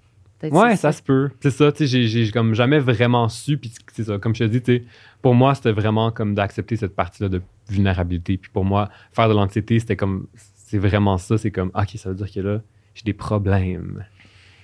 [0.52, 1.30] Ouais, ça se peut.
[1.42, 3.58] C'est ça, tu sais, j'ai- j'ai comme jamais vraiment su.
[3.58, 4.84] Puis c'est ça, comme je te dis, tu sais,
[5.22, 8.38] pour moi, c'était vraiment comme d'accepter cette partie-là de vulnérabilité.
[8.38, 11.38] Puis pour moi, faire de l'anxiété, c'était comme, c'est vraiment ça.
[11.38, 12.62] C'est comme, OK, ça veut dire que là,
[12.96, 14.06] j'ai des problèmes.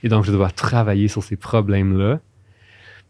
[0.02, 2.20] Et donc, je dois travailler sur ces problèmes-là.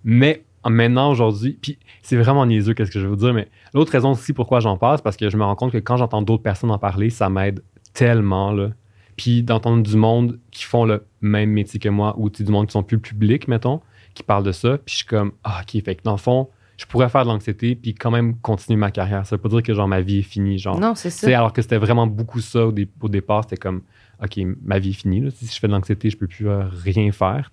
[0.03, 3.91] Mais maintenant, aujourd'hui, puis c'est vraiment niaiseux, qu'est-ce que je veux vous dire, mais l'autre
[3.91, 6.21] raison aussi pourquoi j'en parle, c'est parce que je me rends compte que quand j'entends
[6.21, 7.61] d'autres personnes en parler, ça m'aide
[7.93, 8.69] tellement, là.
[9.17, 12.73] Puis d'entendre du monde qui font le même métier que moi, ou du monde qui
[12.73, 13.79] sont plus publics, mettons,
[14.13, 16.49] qui parlent de ça, puis je suis comme, ah, OK, fait que dans le fond,
[16.77, 19.25] je pourrais faire de l'anxiété, puis quand même continuer ma carrière.
[19.25, 20.77] Ça veut pas dire que, genre, ma vie est finie, genre.
[20.77, 21.27] Non, c'est ça.
[21.37, 23.43] alors que c'était vraiment beaucoup ça au, dé- au départ.
[23.45, 23.81] C'était comme,
[24.23, 25.29] OK, ma vie est finie.
[25.31, 27.49] Si je fais de l'anxiété, je peux plus euh, rien faire.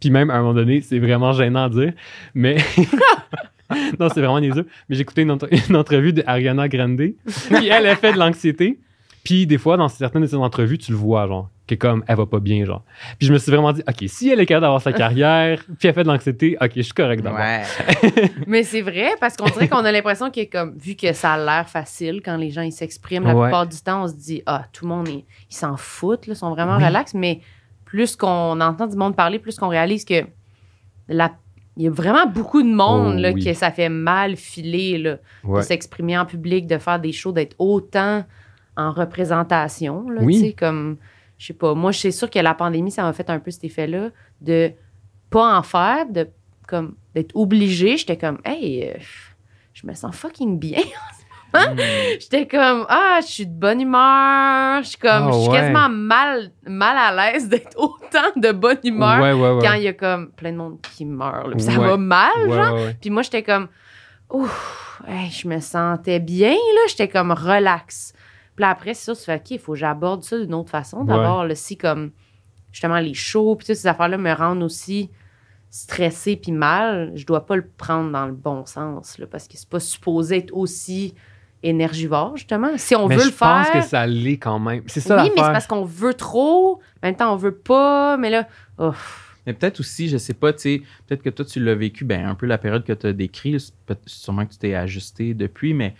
[0.00, 1.92] Puis même, à un moment donné, c'est vraiment gênant à dire,
[2.34, 2.56] mais...
[4.00, 4.66] non, c'est vraiment niaiseux.
[4.88, 5.36] Mais écouté une,
[5.68, 8.78] une entrevue d'Ariana Grande, puis elle a fait de l'anxiété.
[9.24, 12.16] Puis des fois, dans certaines de ses entrevues, tu le vois, genre, que comme, elle
[12.16, 12.82] va pas bien, genre.
[13.18, 15.88] Puis je me suis vraiment dit, OK, si elle est capable d'avoir sa carrière, puis
[15.88, 17.38] elle fait de l'anxiété, OK, je suis correct d'abord.
[17.40, 17.62] Ouais.
[18.46, 21.38] Mais c'est vrai, parce qu'on dirait qu'on a l'impression que, comme, vu que ça a
[21.38, 23.46] l'air facile quand les gens ils s'expriment, la Ouais.
[23.48, 26.34] plupart du temps, on se dit, ah, tout le monde, est- ils s'en foutent, là,
[26.34, 26.84] ils sont vraiment Oui.
[26.84, 27.14] relax.
[27.14, 27.40] Mais
[27.84, 30.24] plus qu'on entend du monde parler, plus qu'on réalise que
[31.08, 31.32] la
[31.78, 33.42] il y a vraiment beaucoup de monde Oh, là, oui.
[33.42, 35.60] que ça fait mal filer là, Ouais.
[35.60, 38.24] de s'exprimer en public, de faire des shows, d'être autant
[38.76, 40.08] en représentation.
[40.10, 40.34] Là, Oui.
[40.38, 40.98] tu sais, comme,
[41.42, 43.50] je sais pas, moi, je suis sûre que la pandémie, ça m'a fait un peu
[43.50, 44.70] cet effet-là de
[45.28, 46.28] pas en faire, de
[46.68, 47.96] comme d'être obligée.
[47.96, 48.94] J'étais comme, hey, euh,
[49.74, 50.80] je me sens fucking bien.
[51.54, 51.76] Mm.
[52.18, 54.82] J'étais comme, ah, je suis de bonne humeur.
[54.84, 55.58] Je suis comme, Ah, je suis ouais.
[55.58, 59.62] quasiment mal, mal à l'aise d'être autant de bonne humeur Ouais, ouais, ouais.
[59.62, 61.48] quand il y a comme plein de monde qui meurt.
[61.48, 62.78] là, puis ça va mal, genre.
[63.02, 63.68] Puis moi, j'étais comme,
[64.30, 66.80] ouf, hey, je me sentais bien, là.
[66.88, 68.14] J'étais comme relax.
[68.62, 70.70] Puis là, après, c'est ça, tu fais, OK, il faut que j'aborde ça d'une autre
[70.70, 71.02] façon.
[71.02, 72.12] D'abord, si comme,
[72.70, 75.10] justement, les shows, puis toutes ces affaires-là me rendent aussi
[75.68, 79.56] stressée puis mal, je dois pas le prendre dans le bon sens, là, parce que
[79.56, 81.12] c'est pas supposé être aussi
[81.64, 82.68] énergivore, justement.
[82.76, 83.48] Si on Mais veut je le faire.
[83.64, 84.84] pense que ça l'est quand même.
[84.86, 88.16] C'est ça oui, mais c'est parce qu'on veut trop, en même temps, on veut pas,
[88.16, 88.46] mais là,
[88.78, 88.92] oh,
[89.44, 92.26] Mais peut-être aussi, je sais pas, tu sais, peut-être que toi, tu l'as vécu, ben,
[92.26, 95.34] un peu la période que tu as décrit, c'est peut- sûrement que tu t'es ajusté
[95.34, 95.96] depuis, mais,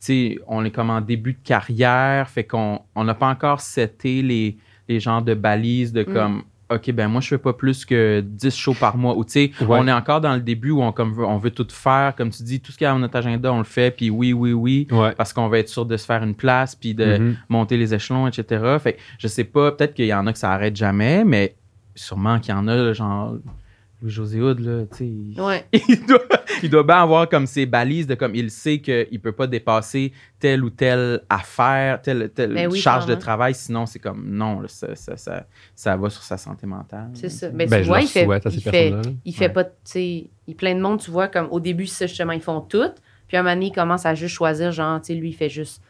[0.00, 4.22] sais, on est comme en début de carrière, fait qu'on on n'a pas encore seté
[4.22, 4.56] les,
[4.88, 6.12] les genres de balises de Mm.
[6.12, 9.32] comme, OK, ben, moi, je fais pas plus que 10 shows par mois, ou tu
[9.32, 9.78] sais, Ouais.
[9.80, 12.28] on est encore dans le début où on, comme, veut- on veut tout faire, comme
[12.28, 14.34] tu dis, tout ce qu'il y a dans notre agenda, on le fait, puis oui,
[14.34, 15.12] oui, oui, Ouais.
[15.16, 17.36] parce qu'on va être sûr de se faire une place, puis de, Mhm.
[17.48, 18.76] monter les échelons, etc.
[18.80, 21.54] Fait que je sais pas, peut-être qu'il y en a que ça arrête jamais, mais
[21.94, 23.36] sûrement qu'il y en a, genre
[24.00, 25.06] Louis-José Hood, là, tu sais.
[25.06, 25.66] il- ouais.
[25.88, 26.20] Il doit,
[26.62, 30.12] il doit bien avoir comme ses balises de comme il sait qu'il peut pas dépasser
[30.38, 34.60] telle ou telle affaire, telle, telle Ben oui, charge de travail, sinon c'est comme non,
[34.60, 37.10] là, ça, ça, ça, ça va sur sa santé mentale.
[37.14, 37.48] C'est ça.
[37.52, 38.94] Mais Ben, tu je vois, il fait, souhaite à ces il fait,
[39.24, 39.52] il fait Ouais.
[39.52, 42.40] pas, tu sais, il plein de monde, tu vois, comme au début, ça, justement, ils
[42.40, 42.90] font tout.
[43.26, 45.34] Puis à un moment donné, ils commencent à juste choisir, genre, tu sais, lui, il
[45.34, 45.82] fait juste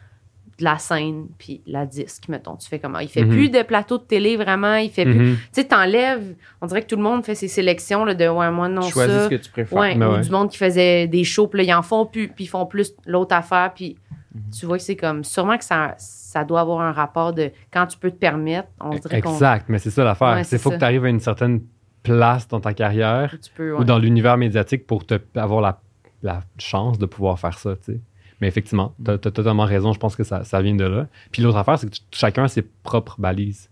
[0.59, 2.55] de la scène, puis la disque, mettons.
[2.57, 2.99] Tu fais comment?
[2.99, 3.29] Il fait Mhm.
[3.31, 4.75] plus de plateau de télé, vraiment.
[4.75, 5.13] Il fait plus.
[5.31, 5.35] Mhm.
[5.35, 8.51] Tu sais, t'enlèves, on dirait que tout le monde fait ses sélections, là, de, ouais,
[8.51, 9.23] moi, non, Tu choisis ça.
[9.25, 9.77] ce que tu préfères.
[9.79, 10.21] Ouais, Ben ou ouais.
[10.21, 12.65] du monde qui faisait des shows, puis là, ils en font plus, puis ils font
[12.65, 13.97] plus l'autre affaire, puis
[14.35, 14.41] Mhm.
[14.59, 17.87] tu vois que c'est comme, sûrement que ça, ça doit avoir un rapport de quand
[17.87, 20.35] tu peux te permettre, on dirait qu'on Exact, mais c'est ça l'affaire.
[20.35, 20.75] Ouais, c'est faut ça.
[20.75, 21.61] que tu arrives à une certaine
[22.03, 25.81] place dans ta carrière peux, ou dans l'univers médiatique pour te, avoir la,
[26.21, 27.99] la chance de pouvoir faire ça, tu sais.
[28.41, 31.07] Mais effectivement, tu as, totalement raison, je pense que ça, ça vient de là.
[31.31, 33.69] Puis l'autre affaire, c'est que tu- chacun a ses propres balises.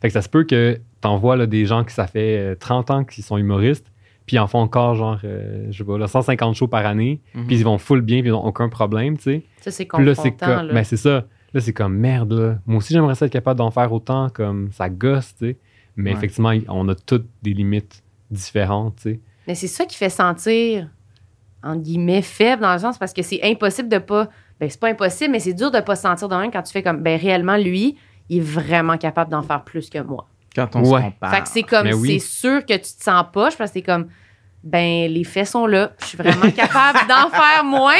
[0.00, 2.90] Fait que ça se peut que tu envoies des gens qui ça fait euh, 30
[2.90, 3.90] ans qu'ils sont humoristes,
[4.26, 7.20] puis ils en font encore genre, euh, je sais pas, là, 150 shows par année,
[7.34, 7.46] Mhm.
[7.46, 9.42] puis ils vont full bien, puis ils n'ont aucun problème, tu sais.
[9.60, 10.74] Ça, c'est là, confrontant, comme, là.
[10.74, 11.24] ben, c'est ça.
[11.54, 12.58] Là, c'est comme merde, là.
[12.66, 15.56] Moi aussi, j'aimerais ça être capable d'en faire autant, comme ça gosse, tu sais.
[15.96, 16.16] Mais Ouais.
[16.16, 19.20] effectivement, on a toutes des limites différentes, tu sais.
[19.46, 20.88] Mais c'est ça qui fait sentir,
[21.68, 24.28] entre guillemets, faible dans le sens parce que c'est impossible de pas.
[24.60, 26.72] Ben, c'est pas impossible, mais c'est dur de pas se sentir de même quand tu
[26.72, 27.96] fais comme, ben, réellement, lui,
[28.28, 30.26] il est vraiment capable d'en faire plus que moi.
[30.54, 31.00] Quand on Ouais.
[31.00, 31.30] se compare.
[31.34, 32.18] Fait que c'est comme, oui.
[32.18, 34.08] c'est sûr que tu te sens poche parce que c'est comme,
[34.64, 35.92] ben, les faits sont là.
[36.00, 37.94] Je suis vraiment capable d'en faire moins.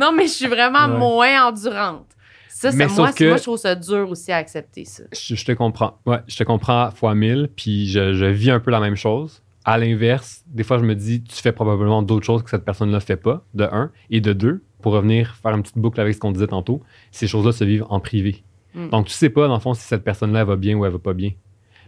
[0.00, 0.98] non, mais je suis vraiment Ouais.
[0.98, 2.06] moins endurante.
[2.48, 5.02] Ça, ça Mais moi, que- moi, je trouve ça dur aussi à accepter ça.
[5.12, 5.98] Je, je te comprends.
[6.06, 9.42] Ouais, je te comprends fois mille, puis je, je vis un peu la même chose.
[9.64, 13.00] À l'inverse, des fois, je me dis, tu fais probablement d'autres choses que cette personne-là
[13.00, 13.90] fait pas, de un.
[14.10, 17.26] Et de deux, pour revenir faire une petite boucle avec ce qu'on disait tantôt, ces
[17.26, 18.42] choses-là se vivent en privé.
[18.74, 18.88] Mm.
[18.88, 20.98] Donc, tu sais pas, dans le fond, si cette personne-là va bien ou elle va
[20.98, 21.32] pas bien.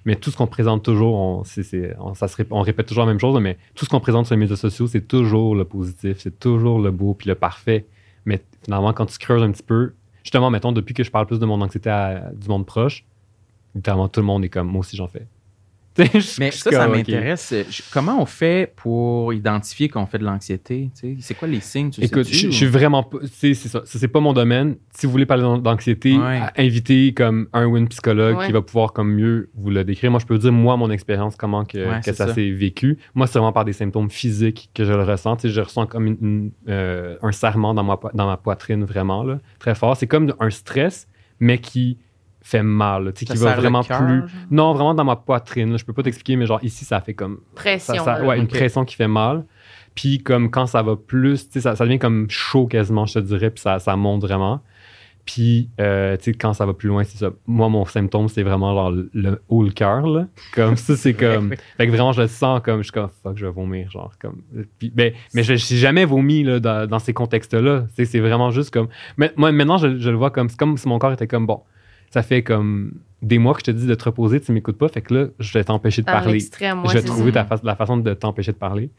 [0.05, 2.87] Mais tout ce qu'on présente toujours, on, c'est- c'est- on- ça se rép- on répète
[2.87, 5.55] toujours la même chose, mais tout ce qu'on présente sur les médias sociaux, c'est toujours
[5.55, 7.87] le positif, c'est toujours le beau puis le parfait.
[8.27, 9.93] Mais finalement, quand tu creuses un petit peu,
[10.25, 13.05] justement, mettons, depuis que je parle plus de mon anxiété à- du monde proche,
[13.75, 15.27] littéralement, tout le monde est comme, moi aussi, j'en fais.
[15.99, 17.55] Mais ça, ça m'intéresse.
[17.71, 20.91] Je- Comment on fait pour identifier qu'on fait de l'anxiété?
[21.21, 21.91] C'est quoi les signes?
[21.91, 23.19] Tu Écoute, je, ou- je suis vraiment pas.
[23.31, 23.83] C'est c'est ça.
[23.85, 24.77] C'est pas mon domaine.
[24.95, 26.41] Si vous voulez parler d'an- d'anxiété, Ouais.
[26.57, 28.47] invitez comme un ou une psychologue Ouais.
[28.47, 30.11] qui va pouvoir comme mieux vous le décrire.
[30.11, 32.35] Moi, je peux vous dire, moi, mon expérience, comment que, Ouais, que c'est ça, ça.
[32.35, 32.99] s'est vécu.
[33.15, 35.37] Moi, c'est vraiment par des symptômes physiques que je le ressens.
[35.45, 39.23] Je ressens comme une- une, euh, un serrement dans ma, po- dans ma poitrine, vraiment,
[39.25, 39.97] là, très fort.
[39.97, 41.07] C'est comme un stress,
[41.41, 41.99] mais qui
[42.43, 43.95] fait mal, tu sais, qui va vraiment plus.
[43.97, 44.29] genre?
[44.51, 45.71] Non, vraiment dans ma poitrine.
[45.73, 45.77] là.
[45.77, 47.95] Je peux pas t'expliquer, mais genre ici, ça fait comme Pression.
[47.95, 48.27] ça- ça- là.
[48.27, 49.45] ouais, une pression qui fait mal.
[49.95, 53.15] Puis comme quand ça va plus, tu sais, ça, ça devient comme chaud quasiment, je
[53.15, 54.61] te dirais, puis ça, ça monte vraiment.
[55.25, 57.31] Puis, euh, tu sais, quand ça va plus loin, c'est ça.
[57.47, 60.27] Moi, mon symptôme, c'est vraiment genre le, le haut le cœur, là.
[60.53, 61.51] Comme ça, c'est comme...
[61.77, 64.11] Fait que vraiment, je le sens comme, je suis comme, fuck, je vais vomir, genre,
[64.21, 64.43] comme...
[64.81, 67.83] Puis, ben, mais je n'ai jamais vomi, là, dans, dans ces contextes-là.
[67.83, 68.89] Tu sais, c'est vraiment juste comme...
[69.17, 70.49] Mais, moi, maintenant, je, je le vois comme...
[70.49, 71.61] C'est comme si mon corps était comme, bon,
[72.13, 74.89] ça fait comme des mois que je te dis de te reposer, tu m'écoutes pas,
[74.89, 76.41] fait que là, je vais t'empêcher de parler
[76.89, 77.45] je vais trouver ça.
[77.45, 78.91] ta fa- la façon de t'empêcher de parler.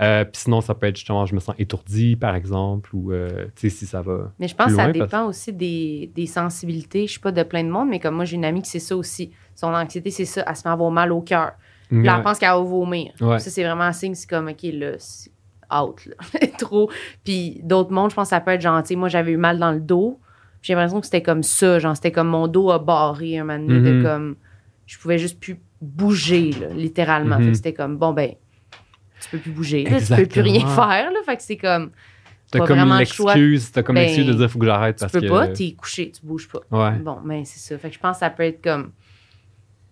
[0.00, 3.46] Euh, Puis sinon, ça peut être justement, je me sens étourdi, par exemple, ou euh,
[3.56, 4.32] tu sais, si ça va.
[4.38, 7.06] Mais je pense que ça dépend parce- aussi des, des sensibilités.
[7.06, 8.78] Je suis pas de plein de monde, mais comme moi, j'ai une amie qui c'est
[8.78, 9.32] ça aussi.
[9.56, 10.44] Son anxiété, c'est ça.
[10.46, 11.52] Elle se met à avoir mal au cœur.
[11.90, 13.12] Là, elle pense qu'elle va vomir.
[13.20, 13.38] Ouais.
[13.40, 14.14] Ça, c'est vraiment un signe.
[14.14, 15.30] C'est comme, OK, là, c'est
[15.76, 16.46] out, là.
[16.58, 16.90] Trop.
[17.24, 18.94] Puis d'autres mondes, je pense que ça peut être gentil.
[18.96, 20.20] Moi, j'avais eu mal dans le dos.
[20.64, 21.78] J'ai l'impression que c'était comme ça.
[21.78, 23.90] Genre, c'était comme mon dos a barré un moment donné.
[23.90, 24.02] de Mhm.
[24.02, 24.36] comme,
[24.86, 27.38] je pouvais juste plus bouger, là, littéralement.
[27.38, 28.30] Fait que c'était comme, bon, ben,
[29.20, 29.84] tu peux plus bouger.
[29.84, 31.10] Là, tu peux plus rien faire.
[31.12, 31.90] Là, fait que c'est comme,
[32.50, 35.20] T'as comme l'excuse, t'as comme Ben, l'excuse de dire faut que j'arrête tu parce peux
[35.20, 35.28] que.
[35.28, 36.60] pas, t'es couché, tu bouges pas.
[36.70, 36.96] Ouais.
[36.98, 37.76] Bon, ben c'est ça.
[37.78, 38.92] Fait que je pense que ça peut être comme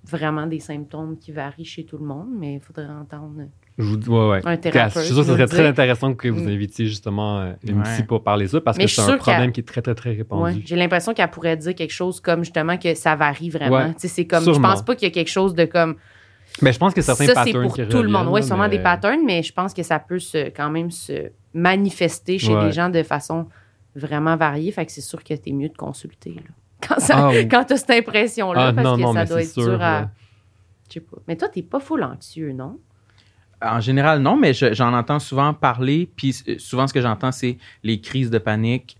[0.04, 3.32] vraiment des symptômes qui varient chez tout le monde, mais il faudrait entendre
[3.78, 4.40] Je vous dis, ouais, ouais.
[4.44, 5.02] un Je thérapeute.
[5.02, 6.48] suis sûr que ce serait très intéressant que vous Mm.
[6.48, 7.84] invitiez justement euh, une Ouais.
[7.84, 9.94] psy pour parler de ça parce Mais que c'est un problème qui est très, très,
[9.94, 10.42] très répandu.
[10.58, 13.76] Ouais, J'ai l'impression qu'elle pourrait dire quelque chose comme justement que ça varie vraiment.
[13.76, 14.68] Ouais, Tu sais, c'est comme, sûrement.
[14.68, 15.96] je pense pas qu'il y a quelque chose de comme.
[16.60, 18.28] Mais je pense que certains ça, c'est patterns pour qui tout le monde.
[18.30, 21.30] Oui, sûrement mais- des patterns, mais je pense que ça peut se, quand même se
[21.54, 22.66] manifester chez Ouais.
[22.66, 23.46] les gens de façon
[23.96, 24.70] vraiment variée.
[24.70, 26.34] Fait que c'est sûr que t'es mieux de consulter.
[26.34, 26.40] Là.
[26.88, 27.46] Quand, ça, Ah, oui.
[27.48, 29.82] quand t'as cette impression-là, Ah, parce non, que non, ça doit c'est être sûr, dur
[29.82, 30.00] à.
[30.00, 30.06] ouais.
[30.88, 31.16] Je sais pas.
[31.28, 32.76] Mais toi, t'es pas full anxieux, non?
[33.64, 36.08] En général, non, mais je- j'en entends souvent parler.
[36.16, 38.96] Puis euh, souvent, ce que j'entends, c'est les crises de panique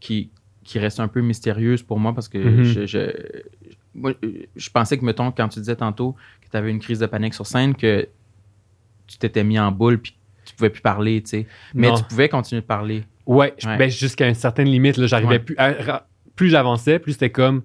[0.00, 0.30] qui,
[0.62, 2.64] qui restent un peu mystérieuses pour moi parce que Mhm.
[2.64, 3.10] je, je,
[3.94, 6.98] moi, euh, je pensais que, mettons, quand tu disais tantôt que tu avais une crise
[6.98, 8.06] de panique sur scène, que
[9.06, 11.46] tu t'étais mis en boule puis tu pouvais plus parler, tu sais.
[11.74, 11.94] Mais Non.
[11.96, 13.04] tu pouvais continuer de parler.
[13.26, 15.38] Ouais, ben, jusqu'à une certaine limite, là, j'arrivais Ouais.
[15.38, 15.54] plus.
[15.58, 16.06] à-
[16.36, 17.62] plus j'avançais, plus c'était comme.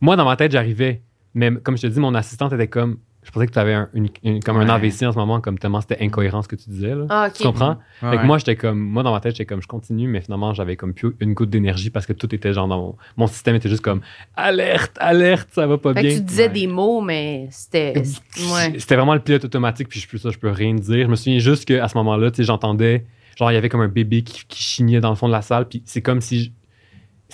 [0.00, 1.00] Moi, dans ma tête, j'arrivais.
[1.34, 2.98] Mais comme je te dis, mon assistante était comme.
[3.28, 4.66] Je pensais que tu avais un, une- une- comme un.
[4.70, 6.94] AVC en ce moment, comme tellement c'était incohérent ce que tu disais.
[6.94, 7.04] Là.
[7.10, 7.28] Ah.
[7.32, 7.76] Tu comprends?
[8.02, 10.22] Ouais, Fait que moi, j'étais comme, moi, dans ma tête, j'étais comme, je continue, mais
[10.22, 13.26] finalement, j'avais comme plus une goutte d'énergie parce que tout était genre dans mon, mon
[13.26, 14.00] système était juste comme,
[14.34, 16.16] alerte, alerte, ça va pas Fait que bien.
[16.16, 16.48] tu disais Ouais.
[16.54, 17.92] des mots, mais c'était.
[17.98, 18.74] Ouais.
[18.78, 21.04] C'était vraiment le pilote automatique, puis je peux, ça, je peux rien dire.
[21.04, 23.04] Je me souviens juste qu'à ce moment-là, tu sais, j'entendais,
[23.38, 25.42] genre, il y avait comme un bébé qui, qui chignait dans le fond de la
[25.42, 26.52] salle, puis c'est comme si.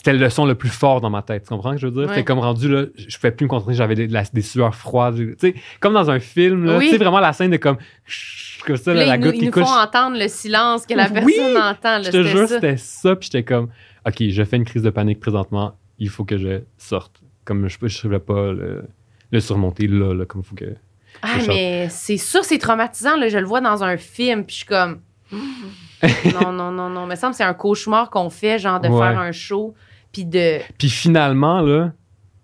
[0.04, 1.44] C'était le son le plus fort dans ma tête.
[1.44, 2.02] Tu comprends ce que je veux dire?
[2.02, 2.08] Ouais.
[2.08, 5.16] C'était comme rendu, là, je pouvais plus me concentrer, j'avais des, sueurs froides.
[5.16, 6.76] Tu sais, comme dans un film, là.
[6.76, 6.86] Oui.
[6.86, 7.78] Tu sais, vraiment la scène de comme.
[8.66, 9.62] Comme ça, là, la ils goutte ils qui nous couche.
[9.64, 11.34] font entendre le silence que la Oui!
[11.36, 12.02] personne entend.
[12.02, 12.54] Je te c'était jure, ça.
[12.56, 13.16] c'était ça.
[13.16, 13.68] Puis j'étais comme,
[14.06, 15.74] OK, je fais une crise de panique présentement.
[15.98, 17.20] Il faut que je sorte.
[17.46, 18.84] Comme je ne serais pas le,
[19.32, 20.74] le surmonter là, là, comme il faut que.
[21.22, 23.16] Ah, mais c'est sûr, c'est traumatisant.
[23.16, 23.28] Là.
[23.28, 25.00] Je le vois dans un film, puis je suis comme.
[25.32, 27.06] non, non, non, non.
[27.06, 28.98] Mais ça me semble que c'est un cauchemar qu'on fait, genre de Ouais.
[28.98, 29.74] faire un show,
[30.14, 30.60] puis de.
[30.78, 31.92] Puis finalement, là,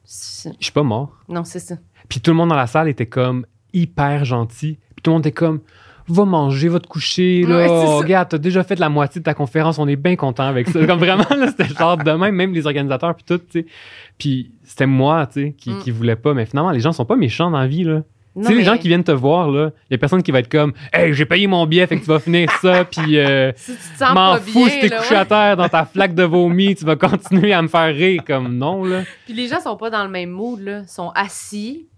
[0.04, 1.16] je suis pas mort.
[1.28, 1.76] Non, c'est ça.
[2.08, 4.78] Puis tout le monde dans la salle était comme hyper gentil.
[4.96, 5.60] Puis tout le monde était comme,
[6.08, 7.44] va manger, va te coucher.
[7.46, 7.56] Là.
[7.58, 7.96] Ouais, ça.
[7.96, 9.78] Regarde, t'as déjà fait la moitié de ta conférence.
[9.78, 10.84] On est bien content avec ça.
[10.86, 13.66] comme vraiment, là, c'était genre de même, même les organisateurs, puis tout, tu sais.
[14.18, 15.78] Puis c'était moi, tu sais, qui, Mm.
[15.78, 16.34] qui voulais pas.
[16.34, 18.02] Mais finalement, les gens sont pas méchants dans la vie, là.
[18.36, 20.38] Tu sais, les gens qui viennent te voir, là, il y a personne qui va
[20.38, 23.50] être comme Hey, j'ai payé mon billet, fait que tu vas finir ça, puis euh,
[23.56, 25.20] Si tu te sens m'en fous si t'es couché ouais.
[25.20, 28.56] à terre dans ta flaque de vomi, tu vas continuer à me faire rire comme
[28.56, 29.02] non, là.
[29.24, 30.80] Puis les gens sont pas dans le même mood, là.
[30.84, 31.88] Ils sont assis,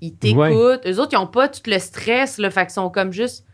[0.00, 0.40] ils t'écoutent.
[0.40, 0.80] Ouais.
[0.86, 2.50] Eux autres, ils ont pas tout le stress, là.
[2.50, 3.44] Fait qu'ils sont comme juste.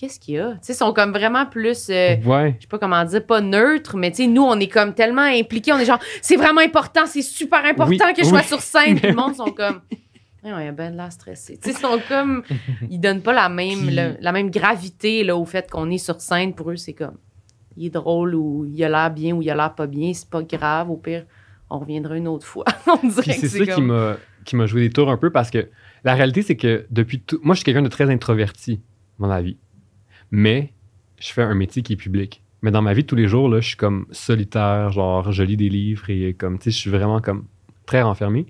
[0.00, 0.52] Qu'est-ce qu'il y a?
[0.52, 1.88] Tu sais, ils sont comme vraiment plus.
[1.90, 2.54] euh, Ouais.
[2.58, 5.22] je sais pas comment dire, pas neutre, mais tu sais, nous, on est comme tellement
[5.22, 5.72] impliqués.
[5.72, 9.00] On est genre, c'est vraiment important, c'est super important Oui, que je sois sur scène.
[9.00, 9.80] Puis le monde sont comme,
[10.44, 11.58] Ouais, a ben de l'air stressé.
[11.66, 12.42] Ils sont comme,
[12.90, 15.98] ils donnent pas la même, Puis- le- la même gravité là, au fait qu'on est
[15.98, 16.54] sur scène.
[16.54, 17.16] Pour eux, c'est comme,
[17.76, 20.12] il est drôle ou il a l'air bien ou il a l'air pas bien.
[20.14, 20.90] C'est pas grave.
[20.90, 21.24] Au pire,
[21.70, 22.64] on reviendra une autre fois.
[23.02, 25.50] on dirait c'est ça qui comme- m'a qui m'a joué des tours un peu parce
[25.50, 25.68] que
[26.04, 27.38] la réalité, c'est que depuis tout.
[27.42, 28.80] Moi, je suis quelqu'un de très introverti
[29.18, 29.58] dans la vie.
[30.30, 30.72] Mais
[31.18, 32.42] je fais un métier qui est public.
[32.62, 35.42] Mais dans ma vie de tous les jours, là, je suis comme solitaire, genre, je
[35.42, 37.44] lis des livres et comme, tu sais, je suis vraiment comme
[37.86, 38.46] très renfermé.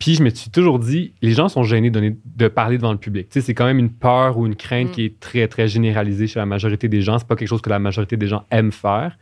[0.00, 3.28] Puis je me suis toujours dit, les gens sont gênés de, parler devant le public.
[3.28, 4.92] Tu sais, c'est quand même une peur ou une crainte Mm.
[4.92, 7.18] qui est très, très généralisée chez la majorité des gens.
[7.18, 9.16] C'est pas quelque chose que la majorité des gens aiment faire.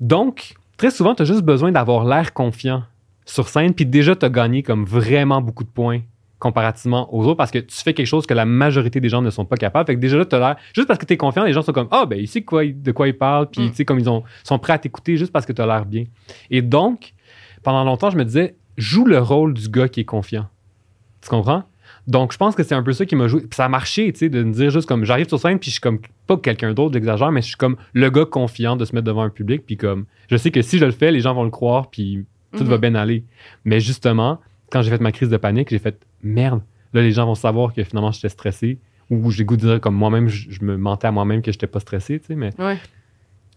[0.00, 2.82] Donc, très souvent, tu as juste besoin d'avoir l'air confiant
[3.24, 6.00] sur scène, puis déjà, tu as gagné comme vraiment beaucoup de points
[6.40, 9.30] comparativement aux autres parce que tu fais quelque chose que la majorité des gens ne
[9.30, 9.86] sont pas capables.
[9.86, 11.62] Fait que déjà là, tu as l'air, juste parce que tu es confiant, les gens
[11.62, 13.70] sont comme, ah, ben, il sait quoi, il- de quoi il parle, puis Mm.
[13.70, 15.86] tu sais, comme ils ont, sont prêts à t'écouter juste parce que tu as l'air
[15.86, 16.04] bien.
[16.50, 17.14] Et donc,
[17.62, 20.48] pendant longtemps, je me disais, joue le rôle du gars qui est confiant.
[21.22, 21.64] Tu comprends?
[22.06, 23.40] Donc, je pense que c'est un peu ça qui m'a joué.
[23.40, 25.70] Puis ça a marché, tu sais, de me dire juste comme, j'arrive sur scène, puis
[25.70, 28.84] je suis comme, pas quelqu'un d'autre, j'exagère, mais je suis comme le gars confiant de
[28.84, 31.20] se mettre devant un public, puis comme, je sais que si je le fais, les
[31.20, 32.24] gens vont le croire, puis
[32.56, 32.70] tout Mhm.
[32.70, 33.24] va bien aller.
[33.64, 34.38] Mais justement,
[34.70, 36.60] quand j'ai fait ma crise de panique, j'ai fait, merde,
[36.92, 38.78] là, les gens vont savoir que finalement, j'étais stressé,
[39.10, 41.66] ou j'ai goût de dire comme moi-même, je, je me mentais à moi-même que j'étais
[41.66, 42.50] pas stressé, tu sais, mais.
[42.58, 42.78] Ouais.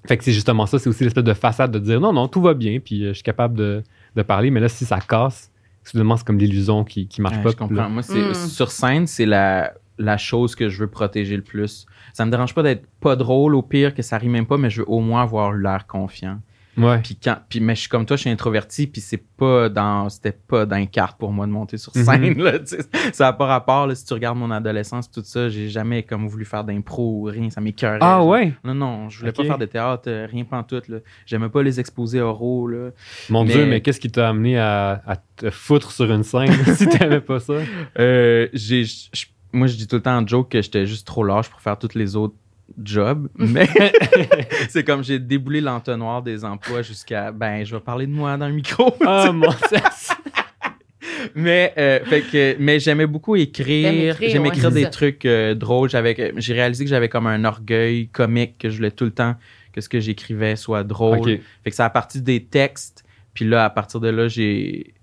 [0.06, 2.42] Fait que c'est justement ça, c'est aussi l'espèce de façade de dire non, non, tout
[2.42, 3.84] va bien, puis euh, je suis capable de,
[4.18, 5.52] de parler, mais là, si ça casse,
[5.84, 7.52] soudainement, c'est comme l'illusion qui, qui marche Ouais, pas.
[7.52, 7.76] je comprends.
[7.76, 8.34] là- Moi, c'est, Mm.
[8.34, 11.86] sur scène, c'est la, la chose que je veux protéger le plus.
[12.14, 14.70] Ça me dérange pas d'être pas drôle, au pire, que ça rime même pas, mais
[14.70, 16.40] je veux au moins avoir l'air confiant.
[16.78, 17.00] Ouais.
[17.02, 20.10] Puis quand, puis mais je suis comme toi, je suis introverti, puis c'est pas dans,
[20.10, 22.04] c'était pas dans une carte pour moi de monter sur Mhm.
[22.06, 22.38] scène.
[22.38, 22.80] là, tu sais.
[23.14, 23.88] ça n'a pas rapport.
[23.88, 27.24] Là, si tu regardes mon adolescence, tout ça, j'ai jamais comme voulu faire d'impro ou
[27.24, 27.98] rien, ça m'écœurait.
[28.02, 28.28] Ah genre.
[28.28, 28.54] ouais?
[28.64, 30.88] Non, non, je voulais pas faire de théâtre, euh, rien pantoute.
[30.88, 30.98] Là.
[31.26, 32.68] J'aimais pas les exposés oraux.
[32.68, 32.90] Là.
[33.30, 36.52] Mon Mais- Dieu, mais qu'est-ce qui t'a amené à, à te foutre sur une scène
[36.76, 37.54] si t'aimais pas ça?
[38.00, 38.86] Euh, j'ai,
[39.52, 41.80] moi, je dis tout le temps en joke que j'étais juste trop lâche pour faire
[41.80, 42.36] toutes les autres
[42.84, 43.68] jobs, mais
[44.70, 48.48] c'est comme j'ai déboulé l'entonnoir des emplois jusqu'à ben je vais parler de moi dans
[48.48, 48.96] le micro.
[49.06, 49.50] Ah, mon
[51.34, 54.90] mais euh, fait que mais j'aimais beaucoup écrire, j'aimais écrire c'est des ça.
[54.90, 58.92] trucs euh, drôles, j'avais j'ai réalisé que j'avais comme un orgueil comique que je voulais
[58.92, 59.36] tout le temps
[59.78, 61.40] que ce que j'écrivais soit drôle.
[61.64, 63.04] Fait que ça a parti des textes.
[63.36, 64.96] Puis là, à partir de là, j'ai.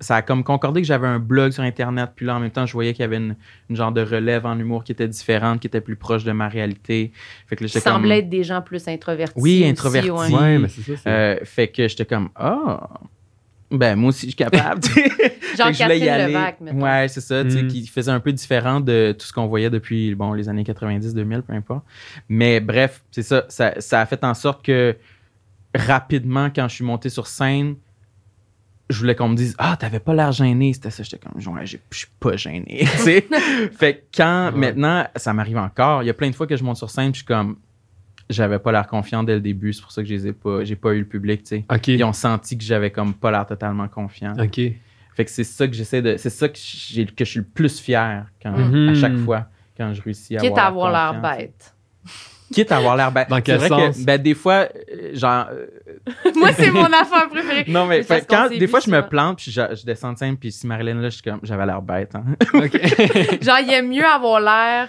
[0.00, 2.10] Ça a comme concordé que j'avais un blog sur Internet.
[2.14, 3.34] Puis là, en même temps, je voyais qu'il y avait une,
[3.70, 6.48] une genre de relève en humour qui était différente, qui était plus proche de ma
[6.48, 7.12] réalité.
[7.46, 7.94] Fait que là, Qui j'étais comme.
[8.02, 9.34] semblait être des gens plus introvertis.
[9.40, 10.10] Oui, aussi, introvertis.
[10.10, 10.32] ouais.
[10.32, 10.92] Ouais, mais c'est ça.
[11.02, 12.28] c'est- Euh, fait que j'étais comme.
[12.36, 12.88] Ah!
[13.70, 14.80] Ben, moi aussi, je suis capable.
[14.82, 15.08] tu sais.
[15.58, 16.32] Genre je voulais y Catherine aller.
[16.34, 16.56] Levac.
[16.74, 17.68] Ouais, c'est ça, tu sais, Mm.
[17.68, 21.14] qui faisait un peu différent de tout ce qu'on voyait depuis bon, les années 90,
[21.14, 21.84] 2000, peu importe.
[22.28, 23.72] Mais bref, c'est ça, ça.
[23.80, 24.94] Ça a fait en sorte que
[25.74, 27.74] rapidement, quand je suis monté sur scène,
[28.88, 30.72] je voulais qu'on me dise Ah, t'avais pas l'air gêné.
[30.72, 32.84] C'était ça, j'étais comme Ouais, j'ai- je suis pas gêné.
[32.86, 34.58] fait que quand Ouais.
[34.58, 37.12] maintenant, ça m'arrive encore, il y a plein de fois que je monte sur scène,
[37.12, 37.56] je suis comme
[38.28, 40.64] J'avais pas l'air confiant dès le début, c'est pour ça que je les ai pas,
[40.64, 41.64] j'ai pas eu le public, tu sais.
[41.92, 44.32] Ils ont senti que j'avais comme pas l'air totalement confiant.
[44.36, 44.54] OK.
[45.14, 46.16] Fait que c'est ça que j'essaie de.
[46.16, 48.88] C'est ça que, j'ai- que je suis le plus fier quand, Mhm.
[48.88, 51.72] à chaque fois quand je réussis à Quitte à avoir, avoir la l'air bête.
[52.52, 53.28] Quitte à avoir l'air bête.
[53.28, 53.98] Dans quel vrai sens?
[53.98, 55.46] que, ben, des fois, euh, genre.
[55.52, 55.66] euh,
[56.36, 57.64] Moi, c'est mon affaire préférée.
[57.68, 60.36] non, mais fait, quand, des fois, je me plante, puis je, je descends de scène,
[60.36, 62.14] puis si Marilyn là, je suis comme, j'avais l'air bête.
[62.14, 62.24] Hein?
[62.54, 62.72] OK.
[63.42, 64.88] Genre, il aime mieux avoir l'air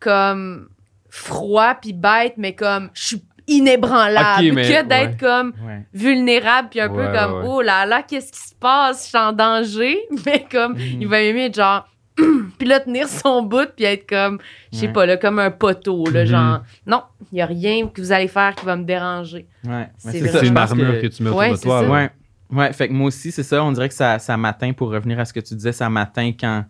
[0.00, 0.68] comme
[1.08, 5.16] froid puis bête, mais comme je suis inébranlable, mais- que d'être ouais.
[5.18, 5.82] comme Ouais.
[5.92, 7.48] vulnérable puis un peu comme ouais, ouais.
[7.48, 9.04] oh là là, qu'est-ce qui se passe?
[9.04, 11.00] Je suis en danger, mais comme Mhm.
[11.02, 11.86] il va aimer être genre
[12.58, 14.38] puis là tenir son bout puis être comme
[14.72, 14.92] je sais Ouais.
[14.92, 16.26] pas là comme un poteau là Mhm.
[16.26, 17.02] genre non,
[17.32, 19.46] il y a rien que vous allez faire qui va me déranger.
[19.66, 19.88] Ouais.
[19.98, 21.82] C'est une armure que, tu mets autour Ouais, de toi.
[21.82, 21.88] ouais.
[21.88, 22.10] Ouais.
[22.50, 23.64] Ouais, fait que moi aussi, c'est ça.
[23.64, 26.32] On dirait que ça, ça m'atteint pour revenir à ce que tu disais, ça m'atteint
[26.38, 26.66] quand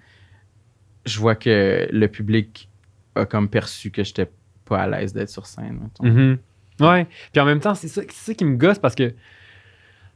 [1.05, 2.69] je vois que le public
[3.17, 4.31] a comme perçu que j'étais
[4.65, 5.89] pas à l'aise d'être sur scène.
[6.01, 6.39] Mhm.
[6.81, 7.09] Ouais.
[7.33, 9.13] Puis en même temps, c'est ça, c'est ça qui me gosse parce que,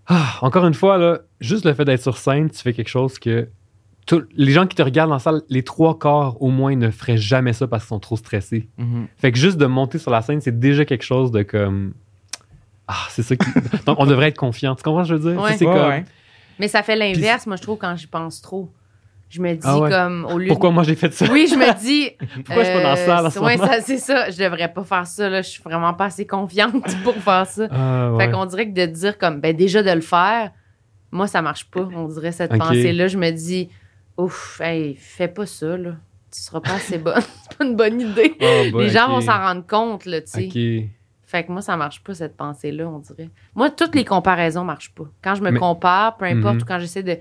[0.07, 3.19] ah, encore une fois, là, juste le fait d'être sur scène, tu fais quelque chose
[3.19, 3.49] que
[4.07, 6.91] tout- les gens qui te regardent dans la salle, les trois quarts au moins ne
[6.91, 8.69] feraient jamais ça parce qu'ils sont trop stressés.
[8.79, 9.09] Mhm.
[9.17, 11.93] Fait que juste de monter sur la scène, c'est déjà quelque chose de comme.
[12.89, 13.47] Ah, c'est ça qui.
[13.87, 14.75] Donc, on devrait être confiant.
[14.77, 15.43] Tu comprends ce que je veux dire?
[15.43, 15.57] Ouais.
[15.57, 15.89] C'est Ouais, comme.
[15.89, 16.05] ouais.
[16.59, 18.71] Mais ça fait l'inverse, moi je trouve quand j'y pense trop.
[19.29, 19.91] Je me dis Ah ouais.
[19.91, 20.75] comme au lieu Pourquoi de...
[20.75, 21.27] moi j'ai fait ça?
[21.33, 22.11] Oui, je me dis
[22.45, 23.69] Pourquoi je suis pas dans la salle ce Euh, ouais, moment?
[23.73, 24.31] ça, c'est ça.
[24.31, 25.29] Je devrais pas faire ça.
[25.29, 25.43] Là.
[25.43, 26.73] Je suis vraiment pas assez confiante
[27.05, 27.67] pour faire ça.
[27.73, 28.25] Ah, ouais.
[28.25, 30.53] Fait qu'on dirait que de dire comme, ben déjà de le faire,
[31.11, 31.89] moi, ça marche pas.
[31.93, 33.09] On dirait cette pensée-là.
[33.09, 33.69] Je me dis,
[34.17, 35.93] ouf, hey, fais pas ça, là.
[36.33, 37.21] Tu seras pas assez bonne.
[37.49, 38.37] c'est pas une bonne idée.
[38.41, 40.89] Ah, bah, Les gens vont s'en rendre compte, là, tu sais.
[41.29, 43.31] Fait que moi, ça marche pas, cette pensée-là, on dirait.
[43.55, 45.05] Moi, toutes les comparaisons marchent pas.
[45.23, 46.63] Quand je me Mais- compare, peu importe, Mhm.
[46.63, 47.17] ou quand j'essaie de.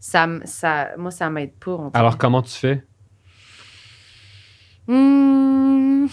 [0.00, 1.72] Ça, ça, moi, ça m'aide pas.
[1.72, 1.90] on dirait.
[1.98, 2.84] Alors, comment tu fais?
[4.86, 6.06] Hmm,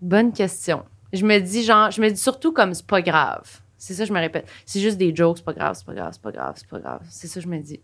[0.00, 0.84] bonne question.
[1.12, 3.60] Je me dis genre, je me dis surtout comme c'est pas grave.
[3.76, 4.48] C'est ça que je me répète.
[4.66, 6.78] C'est juste des jokes, c'est pas grave, c'est pas grave, c'est pas grave, c'est pas
[6.78, 7.00] grave.
[7.08, 7.80] C'est ça que je me dis.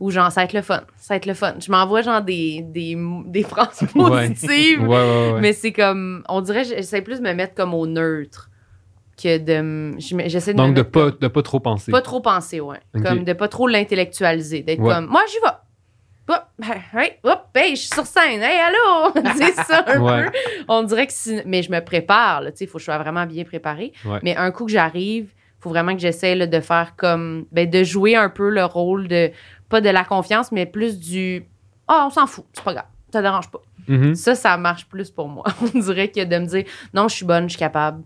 [0.00, 1.54] Ou genre, ça va être le fun, ça va être le fun.
[1.60, 5.40] Je m'envoie genre des, des, des phrases positives, Ouais, ouais, ouais.
[5.40, 8.50] mais c'est comme, on dirait, j'essaie plus de me mettre comme au neutre
[9.22, 11.92] que de, j'essaie de Donc, de pas, comme- de pas trop penser.
[11.92, 12.80] pas trop penser, ouais.
[13.04, 14.62] Comme de pas trop l'intellectualiser.
[14.62, 15.52] D'être comme, moi, j'y vais.
[16.26, 16.42] Hop,
[16.96, 18.40] hey, hop, hey, je suis sur scène.
[18.42, 19.12] Hey, allô!
[19.36, 20.24] c'est ça un Ouais.
[20.24, 20.30] peu.
[20.68, 21.40] On dirait que si.
[21.44, 22.40] Mais je me prépare.
[22.46, 23.92] Tu sais, il faut que je sois vraiment bien préparée.
[24.06, 24.20] Ouais.
[24.22, 27.44] Mais un coup que j'arrive, il faut vraiment que j'essaie de faire comme.
[27.52, 29.30] Ben, de jouer un peu le rôle de.
[29.74, 31.44] Pas de la confiance, mais plus du.
[31.88, 32.84] Ah, on s'en fout, c'est pas grave.
[33.12, 33.58] Ça dérange pas.
[33.88, 34.14] Mhm.
[34.14, 35.42] Ça, ça marche plus pour moi.
[35.74, 36.62] On dirait que de me dire,
[36.94, 38.04] non, je suis bonne, je suis capable.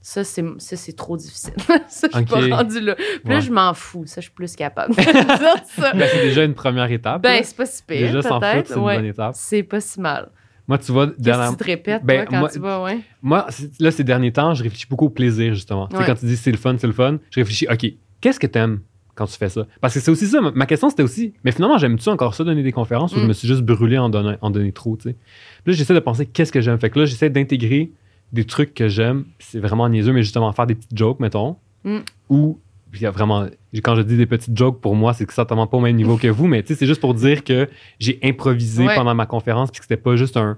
[0.00, 1.52] Ça, c'est, ça, c'est trop difficile.
[1.88, 2.94] ça, je suis pas rendue là.
[2.94, 3.40] Plus Ouais.
[3.42, 4.04] je m'en fous.
[4.06, 5.92] Ça, je suis plus capable de dire ça.
[5.92, 7.20] Ben, c'est déjà une première étape.
[7.22, 9.32] Ben, c'est pas si pire, déjà, s'en foutre, c'est une bonne étape.
[9.36, 10.30] C'est pas si mal.
[10.66, 13.00] Moi, tu vois, dernière- tu te répètes, Ben, toi, quand moi- tu vas, ouais?
[13.20, 15.86] moi, c'est- là, ces derniers temps, je réfléchis beaucoup au plaisir, justement.
[15.88, 17.86] Tu sais, quand tu dis c'est le fun, c'est le fun, je réfléchis, OK,
[18.22, 18.80] qu'est-ce que t'aimes?
[19.20, 19.66] Quand tu fais ça?
[19.82, 20.40] Parce que c'est aussi ça.
[20.40, 23.28] ma- question, c'était aussi, mais finalement, j'aime-tu encore ça, donner des conférences, ou je Mm.
[23.28, 25.16] me suis juste brûlé en donnant, en donner trop, tu sais?
[25.64, 26.78] Puis là, j'essaie de penser, qu'est-ce que j'aime?
[26.80, 27.90] Fait que là, j'essaie d'intégrer
[28.32, 29.24] des trucs que j'aime.
[29.38, 31.56] C'est vraiment niaiseux, mais justement, faire des petites jokes, mettons.
[31.84, 31.98] Mm.
[32.30, 32.58] Ou,
[32.94, 33.46] il y a vraiment,
[33.84, 36.16] quand je dis des petites jokes, pour moi, c'est que certainement pas au même niveau
[36.16, 37.68] que vous, mais tu sais, c'est juste pour dire que
[37.98, 38.94] j'ai improvisé Ouais.
[38.94, 40.56] pendant ma conférence, puis que c'était pas juste un,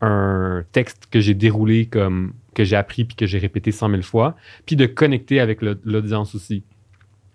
[0.00, 4.02] un texte que j'ai déroulé comme que j'ai appris puis que j'ai répété 100 000
[4.02, 6.62] fois, puis de connecter avec l'audience aussi.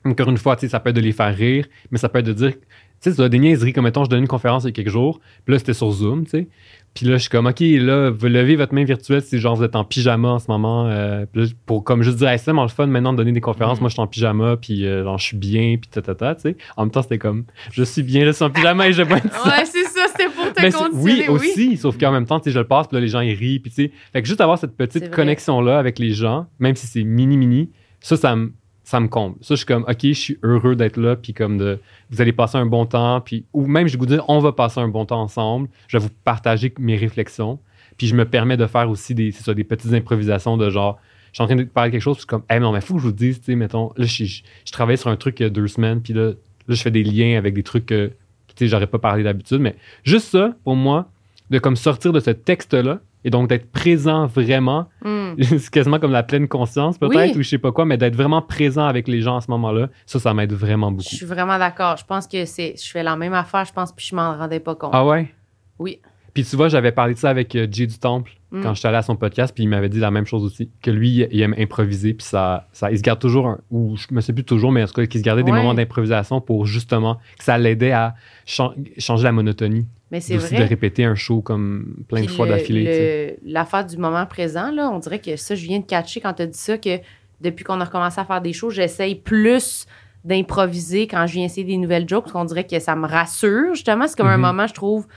[0.06, 2.20] Encore une fois, tu sais, ça peut être de les faire rire, mais ça peut
[2.20, 4.64] être de dire, tu sais, tu as des niaiseries, comme mettons, je donne une conférence
[4.64, 6.48] il y a quelques jours, puis là, c'était sur Zoom, tu sais,
[6.94, 9.64] puis là, je suis comme, OK, là, vous levez votre main virtuelle si genre vous
[9.64, 12.64] êtes en pyjama en ce moment, euh, là, pour comme juste dire, hey, c'est vraiment
[12.64, 13.82] le fun maintenant de donner des conférences, Mhm.
[13.84, 16.36] moi, je suis en pyjama, puis euh, genre, je suis bien, puis ta, ta, ta,
[16.36, 16.58] tu sais.
[16.78, 19.18] En même temps, c'était comme, je suis bien, je suis en pyjama et je bois
[19.46, 21.14] Ouais, c'est ça, c'était pour te ben, continuer.
[21.14, 23.22] oui, aussi, sauf qu'en même temps, tu sais, je le passe, puis là, les gens,
[23.22, 23.92] ils rient, puis tu sais.
[24.14, 27.70] Fait que juste avoir cette petite connexion-là avec les gens, même si c'est mini-mini,
[28.02, 28.52] ça, ça me,
[28.92, 29.38] ça me comble.
[29.40, 31.80] Ça, je suis comme, OK, je suis heureux d'être là, puis comme de,
[32.10, 34.82] vous allez passer un bon temps, puis, ou même, je vous dire, on va passer
[34.82, 37.58] un bon temps ensemble, je vais vous partager mes réflexions,
[37.98, 41.00] puis je me permets de faire aussi des, des petites improvisations de genre,
[41.32, 42.96] je suis en train de parler de quelque chose, puis comme, hey, non, mais faut
[42.96, 44.42] que je vous dise, tu sais, mettons, là, je,
[44.74, 46.36] travaillais sur un truc il y a deux semaines, puis là, là,
[46.76, 49.78] je fais des liens avec des trucs que, tu sais, j'aurais pas parlé d'habitude, mais
[50.04, 51.10] juste ça, pour moi,
[51.50, 55.34] de comme sortir de ce texte-là, et donc d'être présent vraiment, Hmm.
[55.42, 57.40] c'est quasiment comme la pleine conscience peut-être, Oui.
[57.40, 59.90] ou je sais pas quoi, mais d'être vraiment présent avec les gens à ce moment-là,
[60.06, 61.16] ça, ça m'aide vraiment Je beaucoup.
[61.16, 61.98] suis vraiment d'accord.
[61.98, 62.76] Je pense que c'est.
[62.78, 64.92] Je fais la même affaire, je pense, puis je m'en rendais pas compte.
[64.94, 65.32] Ah ouais?
[65.80, 66.00] Oui.
[66.34, 68.64] Puis tu vois, j'avais parlé de ça avec euh, Jay du Temple Mm.
[68.64, 70.92] quand j'étais allé à son podcast, puis il m'avait dit la même chose aussi, que
[70.92, 74.20] lui, il aime improviser, puis ça, ça, il se garde toujours, un- ou je me
[74.20, 77.16] sais plus toujours, mais en tout cas, qu'il se gardait des moments d'improvisation pour justement
[77.38, 78.14] que ça l'aidait à
[78.46, 79.88] chan- changer la monotonie.
[80.12, 80.64] Mais c'est aussi vrai.
[80.66, 83.38] de répéter un show comme plein de fois d'affilée.
[83.46, 86.42] L'affaire du moment présent, là, on dirait que ça, je viens de catcher quand tu
[86.42, 87.00] as dit ça, que
[87.40, 89.86] depuis qu'on a recommencé à faire des shows, j'essaye plus
[90.26, 93.74] d'improviser quand je viens essayer des nouvelles jokes, parce qu'on dirait que ça me rassure,
[93.74, 94.08] justement.
[94.08, 94.42] C'est comme un Mhm.
[94.42, 95.08] moment, je trouve,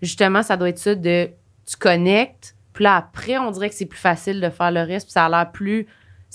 [0.00, 1.28] justement, ça doit être ça de
[1.66, 5.06] tu connectes, puis là, après, on dirait que c'est plus facile de faire le reste,
[5.06, 5.86] puis ça a l'air plus.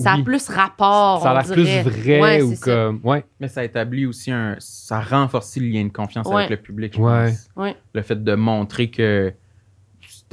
[0.04, 1.22] Ça a plus rapport.
[1.24, 1.84] ça a l'air plus dirait.
[1.84, 3.00] vrai Ouais, ou comme.
[3.04, 3.26] Ouais.
[3.40, 4.56] Mais ça établit aussi un.
[4.60, 6.36] Ça renforce le lien de confiance Ouais.
[6.46, 7.26] avec le public, je Ouais.
[7.32, 7.48] pense.
[7.56, 7.76] Ouais.
[7.94, 9.34] Le fait de montrer que.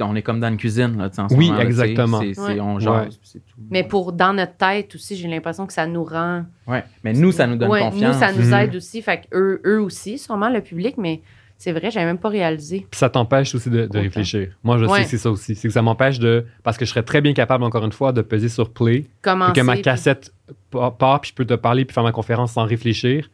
[0.01, 2.19] On est comme dans une cuisine, là, tu sais, en ce Oui, moment, là, exactement.
[2.19, 2.59] C'est- c'est- Ouais.
[2.59, 3.07] On jase, Ouais.
[3.07, 3.55] puis c'est tout.
[3.71, 6.43] Mais pour dans notre tête aussi, j'ai l'impression que ça nous rend.
[6.67, 6.83] Ouais.
[7.05, 8.13] Mais nous, ça nous donne Ouais, confiance.
[8.15, 8.53] Nous, ça nous Mhm.
[8.53, 9.01] aide aussi.
[9.01, 11.21] Fait que eux, eux aussi, sûrement le public, mais
[11.57, 12.85] c'est vrai, j'avais même pas réalisé.
[12.91, 14.49] Puis ça t'empêche aussi de, réfléchir.
[14.63, 14.97] Moi, je Ouais.
[14.99, 15.55] sais que c'est ça aussi.
[15.55, 16.45] C'est que ça m'empêche de.
[16.63, 19.05] Parce que je serais très bien capable, encore une fois, de peser sur play.
[19.21, 19.53] Commencer.
[19.53, 20.33] Que ma cassette
[20.69, 23.29] pa- part, puis je peux te parler, puis faire ma conférence sans réfléchir.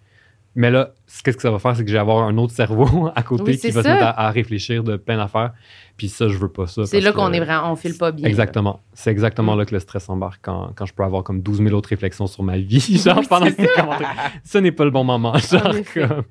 [0.54, 0.92] Mais là,
[1.24, 1.78] qu'est-ce que ça va faire?
[1.78, 3.94] C'est que je vais avoir un autre cerveau à côté Oui, qui va se ça.
[3.94, 5.54] mettre à, à réfléchir de plein d'affaires.
[5.96, 6.86] Puis ça, je veux pas ça.
[6.86, 8.28] C'est là qu'on est vraiment, on file pas bien.
[8.28, 8.82] Exactement.
[8.94, 9.60] C'est exactement Mm.
[9.60, 12.28] là que le stress embarque quand, quand je peux avoir comme 12 000 autres réflexions
[12.28, 12.80] sur ma vie.
[13.06, 14.10] Genre, Oui, pendant que commentaire.
[14.44, 15.34] Ce n'est pas le bon moment.
[15.38, 16.24] Genre, comme-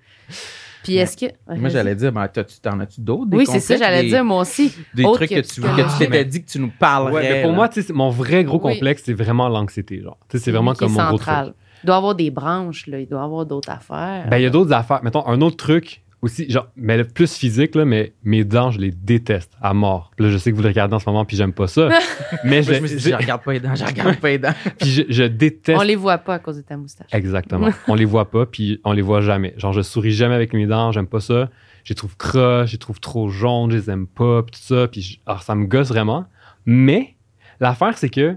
[0.83, 1.27] Puis est-ce que.
[1.57, 3.27] Moi, j'allais dire, ben, t'en as-tu d'autres?
[3.31, 4.73] des Oui, c'est ça, j'allais des- dire, moi aussi.
[4.95, 7.13] Des trucs que que tu que tu t'étais dit que tu nous parlerais.
[7.13, 7.57] Ouais, mais pour là.
[7.57, 8.75] moi, mon vrai gros Oui.
[8.75, 10.01] complexe, c'est vraiment l'anxiété.
[10.03, 11.35] Genre, Tu sais, c'est vraiment comme mon gros truc.
[11.83, 12.99] Il doit avoir des branches, là.
[13.01, 14.27] Il doit avoir d'autres affaires.
[14.29, 15.01] Ben, il y a d'autres affaires.
[15.03, 18.79] Mettons, un autre truc aussi, genre, mais le plus physique, là, mais mes dents, je
[18.79, 20.11] les déteste à mort.
[20.19, 21.89] Là, je sais que vous le regardez en ce moment, puis j'aime pas ça.
[22.45, 24.39] mais je, je me suis dit, je regarde pas les dents, je regarde pas les
[24.39, 24.53] dents.
[24.79, 25.79] puis je, je déteste.
[25.81, 27.09] on les voit pas à cause de ta moustache.
[27.13, 27.71] Exactement.
[27.89, 29.55] on les voit pas, puis on les voit jamais.
[29.57, 31.49] Genre, je souris jamais avec mes dents, j'aime pas ça.
[31.85, 34.75] Je les trouve croches, je les trouve trop jaunes, je les aime pas, puis tout
[34.75, 34.87] ça.
[34.89, 36.27] Puis, je- alors, ça me gosse vraiment.
[36.67, 37.17] Mais
[37.59, 38.37] l'affaire, c'est que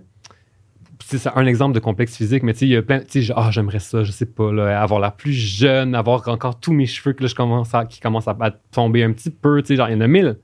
[1.05, 3.33] c'est un exemple de complexe physique, mais tu sais, il y a plein, tu sais,
[3.35, 4.49] ah, j'aimerais ça, je sais pas,
[4.79, 7.99] avoir l'air plus jeune, avoir encore tous mes cheveux que là, je commence à, qui
[7.99, 10.39] commencent à, à tomber un petit peu, tu sais, genre, il y en a mille.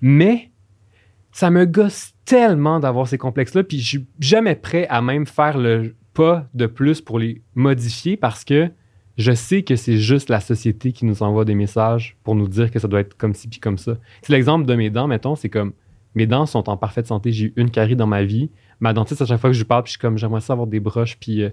[0.00, 0.50] Mais
[1.32, 5.58] ça me gosse tellement d'avoir ces complexes-là, puis je suis jamais prêt à même faire
[5.58, 8.70] le pas de plus pour les modifier parce que
[9.18, 12.70] je sais que c'est juste la société qui nous envoie des messages pour nous dire
[12.70, 13.96] que ça doit être comme ci puis comme ça.
[14.22, 15.72] C'est l'exemple de mes dents, mettons, c'est comme
[16.14, 18.50] mes dents sont en parfaite santé, j'ai eu une carie dans ma vie.
[18.82, 20.54] Ma dentiste, à chaque fois que je lui parle, puis je suis comme, j'aimerais ça
[20.54, 21.50] avoir des broches, puis euh,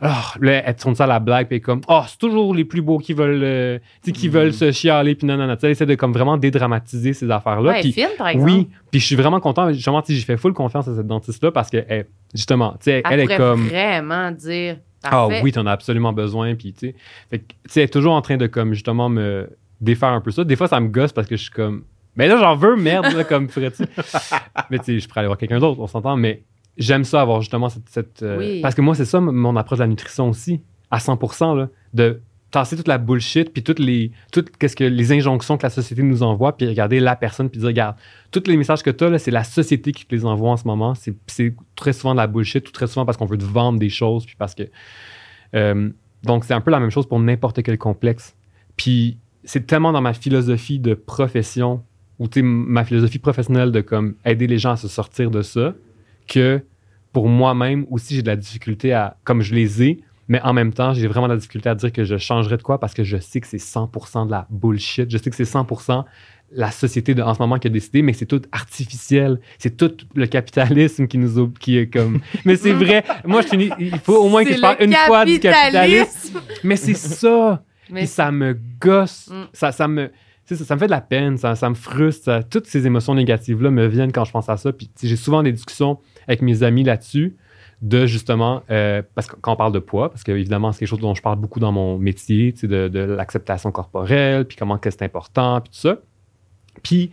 [0.00, 2.54] alors, là, elle tourne ça à la blague, puis elle est comme, oh, c'est toujours
[2.54, 4.32] les plus beaux qui veulent, euh, tu sais, qui Mhm.
[4.34, 5.54] veulent se chialer, puis non, non, non.
[5.54, 7.72] Tu sais, elle essaie de comme vraiment dédramatiser ces affaires-là.
[7.72, 8.50] Ouais, puis film, par exemple.
[8.50, 9.70] oui, puis je suis vraiment content.
[9.72, 13.20] Justement, j'ai fait full confiance à cette dentiste-là parce que, elle- justement, tu sais, Elle,
[13.20, 13.66] elle est comme.
[13.68, 14.76] vraiment dire.
[15.04, 16.54] Ah oui, t'en as absolument besoin.
[16.54, 16.94] Puis, tu sais,
[17.28, 19.46] fait tu sais, elle est toujours en train de, comme, justement, me
[19.80, 20.42] défaire un peu ça.
[20.44, 21.82] Des fois, ça me gosse parce que je suis comme,
[22.16, 23.82] mais là, j'en veux, merde, là, comme, ferais-tu.
[24.70, 26.42] mais, tu sais, je pourrais aller voir quelqu'un d'autre, on s'entend, mais
[26.78, 27.88] j'aime ça avoir justement cette.
[27.88, 28.60] cette, euh, Oui.
[28.60, 30.60] Parce que moi, c'est ça mon approche de la nutrition aussi,
[30.90, 32.20] à 100% là, de
[32.50, 36.02] tasser toute la bullshit, puis toutes les, toutes, qu'est-ce que, les injonctions que la société
[36.02, 37.96] nous envoie, puis regarder la personne, puis dire, regarde,
[38.30, 40.66] tous les messages que tu as, c'est la société qui te les envoie en ce
[40.66, 40.94] moment.
[40.94, 43.78] C'est- C'est très souvent de la bullshit, ou très souvent parce qu'on veut te vendre
[43.78, 44.64] des choses, puis parce que.
[45.54, 45.88] euh,
[46.24, 48.34] donc, c'est un peu la même chose pour n'importe quel complexe.
[48.76, 51.82] Puis, c'est tellement dans ma philosophie de profession,
[52.18, 55.42] ou tu sais, ma philosophie professionnelle de comme aider les gens à se sortir de
[55.42, 55.74] ça,
[56.26, 56.62] que
[57.12, 60.72] pour moi-même aussi, j'ai de la difficulté à, comme je les ai, mais en même
[60.72, 63.04] temps, j'ai vraiment de la difficulté à dire que je changerais de quoi parce que
[63.04, 65.10] je sais que c'est 100% de la bullshit.
[65.10, 66.04] Je sais que c'est 100%
[66.54, 69.40] la société de, en ce moment qui a décidé, mais c'est tout artificiel.
[69.58, 72.20] C'est tout le capitalisme qui nous qui est comme.
[72.44, 73.04] Mais c'est vrai.
[73.24, 73.70] Moi, je finis.
[73.78, 76.40] Il faut au moins que je parle le une fois du capitalisme.
[76.62, 77.62] Mais c'est ça.
[77.90, 79.28] Mais Puis ça me gosse.
[79.30, 79.42] Mm.
[79.52, 80.10] Ça, ça me.
[80.44, 82.24] Ça, ça me fait de la peine, ça, ça me frustre.
[82.24, 84.72] ça- toutes ces émotions négatives-là me viennent quand je pense à ça.
[84.72, 85.98] Puis j'ai souvent des discussions
[86.28, 87.36] avec mes amis là-dessus,
[87.82, 90.88] de justement, euh, parce que quand on parle de poids, parce que évidemment, c'est quelque
[90.88, 94.56] chose dont je parle beaucoup dans mon métier, tu sais, de, de l'acceptation corporelle, puis
[94.56, 95.98] comment que c'est important, puis tout ça.
[96.82, 97.10] Puis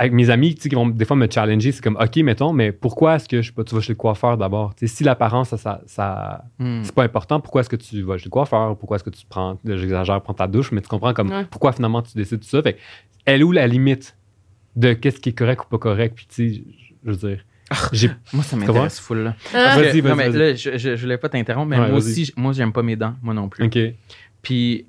[0.00, 2.52] avec mes amis, tu sais, qui vont des fois me challenger, c'est comme, OK, mettons,
[2.52, 4.74] mais pourquoi est-ce que je sais pas, tu vas chez le coiffeur d'abord?
[4.76, 6.82] Tu sais, si l'apparence, ça, ça, ça, Hmm.
[6.84, 7.40] c'est pas important.
[7.40, 8.76] Pourquoi est-ce que tu vas chez le coiffeur?
[8.76, 11.44] Pourquoi est-ce que tu prends, j'exagère, prends ta douche, mais tu comprends comme Ouais.
[11.50, 12.62] pourquoi finalement tu décides tout ça?
[12.62, 12.78] Fait que,
[13.24, 14.16] elle est où la limite
[14.76, 16.14] de qu'est-ce qui est correct ou pas correct?
[16.16, 16.62] Puis, tu sais,
[17.04, 17.44] je veux dire.
[18.32, 19.34] Moi, ça m'intéresse full, là.
[19.54, 20.38] Ah, Vas-y, vas-y, non, mais vas-y.
[20.38, 22.10] là, je, je, je voulais pas t'interrompre, mais Ouais, moi vas-y.
[22.22, 23.64] aussi, moi, j'aime pas mes dents, moi non plus.
[23.66, 23.78] OK.
[24.42, 24.86] Puis,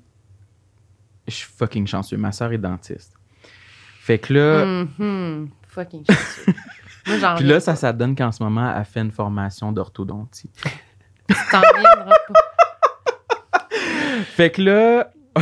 [1.28, 2.16] je suis fucking chanceux.
[2.16, 3.12] Ma soeur est dentiste.
[4.00, 5.50] Fait que là, mhm.
[5.68, 6.52] Fucking chanceux.
[7.06, 10.50] Moi, j'en puis là, ça, ça donne qu'en ce moment, elle fait une formation d'orthodontie.
[11.50, 13.68] t'en reviendras pas.
[14.24, 15.12] Fait que là,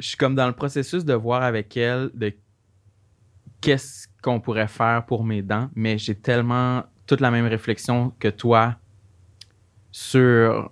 [0.00, 2.32] je suis comme dans le processus de voir avec elle de
[3.60, 8.28] qu'est-ce qu'on pourrait faire pour mes dents, mais j'ai tellement toute la même réflexion que
[8.28, 8.76] toi
[9.92, 10.70] sur.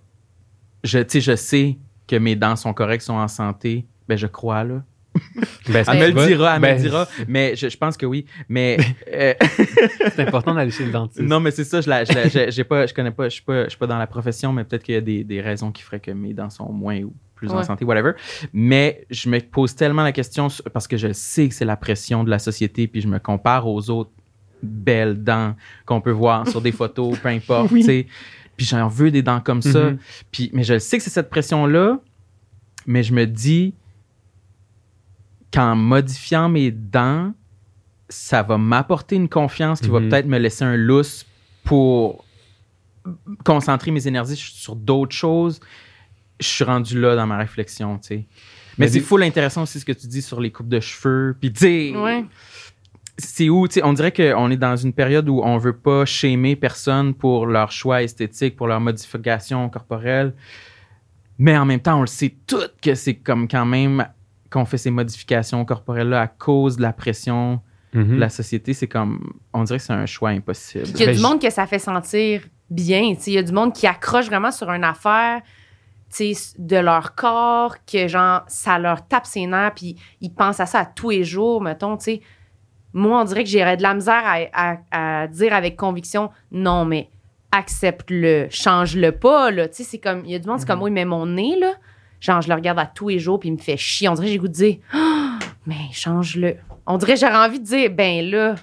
[0.82, 3.86] Je, je sais que mes dents sont correctes, sont en santé.
[4.09, 4.82] Ben, je crois, là.
[5.68, 7.09] Ben, Elle me le vas- dira, elle me ben, le dira.
[7.28, 8.26] Mais je, je pense que oui.
[8.49, 8.76] Mais
[9.12, 9.32] euh,
[10.14, 11.22] C'est important d'aller chez le dentiste.
[11.22, 11.80] non, mais c'est ça.
[11.80, 13.28] Je, la, je, la- j'ai- j'ai pas, je connais pas.
[13.28, 15.24] Je suis pas, je suis pas dans la profession, mais peut-être qu'il y a des,
[15.24, 17.14] des raisons qui feraient que mes dents sont moins ou
[17.49, 18.12] plus en santé, whatever.
[18.53, 22.24] Mais je me pose tellement la question parce que je sais que c'est la pression
[22.24, 24.11] de la société, puis je me compare aux autres
[24.62, 25.55] belles dents
[25.86, 27.68] qu'on peut voir sur des photos, peu importe.
[27.70, 28.07] tu sais.
[28.57, 29.90] Puis j'en veux des dents comme ça.
[29.90, 29.99] Mhm.
[30.30, 31.99] Puis, mais je sais que c'est cette pression-là,
[32.86, 33.74] mais je me dis
[35.53, 37.32] qu'en modifiant mes dents,
[38.09, 40.09] ça va m'apporter une confiance qui va Mhm.
[40.09, 41.26] peut-être me laisser un lousse
[41.64, 42.24] pour
[43.45, 45.61] concentrer mes énergies sur d'autres choses.
[46.41, 48.14] Je suis rendu là dans ma réflexion, tu sais.
[48.76, 50.80] Mais Mais c'est des- full intéressant aussi ce que tu dis sur les coupes de
[50.80, 51.37] cheveux.
[51.41, 52.24] Puis, tu Ouais.
[53.16, 56.05] c'est où, tu sais, on dirait qu'on est dans une période où on veut pas
[56.05, 60.35] shamer personne pour leur choix esthétique, pour leur modification corporelle.
[61.39, 64.07] Mais en même temps, on le sait tout que c'est comme quand même
[64.51, 67.61] qu'on fait ces modifications corporelles-là à cause de la pression
[67.93, 68.72] de la société.
[68.74, 70.82] C'est comme, on dirait que c'est un choix impossible.
[70.85, 73.14] Qu'il y a Ben, du monde que ça fait sentir bien.
[73.14, 73.30] tu sais.
[73.30, 75.43] Il y a du monde qui accroche vraiment sur une affaire
[76.59, 80.81] de leur corps, que genre, ça leur tape ses nerfs, puis ils pensent à ça
[80.81, 82.21] à tous les jours, mettons, tu sais.
[82.93, 86.85] Moi, on dirait que j'aurais de la misère à, à- à dire avec conviction, non,
[86.85, 87.09] mais
[87.51, 89.69] accepte-le, change-le pas, là.
[89.69, 91.57] Tu sais, c'est comme, il y a du monde, c'est comme, oui, mais mon nez,
[91.59, 91.73] là,
[92.21, 94.09] genre, je le regarde à tous les jours, puis il me fait chier.
[94.09, 96.57] On dirait que j'ai goût de dire, Ah, mais change-le.
[96.87, 98.55] On dirait que j'aurais envie de dire, ben là,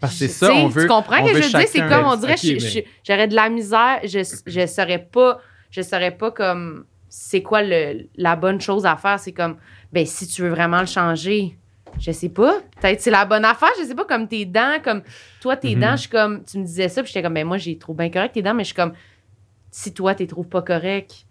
[0.00, 0.82] Parce que c'est ça, on veut.
[0.82, 1.68] Tu comprends que je veux dire?
[1.68, 6.16] C'est comme, on dirait, mais- j'aurais de la misère, je, je saurais pas, je saurais
[6.16, 9.18] pas comme, c'est quoi le, la bonne chose à faire.
[9.18, 9.56] C'est comme,
[9.92, 11.58] ben, si tu veux vraiment le changer,
[11.98, 15.02] je sais pas, peut-être c'est la bonne affaire, je sais pas, comme tes dents, comme,
[15.40, 15.80] toi, tes Mhm.
[15.80, 18.04] dents, je suis comme, tu me disais ça, puis j'étais comme, ben, moi, j'ai trouvé
[18.04, 18.92] bien correct tes dents, mais je suis comme,
[19.70, 21.24] si toi, tu les trouves pas correct,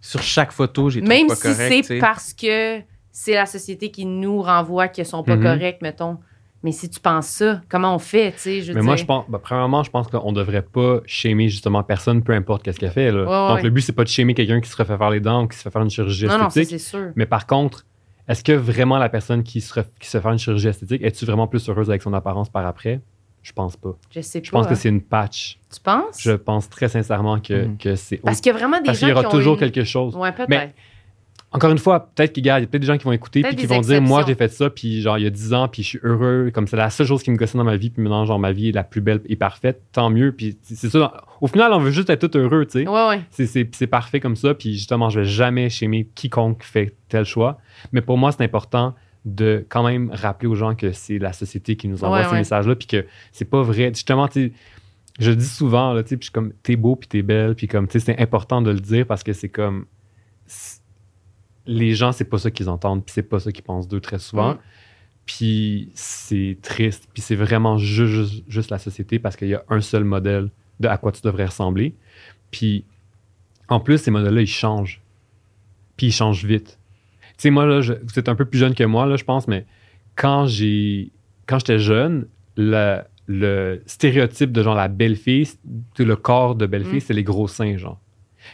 [0.00, 2.80] Sur chaque photo, j'ai trouvé même pas si correct, c'est parce que
[3.10, 5.42] c'est la société qui nous renvoie qu'ils sont pas Mhm.
[5.42, 6.18] corrects, mettons.
[6.64, 9.02] Mais si tu penses ça, comment on fait, tu sais, je Mais moi, dire?
[9.02, 12.80] je pense, ben, premièrement, je pense qu'on devrait pas shamer justement personne, peu importe qu'est-ce
[12.80, 13.12] qu'elle fait.
[13.12, 13.20] là.
[13.20, 13.62] Ouais, Donc, ouais.
[13.62, 15.56] le but, c'est pas de shamer quelqu'un qui se refait faire les dents ou qui
[15.56, 16.70] se fait faire une chirurgie Non, non, esthétique.
[16.80, 17.10] c'est sûr.
[17.14, 17.86] Mais par contre,
[18.26, 21.00] est-ce que vraiment la personne qui se, ref- qui se fait faire une chirurgie esthétique,
[21.02, 23.00] est-tu vraiment plus heureuse avec son apparence par après?
[23.42, 23.90] Je pense pas.
[24.10, 24.58] Je sais Je pas.
[24.58, 24.76] pense que hein.
[24.76, 25.60] c'est une patch.
[25.72, 26.20] Tu penses?
[26.20, 27.78] Je pense très sincèrement que, Mhm.
[27.78, 28.16] que c'est.
[28.16, 29.84] Parce qu'il y a vraiment des Parce gens qu'il y aura qui ont toujours quelque
[29.84, 30.16] chose.
[30.16, 30.74] Ouais, peut-être.
[31.50, 33.64] Encore une fois, peut-être qu'il y a peut-être des gens qui vont écouter puis qui
[33.64, 35.88] vont dire moi j'ai fait ça puis genre il y a 10 ans puis je
[35.88, 36.50] suis heureux.
[36.52, 38.52] Comme c'est la seule chose qui me gossait dans ma vie puis maintenant genre ma
[38.52, 39.82] vie est la plus belle et parfaite.
[39.92, 40.32] Tant mieux.
[40.32, 41.24] Puis c'est ça.
[41.40, 42.88] Au final on veut juste être tout heureux tu sais.
[42.88, 43.20] Ouais, ouais.
[43.30, 47.58] c'est, parfait comme ça puis justement je vais jamais shamer quiconque fait tel choix.
[47.92, 48.94] Mais pour moi c'est important
[49.24, 52.30] de quand même rappeler aux gens que c'est la société qui nous envoie Ouais, ces
[52.30, 52.38] ouais.
[52.38, 53.88] messages là puis que c'est pas vrai.
[53.94, 54.52] Justement tu
[55.18, 57.22] je le dis souvent là tu sais puis je suis comme t'es beau puis t'es
[57.22, 59.86] belle puis comme tu sais c'est important de le dire parce que c'est comme
[61.70, 64.18] les gens c'est pas ça qu'ils entendent puis c'est pas ça qu'ils pensent d'eux très
[64.18, 64.54] souvent.
[64.54, 64.58] Mm.
[65.26, 69.62] puis c'est triste puis c'est vraiment ju- juste, juste la société parce qu'il y a
[69.68, 70.50] un seul modèle
[70.80, 71.94] de à quoi tu devrais ressembler.
[72.50, 72.84] Puis
[73.68, 75.02] en plus ces modèles là ils changent.
[75.96, 76.78] Puis ils changent vite.
[77.32, 79.24] Tu sais moi là je- vous êtes un peu plus jeune que moi là je
[79.24, 79.66] pense mais
[80.16, 81.10] quand j'ai
[81.46, 85.46] quand j'étais jeune le, le stéréotype de genre la belle fille
[85.98, 87.00] le corps de belle fille Mm.
[87.06, 88.00] c'est les gros seins genre.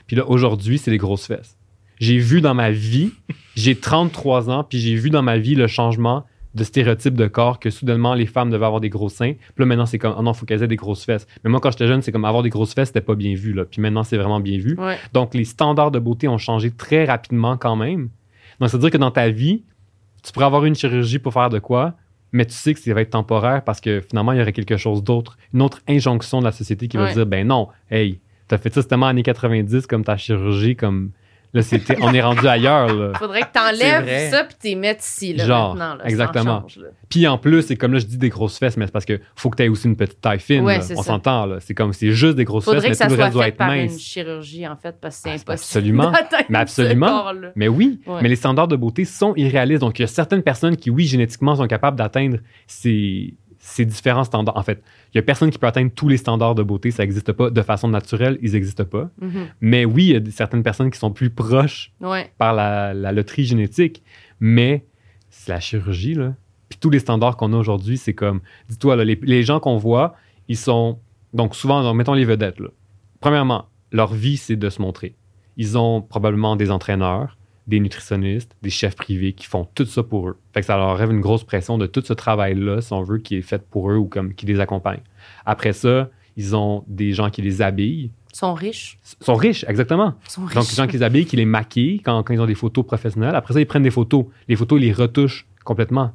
[0.08, 1.56] Puis là aujourd'hui c'est les grosses fesses
[2.00, 3.12] j'ai vu dans ma vie,
[3.56, 6.24] j'ai 33 ans, puis j'ai vu dans ma vie le changement
[6.54, 9.32] de stéréotype de corps que soudainement les femmes devaient avoir des gros seins.
[9.32, 11.26] Puis là maintenant c'est comme, oh non, faut qu'elles aient des grosses fesses.
[11.42, 13.52] Mais moi quand j'étais jeune, c'est comme avoir des grosses fesses, c'était pas bien vu,
[13.52, 13.64] là.
[13.64, 14.76] Puis maintenant c'est vraiment bien vu.
[14.78, 14.96] Ouais.
[15.12, 18.08] Donc les standards de beauté ont changé très rapidement quand même.
[18.60, 19.64] Donc ça veut dire que dans ta vie,
[20.22, 21.94] tu pourrais avoir une chirurgie pour faire de quoi,
[22.30, 24.76] mais tu sais que ça va être temporaire parce que finalement il y aurait quelque
[24.76, 27.14] chose d'autre, une autre injonction de la société qui va Ouais.
[27.14, 31.10] dire, ben non, hey, t'as fait ça seulement années 90 comme ta chirurgie, comme
[31.54, 32.92] Là, c'était, on est rendu ailleurs.
[32.92, 33.12] Là.
[33.16, 35.94] Faudrait que t'enlèves ça puis t'es mettes ici, là, Genre, maintenant.
[35.94, 36.66] Là, ça exactement.
[37.08, 39.20] Puis en plus, c'est comme là, je dis des grosses fesses, mais c'est parce que
[39.36, 40.64] faut que tu aies aussi une petite taille fine.
[40.64, 40.80] Ouais, là.
[40.82, 41.12] c'est On ça.
[41.12, 41.58] s'entend, là.
[41.60, 43.56] C'est comme, c'est juste des grosses Faudrait fesses, mais ça tout le reste doit être
[43.56, 44.00] par une mince.
[44.00, 45.52] chirurgie, en fait, parce que c'est Ah, impossible.
[45.52, 46.12] absolument.
[46.48, 47.32] Mais absolument.
[47.54, 48.20] Mais oui, Ouais.
[48.20, 49.80] mais les standards de beauté sont irréalistes.
[49.80, 53.34] Donc, il y a certaines personnes qui, oui, génétiquement, sont capables d'atteindre ces,
[53.66, 54.56] ces différents standards.
[54.58, 56.90] En fait, il y a personne qui peut atteindre tous les standards de beauté.
[56.90, 57.48] Ça n'existe pas.
[57.48, 59.08] De façon naturelle, ils n'existent pas.
[59.22, 59.46] Mhm.
[59.62, 62.30] Mais oui, il y a certaines personnes qui sont plus proches Ouais.
[62.36, 64.02] par la, la loterie génétique.
[64.38, 64.84] Mais
[65.30, 66.34] c'est la chirurgie, là.
[66.68, 69.78] Puis tous les standards qu'on a aujourd'hui, c'est comme, dis-toi, là, les, les gens qu'on
[69.78, 70.14] voit,
[70.48, 70.98] ils sont,
[71.32, 72.68] donc souvent, donc, mettons les vedettes, là.
[73.20, 75.14] Premièrement, leur vie, c'est de se montrer.
[75.56, 80.28] Ils ont probablement des entraîneurs, des nutritionnistes, des chefs privés qui font tout ça pour
[80.28, 80.38] eux.
[80.52, 83.18] Fait que ça leur rêve une grosse pression de tout ce travail-là, si on veut,
[83.18, 85.00] qui est fait pour eux ou comme qui les accompagne.
[85.46, 88.98] Après ça, ils ont des gens qui les habillent, sont riches.
[89.20, 90.14] Ils sont riches, exactement.
[90.26, 90.54] Ils sont riches.
[90.54, 92.84] Donc, les gens qui les habillent, qui les maquillent quand, quand ils ont des photos
[92.84, 93.34] professionnelles.
[93.34, 94.26] Après ça, ils prennent des photos.
[94.48, 96.12] Les photos, ils les retouchent complètement.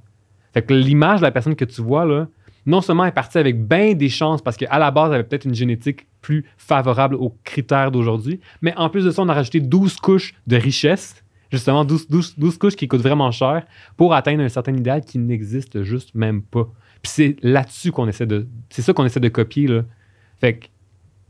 [0.54, 2.28] Fait que l'image de la personne que tu vois, là,
[2.66, 5.46] non seulement est partie avec bien des chances, parce qu'à la base, elle avait peut-être
[5.46, 9.62] une génétique plus favorable aux critères d'aujourd'hui, mais en plus de ça, on a rajouté
[9.62, 13.66] 12 couches de richesse, justement 12, 12, 12 couches qui coûtent vraiment cher
[13.98, 16.66] pour atteindre un certain idéal qui n'existe juste même pas.
[17.02, 18.48] Puis c'est là-dessus qu'on essaie de...
[18.70, 19.84] C'est ça qu'on essaie de copier, là.
[20.40, 20.68] Fait que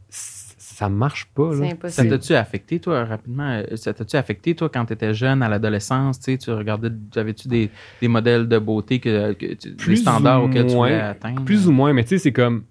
[0.09, 1.89] ça marche pas, C'est là.
[1.89, 3.49] Ça t'a-tu affecté, toi, rapidement?
[3.49, 6.20] euh, Ça t'a-tu affecté, toi, quand tu étais jeune, à l'adolescence?
[6.20, 7.70] Tu sais, tu regardais, avais-tu des,
[8.01, 11.09] des modèles de beauté, que, que tu- des Plus standards ou auxquels tu voulais moins.
[11.09, 11.43] atteindre?
[11.43, 12.63] Plus ou moins, mais tu sais, c'est comme.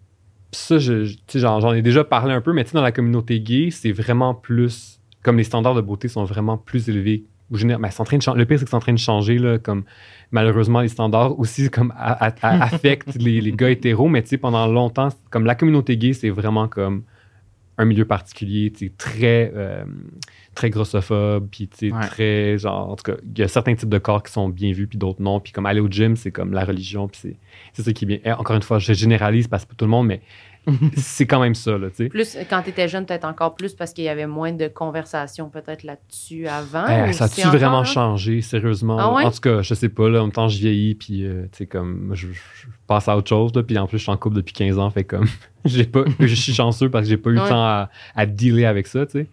[0.53, 2.77] Ça, je, je- tu sais, j'en, j'en ai déjà parlé un peu, mais tu sais,
[2.79, 5.01] dans la communauté gay, c'est vraiment plus.
[5.23, 7.25] Comme les standards de beauté sont vraiment plus élevés.
[7.51, 9.85] Ou en train de le pire, c'est que c'est en train de changer, là, comme
[10.31, 14.29] malheureusement, les standards aussi comme a- a- a- affectent les, les gars hétéros, mais tu
[14.29, 17.05] sais, pendant longtemps, comme la communauté gay, c'est vraiment comme
[17.81, 19.85] un milieu particulier, tu sais, très, euh,
[20.57, 22.07] très grossophobe, puis tu sais, Ouais.
[22.09, 24.73] très, genre, en tout cas, il y a certains types de corps qui sont bien
[24.73, 27.37] vus, puis d'autres non, puis comme aller au gym, c'est comme la religion, puis
[27.73, 28.37] c'est ça qui est bien.
[28.37, 30.21] Encore une fois, je généralise parce que tout le monde, mais
[30.97, 32.09] c'est quand même ça, là, tu sais.
[32.09, 35.49] Plus, quand tu étais jeune, peut-être encore plus parce qu'il y avait moins de conversations
[35.49, 36.87] peut-être là-dessus avant.
[36.89, 38.97] Eh, ou ça a-tu vraiment changé, sérieusement?
[38.99, 39.25] Ah ouais?
[39.25, 41.59] En tout cas, je sais pas, là, en même temps, je vieillis, puis, euh, tu
[41.59, 44.17] sais, comme, je, je passe à autre chose, là, puis en plus, je suis en
[44.17, 45.27] couple depuis 15 ans, fait comme,
[45.65, 47.49] j'ai pas, je suis chanceux parce que j'ai pas eu le Ouais.
[47.49, 49.27] temps à, à dealer avec ça, tu sais.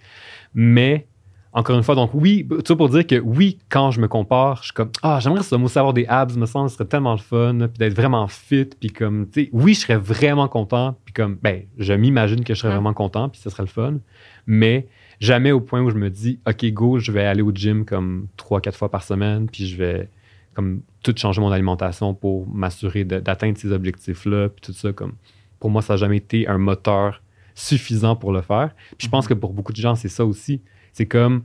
[0.53, 1.07] Mais,
[1.55, 4.63] encore une fois, donc oui, tout pour dire que oui, quand je me compare, je
[4.65, 7.13] suis comme, ah, j'aimerais ça, moi aussi avoir des abs, me semble, ce serait tellement
[7.13, 10.97] le fun, puis d'être vraiment fit, puis comme, tu sais, oui, je serais vraiment content,
[11.05, 12.75] puis comme, ben, je m'imagine que je serais Mm.
[12.75, 13.99] vraiment content, puis ce serait le fun,
[14.45, 14.87] mais
[15.21, 18.27] jamais au point où je me dis, OK, go, je vais aller au gym comme
[18.35, 20.09] trois, quatre fois par semaine, puis je vais
[20.55, 25.13] comme tout changer mon alimentation pour m'assurer d'atteindre ces objectifs-là, puis tout ça, comme,
[25.61, 27.21] pour moi, ça n'a jamais été un moteur
[27.55, 28.71] suffisant pour le faire.
[28.97, 30.61] Puis je pense que pour beaucoup de gens, c'est ça aussi.
[30.95, 31.43] C'est comme,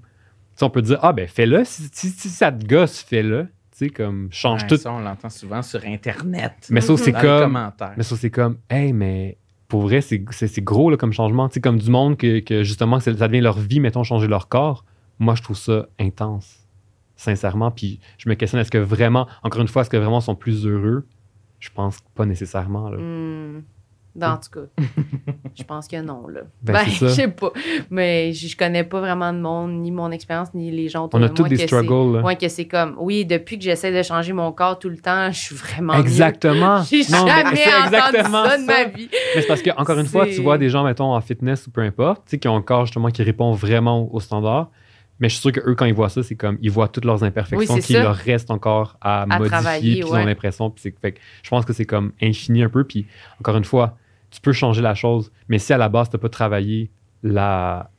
[0.60, 3.48] on peut dire, ah ben fais-le, si, si, si ça te gosse, fais-le.
[3.72, 4.76] Tu sais, comme, change Ouais, tout.
[4.76, 6.68] Ça, on l'entend souvent sur Internet.
[6.70, 7.94] Mais ça, c'est dans les comme, commentaires.
[7.96, 10.20] mais ça, c'est comme, hey, mais pour vrai, c'est
[10.62, 11.48] gros là, comme changement.
[11.48, 14.48] Tu sais, comme du monde que, que justement, ça devient leur vie, mettons, changer leur
[14.48, 14.84] corps.
[15.18, 16.68] Moi, je trouve ça intense,
[17.16, 17.72] sincèrement.
[17.72, 20.36] Puis je me questionne, est-ce que vraiment, encore une fois, est-ce que vraiment ils sont
[20.36, 21.08] plus heureux?
[21.58, 22.88] Je pense pas nécessairement.
[22.88, 22.98] Là.
[22.98, 23.62] Hmm.
[24.14, 24.82] Dans tout cas,
[25.54, 26.40] je pense que non, là.
[26.62, 27.52] Ben, Ben, je sais pas.
[27.90, 31.20] Mais je, je connais pas vraiment de monde, ni mon expérience, ni les gens autour
[31.20, 31.48] On a de tous moi.
[31.48, 32.16] des struggles.
[32.16, 32.22] là.
[32.22, 35.30] Ouais, que c'est comme, oui, depuis que j'essaie de changer mon corps tout le temps,
[35.30, 35.94] je suis vraiment.
[35.94, 36.82] Exactement.
[36.90, 39.08] J'ai jamais entendu exactement ça de ma vie.
[39.34, 41.70] Mais c'est parce que, encore une fois, tu vois des gens, mettons, en fitness ou
[41.70, 44.70] peu importe, tu sais, qui ont un corps justement qui répond vraiment aux standards.
[45.22, 47.22] Mais je suis sûr qu'eux, quand ils voient ça, c'est comme, ils voient toutes leurs
[47.22, 48.02] imperfections Oui, qui ça.
[48.02, 50.22] leur restent encore à, modifier, travailler, puis ils ouais.
[50.22, 50.70] ont l'impression.
[50.70, 52.84] Puis c'est- fait que je pense que c'est comme infini un peu.
[52.84, 53.06] Puis
[53.38, 53.98] encore une fois,
[54.30, 56.90] tu peux changer la chose, mais si à la base, tu n'as pas travaillé
[57.22, 57.90] la,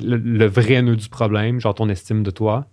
[0.00, 2.66] le, le vrai nœud du problème, genre ton estime de toi,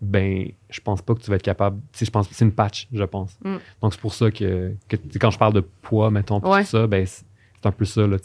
[0.00, 1.80] ben, je pense pas que tu vas être capable.
[1.98, 3.38] Je pense c'est une patch, je pense.
[3.44, 3.56] Mm.
[3.80, 4.74] Donc, c'est pour ça que,
[5.20, 6.62] quand je parle de poids, mettons, Ouais.
[6.62, 7.24] tout ça, ben, c'est
[7.64, 8.06] un peu ça.
[8.06, 8.16] Là,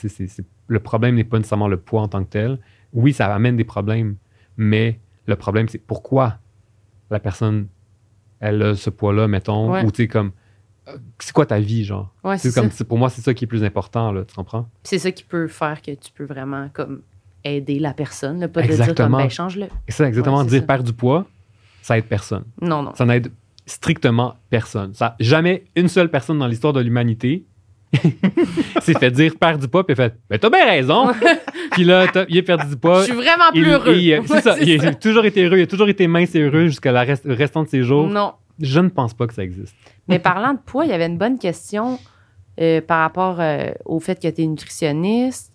[0.67, 2.59] le problème n'est pas nécessairement le poids en tant que tel.
[2.93, 4.15] Oui, ça amène des problèmes,
[4.57, 6.39] mais le problème, c'est pourquoi
[7.11, 7.67] la personne,
[8.39, 9.85] elle a ce poids-là, mettons, Ouais.
[9.85, 10.31] ou tu sais, comme,
[11.19, 12.13] c'est quoi ta vie, genre?
[12.23, 14.67] Ouais, C'est comme, pour moi, c'est ça qui est plus important, là, tu comprends?
[14.83, 17.01] C'est ça qui peut faire que tu peux vraiment comme
[17.43, 19.67] aider la personne, là, pas de dire comme ben change-le.
[19.87, 21.25] Exactement, Ouais, dire perdre du poids,
[21.81, 22.43] ça aide personne.
[22.61, 22.93] Non, non.
[22.95, 23.31] Ça n'aide
[23.65, 24.93] strictement personne.
[24.93, 27.45] Ça, jamais une seule personne dans l'histoire de l'humanité
[28.81, 31.07] s'est fait dire perds du poids, puis fait Ben, t'as bien raison.
[31.71, 33.03] puis là, il a perdu du Je poids.
[33.03, 33.69] suis vraiment plus Il-
[34.13, 34.23] heureux.
[34.27, 34.59] c'est ça.
[34.59, 35.57] Il a toujours été heureux.
[35.57, 38.07] Il a toujours été mince et heureux jusqu'à la restant de ses jours.
[38.07, 38.33] Non.
[38.61, 39.75] Je ne pense pas que ça existe.
[40.07, 41.99] Mais parlant de poids, il y avait une bonne question
[42.59, 45.53] euh, par rapport euh, au fait que tu es nutritionniste.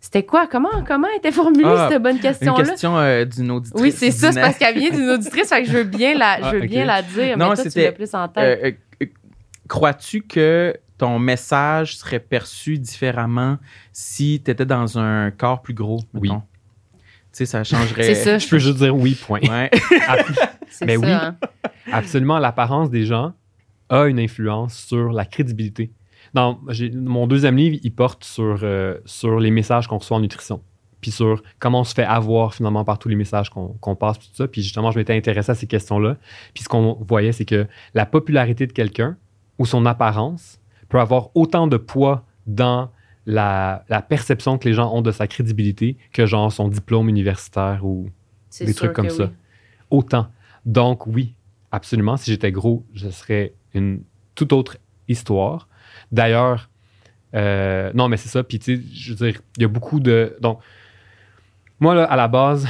[0.00, 0.46] C'était quoi?
[0.46, 2.62] Comment, comment était formulée Ah, cette bonne Une question-là?
[2.62, 3.82] question euh, d'une auditrice.
[3.82, 6.38] Oui, c'est ça, c'est parce qu'elle vient d'une auditrice, fait que je veux bien la,
[6.40, 6.66] je Ah, veux ok.
[6.68, 8.60] bien la dire, Non, mais toi, tu l'as plus en tête.
[8.64, 8.70] Euh,
[9.02, 9.06] euh,
[9.66, 13.56] Crois-tu que ton message serait perçu différemment
[13.94, 16.00] si tu étais dans un corps plus gros?
[16.12, 16.28] Oui.
[16.28, 16.42] mettons?
[17.38, 18.02] Sais, ça changerait.
[18.02, 18.38] c'est ça.
[18.38, 19.40] Je peux juste dire oui, point.
[19.40, 19.70] Ouais.
[20.84, 21.10] Mais ça, oui.
[21.10, 21.36] hein.
[21.92, 23.32] Absolument, l'apparence des gens
[23.88, 25.92] a une influence sur la crédibilité.
[26.32, 26.58] Dans
[26.94, 30.62] mon deuxième livre, il porte sur, euh, sur les messages qu'on reçoit en nutrition,
[31.00, 34.18] puis sur comment on se fait avoir finalement par tous les messages qu'on qu'on passe,
[34.18, 34.48] tout ça.
[34.48, 36.16] Puis justement, je m'étais intéressé à ces questions-là.
[36.54, 39.16] Puis ce qu'on voyait, c'est que la popularité de quelqu'un
[39.58, 40.58] ou son apparence
[40.88, 42.90] peut avoir autant de poids dans
[43.26, 47.84] la, la perception que les gens ont de sa crédibilité que genre son diplôme universitaire
[47.84, 48.10] ou
[48.60, 49.24] des trucs comme ça.
[49.24, 49.30] oui.
[49.90, 50.28] Autant.
[50.66, 51.34] Donc, oui,
[51.72, 52.16] absolument.
[52.16, 54.02] Si j'étais gros, ce serait une
[54.34, 54.76] toute autre
[55.08, 55.68] histoire.
[56.12, 56.68] D'ailleurs,
[57.34, 58.44] Euh, non, mais c'est ça.
[58.44, 60.36] Puis, tu sais, je veux dire, il y a beaucoup de.
[60.40, 60.60] Donc,
[61.80, 62.64] moi, là, à la base,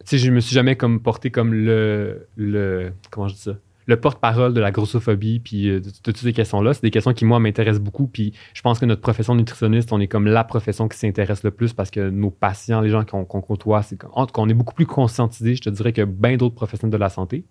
[0.00, 2.28] tu sais, je me suis jamais comme porté comme le.
[2.36, 3.52] le comment je dis ça?
[3.90, 6.74] Le porte-parole de la grossophobie, puis euh, de, toutes ces questions-là.
[6.74, 8.06] C'est des questions qui, moi, m'intéressent beaucoup.
[8.06, 11.42] Puis, je pense que notre profession de nutritionniste, on est comme la profession qui s'intéresse
[11.42, 14.42] le plus parce que nos patients, les gens qu'on qu'on côtoie, c'est en tout cas,
[14.42, 17.44] on est beaucoup plus conscientisés, je te dirais, que bien d'autres professionnels de la santé.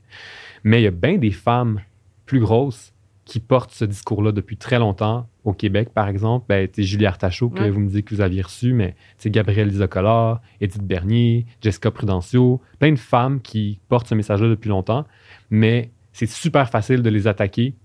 [0.64, 1.82] Mais il y a bien des femmes
[2.26, 2.94] plus grosses
[3.26, 5.28] qui portent ce discours-là depuis très longtemps.
[5.44, 7.70] Au Québec, par exemple, ben, tu sais, Julie Artachot, que Ouais.
[7.70, 12.60] vous me dites que vous aviez reçu, mais sais, Gabrielle Isocolor, Edith Bernier, Jessica Prudencio,
[12.80, 15.06] plein de femmes qui portent ce message-là depuis longtemps,
[15.52, 17.76] mais c'est super facile de les attaquer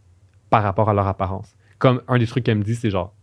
[0.50, 1.54] par rapport à leur apparence.
[1.78, 3.14] Comme un des trucs qu'elle me dit, c'est genre,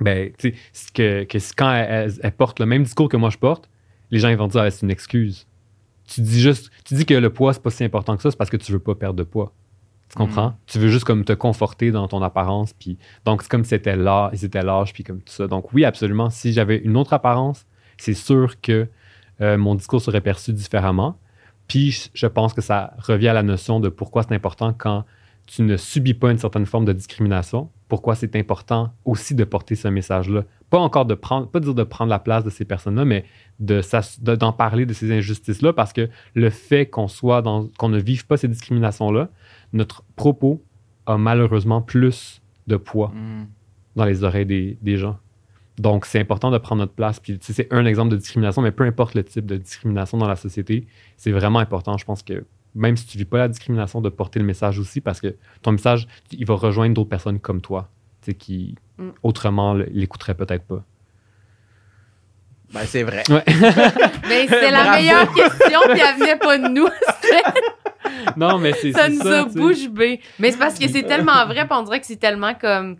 [0.00, 3.30] ben, tu sais, que, que quand elle, elle- elle porte le même discours que moi
[3.30, 3.68] je porte,
[4.10, 5.46] les gens ils vont dire, Ah, c'est une excuse.
[6.06, 8.36] Tu dis juste, tu dis que le poids, c'est pas si important que ça, c'est
[8.36, 9.52] parce que tu veux pas perdre de poids.
[10.10, 10.56] Tu comprends?
[10.66, 12.72] Tu veux juste comme te conforter dans ton apparence.
[12.74, 15.48] Puis, donc, c'est comme si c'était là, ils étaient lâches, puis comme tout ça.
[15.48, 16.30] Donc, oui, absolument.
[16.30, 17.66] Si j'avais une autre apparence,
[17.98, 18.86] c'est sûr que
[19.40, 21.18] euh, mon discours serait perçu différemment.
[21.68, 25.04] Puis, je- pense que ça revient à la notion de pourquoi c'est important quand
[25.46, 29.76] tu ne subis pas une certaine forme de discrimination, pourquoi c'est important aussi de porter
[29.76, 30.42] ce message-là.
[30.70, 33.24] Pas encore de prendre, pas dire de prendre la place de ces personnes-là, mais
[33.60, 33.80] de-
[34.34, 38.26] d'en parler de ces injustices-là, parce que le fait qu'on soit dans, qu'on ne vive
[38.26, 39.28] pas ces discriminations-là,
[39.72, 40.62] notre propos
[41.06, 43.46] a malheureusement plus de poids Mm.
[43.94, 45.16] dans les oreilles des, des gens.
[45.78, 47.20] Donc, c'est important de prendre notre place.
[47.20, 50.16] Puis, tu sais, c'est un exemple de discrimination, mais peu importe le type de discrimination
[50.18, 51.98] dans la société, c'est vraiment important.
[51.98, 55.00] Je pense que même si tu vis pas la discrimination, de porter le message aussi,
[55.00, 57.88] parce que ton message, il va rejoindre d'autres personnes comme toi,
[58.22, 59.10] tu sais, qui Mm.
[59.22, 60.82] autrement l'écouteraient peut-être pas.
[62.72, 63.22] Ben, c'est vrai.
[63.28, 63.44] Ouais.
[64.28, 66.88] Mais c'est la meilleure question, puis elle venait pas de nous.
[68.36, 69.58] non, mais c'est ça nous ça, a tu sais.
[69.60, 70.20] bouche bée.
[70.38, 72.96] Mais c'est parce que c'est tellement vrai, puis on dirait que c'est tellement comme.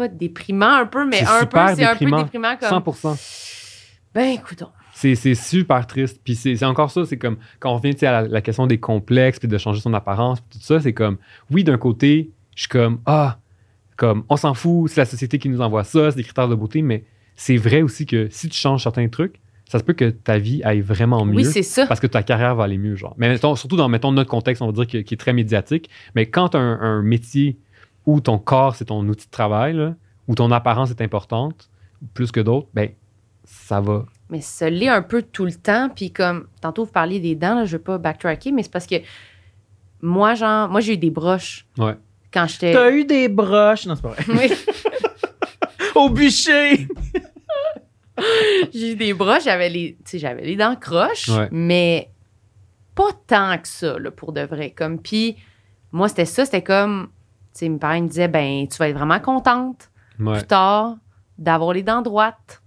[0.00, 2.56] Pas déprimant un peu, mais C'est un peu, c'est un peu déprimant.
[2.56, 2.78] comme.
[2.78, 4.00] 100%.
[4.14, 4.62] Ben, écoute,
[4.94, 6.22] C'est c'est super triste.
[6.24, 9.38] Puis c'est encore ça, c'est comme quand on revient à la, la question des complexes,
[9.38, 11.18] puis de changer son apparence, puis tout ça, c'est comme,
[11.50, 13.40] oui, d'un côté, je suis comme, ah,
[13.96, 16.54] comme, on s'en fout, c'est la société qui nous envoie ça, c'est des critères de
[16.54, 17.04] beauté, mais
[17.36, 19.38] c'est vrai aussi que si tu changes certains trucs,
[19.68, 21.36] ça se peut que ta vie aille vraiment mieux.
[21.36, 21.86] oui, c'est ça.
[21.86, 23.14] parce que ta carrière va aller mieux, genre.
[23.18, 25.90] Mais mettons, surtout dans mettons, notre contexte, on va dire qui est très médiatique.
[26.14, 27.58] Mais quand un métier
[28.06, 29.94] où ton corps, c'est ton outil de travail, là,
[30.28, 31.70] où ton apparence est importante,
[32.14, 32.90] plus que d'autres, ben,
[33.44, 34.06] ça va.
[34.30, 35.88] Mais ça l'est un peu tout le temps.
[35.94, 38.86] Puis comme, tantôt, vous parliez des dents, là, je veux pas backtracker, mais c'est parce
[38.86, 38.96] que
[40.02, 41.96] moi, genre, moi, j'ai eu des broches Ouais.
[42.32, 42.72] quand j'étais.
[42.72, 43.86] T'as eu des broches?
[43.86, 44.24] Non, c'est pas vrai.
[44.28, 44.52] Oui,
[45.96, 46.86] Au bûcher!
[48.72, 51.48] j'ai eu des broches, j'avais les, tu sais, j'avais les dents croches, Ouais.
[51.50, 52.10] mais
[52.94, 54.70] pas tant que ça, là, pour de vrai.
[54.70, 55.36] Comme, puis
[55.92, 57.08] moi, c'était ça, c'était comme,
[57.68, 60.38] mes parents me disaient, ben, tu vas être vraiment contente Ouais.
[60.38, 60.96] plus tard
[61.38, 62.62] d'avoir les dents droites.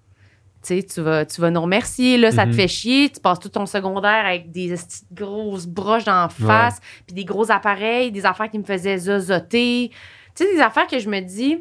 [0.65, 2.53] Tu vas, tu vas nous remercier, là, ça te Mhm.
[2.53, 3.09] fait chier.
[3.09, 4.73] Tu passes tout ton secondaire avec des
[5.11, 9.91] grosses broches d'en face, puis des gros appareils, des affaires qui me faisaient zozoter.
[10.35, 11.57] Tu sais, des affaires que je me dis,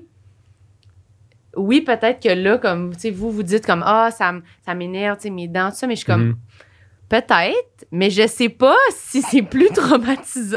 [1.56, 4.32] oui, peut-être que là, comme, tu sais, vous, vous dites comme, ah, ça,
[4.64, 6.36] ça m'énerve, tu sais, mes dents, tout ça, mais je suis comme, Mhm.
[7.12, 10.56] Peut-être, mais je sais pas si c'est plus traumatisant.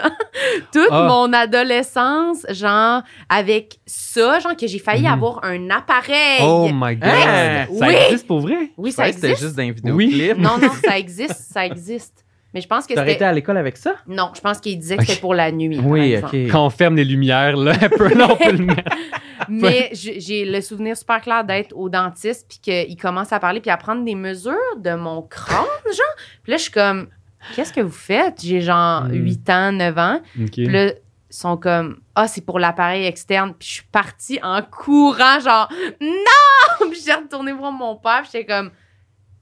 [0.71, 1.05] Toute Ah.
[1.09, 5.11] mon adolescence, genre, avec ça, genre, que j'ai failli Mhm.
[5.11, 6.39] avoir un appareil.
[6.43, 7.09] Oh my God!
[7.11, 7.65] Hein?
[7.77, 7.93] Ça Oui.
[8.05, 8.69] existe pour vrai?
[8.77, 9.43] oui, Je ça que C'était existe.
[9.47, 10.07] juste d'un Oui.
[10.07, 10.37] vidéoclip.
[10.37, 12.23] Non, non, ça existe, ça existe.
[12.53, 13.25] Mais je pense que T'aurais été c'était.
[13.25, 13.95] à l'école avec ça?
[14.07, 15.77] Non, je pense qu'il disait que c'était pour la nuit.
[15.83, 16.33] Oui, ok.
[16.49, 18.95] Quand on ferme les lumières, là, un peu, là, on peut le mettre.
[19.49, 23.69] Mais j'ai le souvenir super clair d'être au dentiste, puis qu'il commence à parler, puis
[23.71, 26.15] à prendre des mesures de mon crâne, genre.
[26.43, 27.07] Puis là, je suis comme,
[27.55, 28.41] qu'est-ce que vous faites?
[28.41, 29.13] J'ai genre Hmm.
[29.13, 30.21] 8 ans, 9 ans.
[30.41, 30.51] OK.
[30.51, 33.53] Puis là, ils sont comme Ah, c'est pour l'appareil externe.
[33.59, 35.69] Puis je suis partie en courant, genre
[36.01, 36.87] Non!
[36.89, 38.71] Puis j'ai retourné voir mon père, puis j'étais comme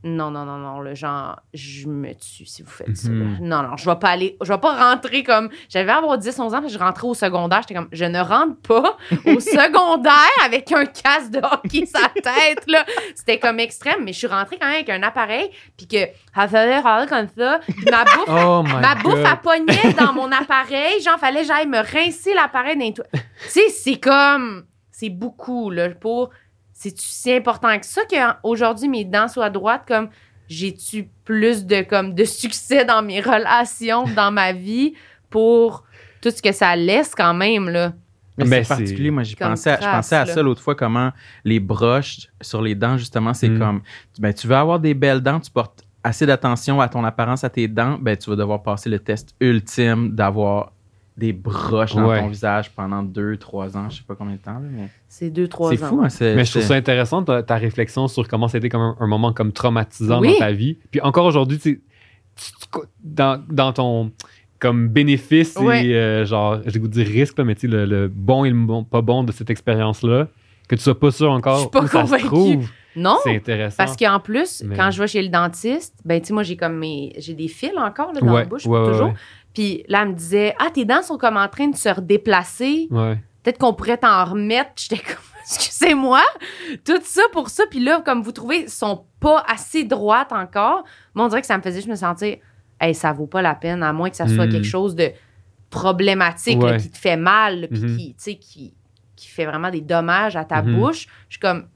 [0.03, 3.09] Non, non, non, non, le genre, je me tue si vous faites ça.
[3.09, 3.37] Mhm.
[3.41, 5.49] Non, non, je vais pas aller, je vais pas rentrer comme.
[5.69, 8.57] J'avais avoir 10, 11 ans, puis je rentrais au secondaire, j'étais comme Je ne rentre
[8.67, 10.13] pas au secondaire
[10.43, 12.85] avec un casque de hockey sur la tête, là.
[13.15, 16.05] C'était comme extrême, mais je suis rentrée quand même avec un appareil, puis que
[16.35, 17.59] ça faisait comme ça.
[17.65, 19.03] Puis ma bouffe Oh Ma God!
[19.03, 21.01] bouffe, elle pognait dans mon appareil.
[21.01, 22.93] Genre, fallait que j'aille me rincer l'appareil dans les.
[22.93, 23.01] Tu
[23.47, 24.65] sais, c'est comme...
[24.91, 26.29] C'est beaucoup, là, pour...
[26.83, 30.09] C'est si important que ça qu'aujourd'hui, mes dents soient droites, comme...
[30.49, 34.93] J'ai-tu plus de, comme, de succès dans mes relations, dans ma vie,
[35.29, 35.85] pour
[36.21, 37.93] tout ce que ça laisse quand même, là?
[38.37, 39.09] Mais Ben, c'est particulier.
[39.09, 40.33] Moi, pensé, à, je pensais à là.
[40.33, 41.11] ça l'autre fois, comment
[41.45, 43.57] les broches sur les dents, justement, c'est Mm.
[43.59, 43.81] comme,
[44.19, 47.49] ben, tu veux avoir des belles dents, tu portes assez d'attention à ton apparence, à
[47.49, 50.72] tes dents, ben, tu vas devoir passer le test ultime d'avoir
[51.17, 52.19] des broches dans Ouais.
[52.21, 54.53] ton visage pendant deux, trois ans, je sais pas combien de temps.
[54.53, 55.87] là, mais C'est deux, trois C'est ans.
[55.89, 58.81] fou, hein, c'est- Mais je trouve ça intéressant ta, ta réflexion sur comment c'était comme
[58.81, 60.33] un, un moment comme traumatisant Oui.
[60.33, 60.77] dans ta vie.
[60.91, 61.81] Puis encore aujourd'hui, tu sais,
[62.35, 64.11] tu- tu- dans, dans ton
[64.59, 65.85] comme bénéfice Ouais.
[65.85, 68.45] et euh, genre, j'ai goût de dire risque, là, mais tu sais, le, le bon
[68.45, 70.27] et le bon- pas bon de cette expérience-là,
[70.69, 72.25] que tu sois pas sûr Je encore suis pas où ça se convaincue.
[72.25, 73.75] trouve, Non, c'est intéressant.
[73.77, 76.55] parce qu'en plus, Mais- quand je vais chez le dentiste, ben tu sais, moi, j'ai
[76.55, 77.11] comme mes...
[77.17, 79.13] J'ai des fils encore là, dans ouais, la bouche, ouais, ouais, toujours.
[79.53, 82.87] Puis là, elle me disait, ah, tes dents sont comme en train de se redéplacer.
[82.91, 83.17] Ouais.
[83.43, 84.71] Peut-être qu'on pourrait t'en remettre.
[84.77, 86.21] J'étais comme, excusez-moi.
[86.85, 87.63] Tout ça pour ça.
[87.69, 90.83] Puis là, comme vous trouvez, sont pas assez droites encore.
[91.13, 92.37] Moi, on dirait que ça me faisait juste me sentir,
[92.81, 94.51] hey, ça vaut pas la peine, à moins que ça soit Mm.
[94.51, 95.11] quelque chose de
[95.69, 97.97] problématique, là, qui te fait mal, puis Mhm.
[97.97, 98.73] qui, tu sais, qui,
[99.15, 100.75] qui fait vraiment des dommages à ta Mhm.
[100.79, 101.07] bouche.
[101.29, 101.67] Je suis comme,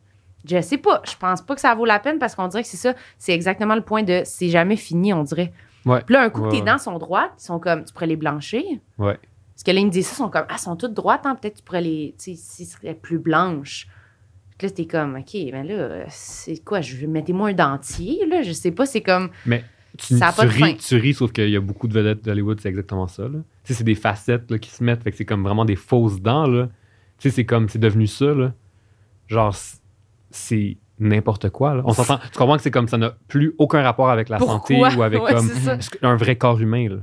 [0.49, 2.69] je sais pas, je pense pas que ça vaut la peine parce qu'on dirait que
[2.69, 5.51] c'est ça, c'est exactement le point de c'est jamais fini, on dirait.
[5.87, 6.01] Ouais.
[6.05, 8.07] Puis là, un coup Ouais, que tes dents sont droites, ils sont comme, tu pourrais
[8.07, 8.63] les blanchir.
[8.97, 9.17] Ouais.
[9.53, 11.25] Parce que là, ils me disent ça, ils sont comme, ah, elles sont toutes droites,
[11.25, 13.87] hein, peut-être tu pourrais les, tu sais, s'ils seraient plus blanches.
[14.57, 18.41] Puis là, t'es comme, OK, ben là, c'est quoi, je vais mettez-moi un dentier, là,
[18.43, 19.29] je sais pas, c'est comme,
[19.97, 20.65] Tu, Ça a tu pas de fin.
[20.65, 23.23] ris, tu ris, sauf qu'il y a beaucoup de vedettes d'Hollywood, c'est exactement ça.
[23.23, 23.39] Là.
[23.63, 25.75] Tu sais, c'est des facettes là, qui se mettent, fait que c'est comme vraiment des
[25.75, 26.45] fausses dents.
[26.45, 26.67] Là.
[27.17, 28.33] Tu sais, c'est comme, c'est devenu ça.
[28.33, 28.53] Là.
[29.27, 29.55] Genre,
[30.29, 31.75] c'est n'importe quoi.
[31.75, 31.83] Là.
[31.85, 34.79] On s'entend, tu comprends que c'est comme ça n'a plus aucun rapport avec la santé
[34.79, 35.49] ou avec Ouais, comme
[36.01, 36.89] un vrai corps humain.
[36.89, 36.97] Là.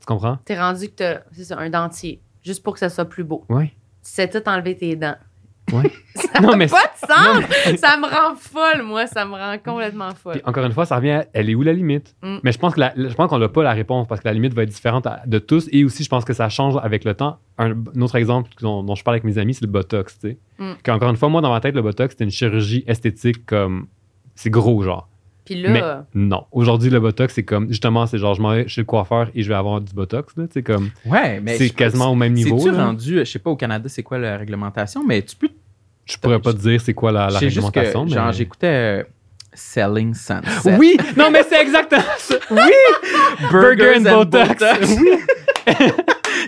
[0.00, 0.38] Tu comprends?
[0.44, 3.44] T'es rendu que t'as, c'est ça, un dentier, juste pour que ça soit plus beau.
[3.48, 3.66] Oui.
[3.68, 5.16] Tu sais tout enlever tes dents.
[5.72, 5.90] Ouais.
[6.14, 7.78] ça n'a mais pas de sens!
[7.80, 10.34] ça me rend folle, moi, ça me rend complètement folle.
[10.34, 12.14] Puis encore une fois, ça revient à elle est où la limite?
[12.22, 12.36] Mm.
[12.42, 14.34] Mais je pense que la- je pense qu'on n'a pas la réponse parce que la
[14.34, 15.68] limite va être différente à- de tous.
[15.72, 17.38] Et aussi, je pense que ça change avec le temps.
[17.58, 20.18] Un, un autre exemple dont, dont je parle avec mes amis, c'est le Botox.
[20.18, 20.38] Tu sais.
[20.58, 20.72] Mm.
[20.84, 23.86] Qu'encore une fois, moi, dans ma tête, le Botox, c'était une chirurgie esthétique comme.
[24.34, 25.06] C'est gros, genre.
[25.44, 25.82] Puis là, Mais
[26.14, 26.44] non.
[26.52, 27.68] Aujourd'hui, le Botox, c'est comme.
[27.68, 30.36] Justement, c'est genre, je m'en vais chez le coiffeur et je vais avoir du Botox.
[30.36, 30.90] là, tu sais, comme.
[31.04, 32.58] Ouais, mais C'est quasiment au même niveau.
[32.58, 32.86] C'est-tu là.
[32.86, 35.48] rendu, je sais pas au Canada, c'est quoi la réglementation, mais tu peux.
[36.10, 38.04] Je pourrais pas te dire c'est quoi la, que, réglementation.
[38.04, 39.02] mais- genre, j'écoutais euh,
[39.54, 40.76] Selling Sunset.
[40.78, 40.96] Oui!
[41.16, 42.34] Non, mais c'est exactement ça.
[42.50, 42.60] Oui!
[43.50, 44.62] Burger and Botox.
[44.98, 45.10] Oui.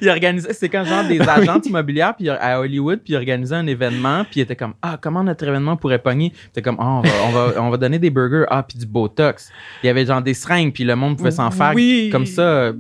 [0.01, 3.67] il organisait, c'est quand genre des agentes immobilières puis à Hollywood puis il organisait un
[3.67, 7.01] événement puis il était comme ah comment notre événement pourrait pogner c'était comme ah on
[7.03, 9.51] va, on va on va donner des burgers ah puis du botox
[9.83, 12.09] il y avait genre des seringues puis le monde pouvait s'en faire Oui.
[12.11, 12.73] comme ça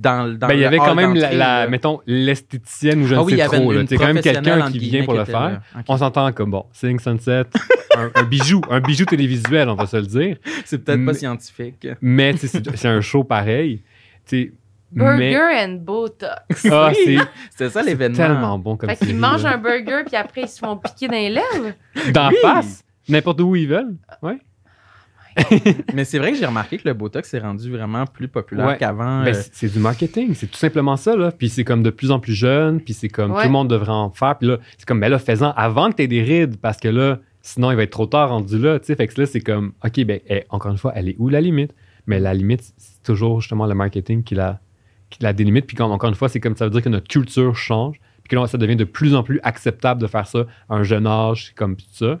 [0.00, 3.22] dans dans Ben, il y avait quand même la, mettons, l'esthéticienne ou je ne ah
[3.22, 3.56] oui sais trop.
[3.70, 3.80] une, là.
[3.82, 5.60] une C'est quand même quelqu'un qui vient pour le faire.
[5.88, 7.44] On s'entend comme, bon, Selling Sunset,
[7.96, 10.36] un, un bijou, un bijou télévisuel, on va se le dire.
[10.64, 13.82] c'est peut-être pas scientifique Mais c'est c'est un show pareil.
[14.92, 16.66] Mais- burger and botox.
[16.70, 16.92] Ah,
[17.50, 20.48] c'est ça c'est l'événement tellement bon comme Fait qu'ils mangent un burger, puis après, ils
[20.48, 21.74] se font piquer dans les lèvres.
[22.12, 22.36] D'en Oui.
[22.40, 23.96] face, n'importe où ils veulent.
[24.22, 24.38] Ouais.
[25.94, 28.76] mais c'est vrai que j'ai remarqué que le botox s'est rendu vraiment plus populaire Ouais.
[28.78, 31.14] qu'avant Ben, euh, c'est du marketing, c'est tout simplement ça.
[31.16, 31.30] Là.
[31.30, 33.42] Puis c'est comme de plus en plus jeune, puis c'est comme Ouais.
[33.42, 34.36] tout le monde devrait en faire.
[34.38, 36.88] Puis là, c'est comme, ben là, fais-en avant que tu aies des rides, parce que
[36.88, 38.78] là, sinon, il va être trop tard rendu là.
[38.80, 38.94] tu sais.
[38.96, 41.40] Fait que là, c'est comme, OK, ben, eh, encore une fois, elle est où la
[41.40, 41.74] limite?
[42.06, 44.60] Mais la limite, c'est toujours justement le marketing qui la,
[45.10, 45.66] qui la délimite.
[45.66, 48.30] Puis comme, encore une fois, c'est comme ça veut dire que notre culture change, puis
[48.30, 51.06] que là, ça devient de plus en plus acceptable de faire ça à un jeune
[51.06, 52.18] âge, comme tout ça.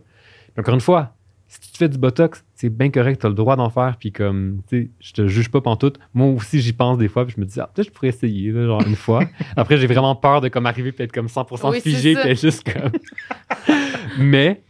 [0.54, 1.14] Puis encore une fois,
[1.48, 3.96] si tu te fais du botox, c'est bien correct, tu as le droit d'en faire,
[3.98, 5.98] puis comme, tu sais, je te juge pas pantoute.
[6.14, 8.50] Moi aussi, j'y pense des fois, puis je me dis, ah, peut-être je pourrais essayer,
[8.50, 9.20] là, genre une fois.
[9.56, 12.28] Après, j'ai vraiment peur de comme arriver, puis être comme 100% Oui, c'est figé, puis
[12.30, 12.90] être juste comme.
[14.18, 14.62] Mais,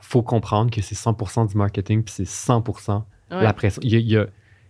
[0.00, 3.42] faut comprendre que c'est 100% du marketing, puis c'est 100% Ouais.
[3.42, 3.80] la pression.
[3.84, 4.26] Il y a- il y a-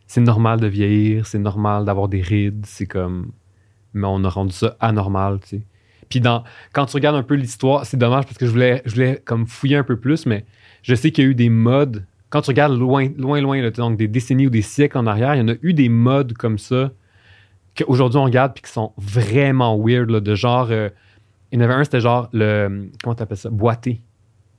[0.06, 3.30] c'est normal de vieillir, c'est normal d'avoir des rides, c'est comme.
[3.94, 5.62] Mais on a rendu ça anormal, tu sais.
[6.08, 8.94] Puis dans, quand tu regardes un peu l'histoire, c'est dommage parce que je voulais, je
[8.94, 10.44] voulais comme fouiller un peu plus, mais
[10.82, 12.04] je sais qu'il y a eu des modes.
[12.30, 15.34] Quand tu regardes loin, loin, loin, là, donc des décennies ou des siècles en arrière,
[15.34, 16.90] il y en a eu des modes comme ça
[17.76, 20.68] qu'aujourd'hui on regarde puis qui sont vraiment weird, là, de genre.
[20.70, 20.90] euh,
[21.50, 22.90] il y en avait un, c'était genre le.
[23.02, 24.02] Comment t'appelles ça Boiter.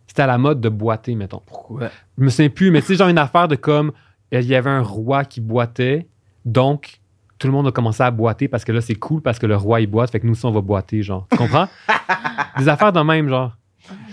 [0.07, 1.41] C'était à la mode de boiter, mettons.
[1.45, 1.89] pourquoi?
[2.17, 3.91] Je me souviens plus, mais tu sais, genre une affaire de comme
[4.31, 6.07] il y avait un roi qui boitait,
[6.45, 6.99] donc
[7.37, 9.55] tout le monde a commencé à boiter parce que là, c'est cool parce que le
[9.55, 11.27] roi il boite, fait que nous aussi on va boiter, genre.
[11.31, 11.67] Tu comprends?
[12.57, 13.55] Des affaires de même, genre.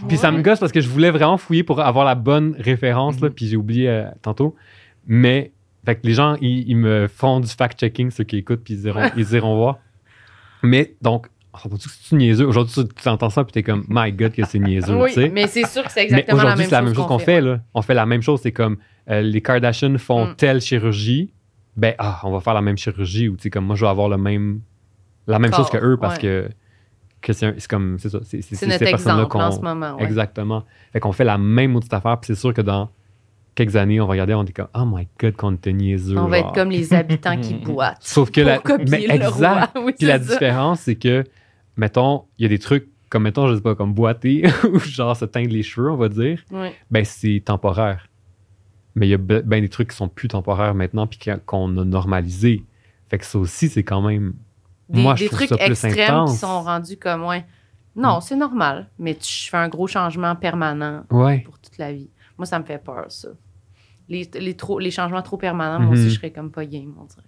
[0.09, 3.21] Puis ça me gosse parce que je voulais vraiment fouiller pour avoir la bonne référence,
[3.21, 4.55] là, puis j'ai oublié euh, tantôt.
[5.07, 5.53] Mais,
[5.85, 8.87] fait que les gens, ils, ils me font du fact-checking, ceux qui écoutent, puis ils
[8.87, 9.79] iront, ils iront voir.
[10.63, 11.29] Mais, donc,
[11.79, 12.47] c'est niaiseux?
[12.47, 15.29] Aujourd'hui, tu entends ça, puis t'es comme, my God, que c'est niaiseux, Oui, tu sais.
[15.31, 17.41] mais c'est sûr que c'est exactement la aujourd'hui, même, c'est la même chose qu'on fait.
[17.41, 17.61] là.
[17.73, 18.41] On fait la même chose.
[18.43, 18.77] C'est comme
[19.09, 20.35] euh, les Kardashians font Mm.
[20.37, 21.33] telle chirurgie,
[21.77, 23.91] ben ah, on va faire la même chirurgie ou tu sais comme moi je vais
[23.91, 24.61] avoir le même
[25.27, 26.23] la même chose que eux parce ouais.
[26.23, 26.49] que
[27.23, 28.19] que c'est comme c'est ça.
[28.23, 29.97] C'est notre exemple en qu'on ce moment.
[29.97, 30.05] ouais.
[30.05, 30.65] exactement.
[30.93, 32.19] Fait qu'on fait la même petite affaire.
[32.21, 32.91] Puis c'est sûr que dans
[33.55, 36.19] quelques années, on va regarder, on est comme, oh my god, qu'on était niaiseux.
[36.19, 37.97] On va être comme les habitants qui boitent.
[38.01, 38.85] Sauf que pour la.
[38.91, 39.77] mais exact.
[39.83, 40.33] Oui, Puis la ça.
[40.35, 41.25] différence, c'est que,
[41.77, 45.17] mettons, il y a des trucs, comme mettons, je sais pas, comme boiter ou genre
[45.17, 46.69] se teindre les cheveux, on va dire, Oui.
[46.91, 48.09] ben c'est temporaire.
[48.95, 51.85] Mais il y a ben des trucs qui sont plus temporaires maintenant puis qu'on a
[51.85, 52.63] normalisé.
[53.11, 54.35] Fait que ça aussi, c'est quand même.
[54.89, 56.35] Des, Moi, je des trucs extrêmes qui intense.
[56.35, 56.37] Mm.
[56.37, 57.45] sont rendus comme, ouais.
[57.97, 61.41] Non, c'est normal, mais tu fais un gros changement permanent Ouais.
[61.41, 62.11] pour toute la vie.
[62.39, 63.29] Moi, ça me fait peur, ça.
[64.09, 67.05] Les, les, trop, les changements trop permanents, moi aussi, je serais comme pas game, on
[67.05, 67.23] dirait.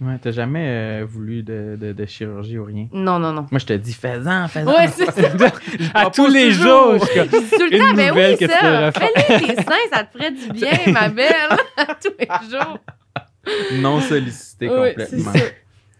[0.00, 0.66] Ouais, t'as jamais
[1.02, 2.88] euh, voulu de, de, de chirurgie ou rien?
[2.92, 3.46] Non, non, non.
[3.50, 4.66] Moi, je te dis, fais-en, fais-en.
[4.66, 5.28] Ouais, c'est ça.
[5.94, 6.98] à tous les toujours.
[6.98, 6.98] jours!
[7.00, 8.92] je suis comme, Je dis tout le temps, nouvelle oui, que ça.
[8.92, 11.34] Fais-les tes seins, ça te ferait du bien, ma belle.
[11.76, 12.78] À tous les jours.
[13.82, 15.04] non sollicité complètement.
[15.32, 15.44] c'est ça.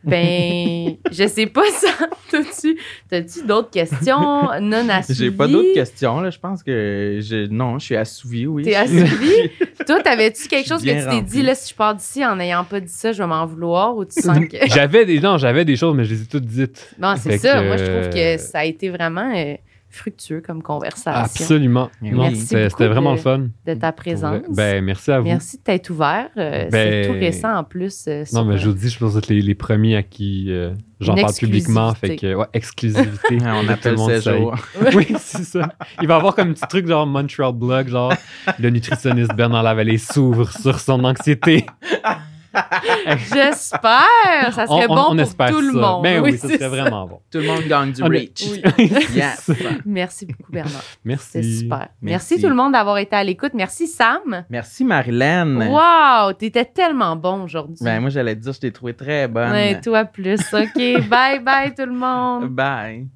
[0.05, 1.89] Ben, je sais pas ça.
[2.31, 2.77] T'as-tu,
[3.09, 5.19] t'as-tu d'autres questions non assouvies?
[5.19, 6.31] J'ai pas d'autres questions, là.
[6.31, 7.47] Je pense que je...
[7.47, 8.65] non, je suis assouvi, oui.
[8.65, 9.51] T'es assouvi?
[9.87, 12.65] Toi, t'avais-tu quelque chose que tu t'es dit, là, si je pars d'ici en n'ayant
[12.65, 14.57] pas dit ça, je vais m'en vouloir ou tu sens que.
[14.67, 16.95] J'avais des, non, j'avais des choses, mais je les ai toutes dites.
[16.99, 17.61] Non, c'est Fait ça.
[17.61, 19.55] que, Moi, je trouve euh, que ça a été vraiment euh,
[19.95, 21.91] fructueux comme conversation Absolument.
[22.03, 22.11] Oui.
[22.11, 23.47] Non, Merci c'était beaucoup c'était vraiment de- le fun.
[23.67, 24.43] de ta présence.
[24.51, 25.27] Ben, merci à vous.
[25.27, 26.29] Merci de t'être ouvert.
[26.37, 28.05] Euh, Ben- c'est tout récent en plus.
[28.09, 29.97] euh, Non, mais je euh, vous dis, je pense que vous êtes les, les premiers
[29.97, 31.95] à qui euh, j'en parle publiquement.
[31.95, 32.33] Fait exclusivité.
[32.33, 33.39] que, ouais, exclusivité.
[33.47, 34.39] On Tout le appelle monde ça sait.
[34.39, 34.55] jour.
[34.95, 35.69] Oui, c'est ça.
[36.03, 38.13] Il va y avoir comme un petit truc genre Montreal Blog, genre
[38.59, 41.67] le nutritionniste Bernard Lavallée s'ouvre sur son anxiété.
[43.33, 44.53] J'espère!
[44.53, 46.03] Ça serait On- on- bon on pour tout le monde.
[46.03, 47.21] Ben oui, ça serait vraiment bon.
[47.31, 48.45] Tout le monde gagne du On est- reach.
[48.79, 48.93] Oui.
[49.15, 49.51] Yes.
[49.85, 50.83] Merci beaucoup, Bernard.
[51.05, 51.29] Merci.
[51.33, 51.79] C'est super.
[51.79, 52.35] Merci.
[52.35, 52.41] Merci.
[52.43, 53.53] tout le monde d'avoir été à l'écoute.
[53.55, 54.45] Merci, Sam.
[54.51, 55.69] Merci, Marilyn.
[55.69, 56.33] Wow!
[56.35, 57.77] T'étais tellement bon aujourd'hui.
[57.81, 59.51] Ben, moi, j'allais te dire, je t'ai trouvé très bonne.
[59.53, 60.41] Ouais, toi plus.
[60.53, 61.09] OK.
[61.09, 62.49] bye bye, tout le monde.
[62.55, 63.07] Bye.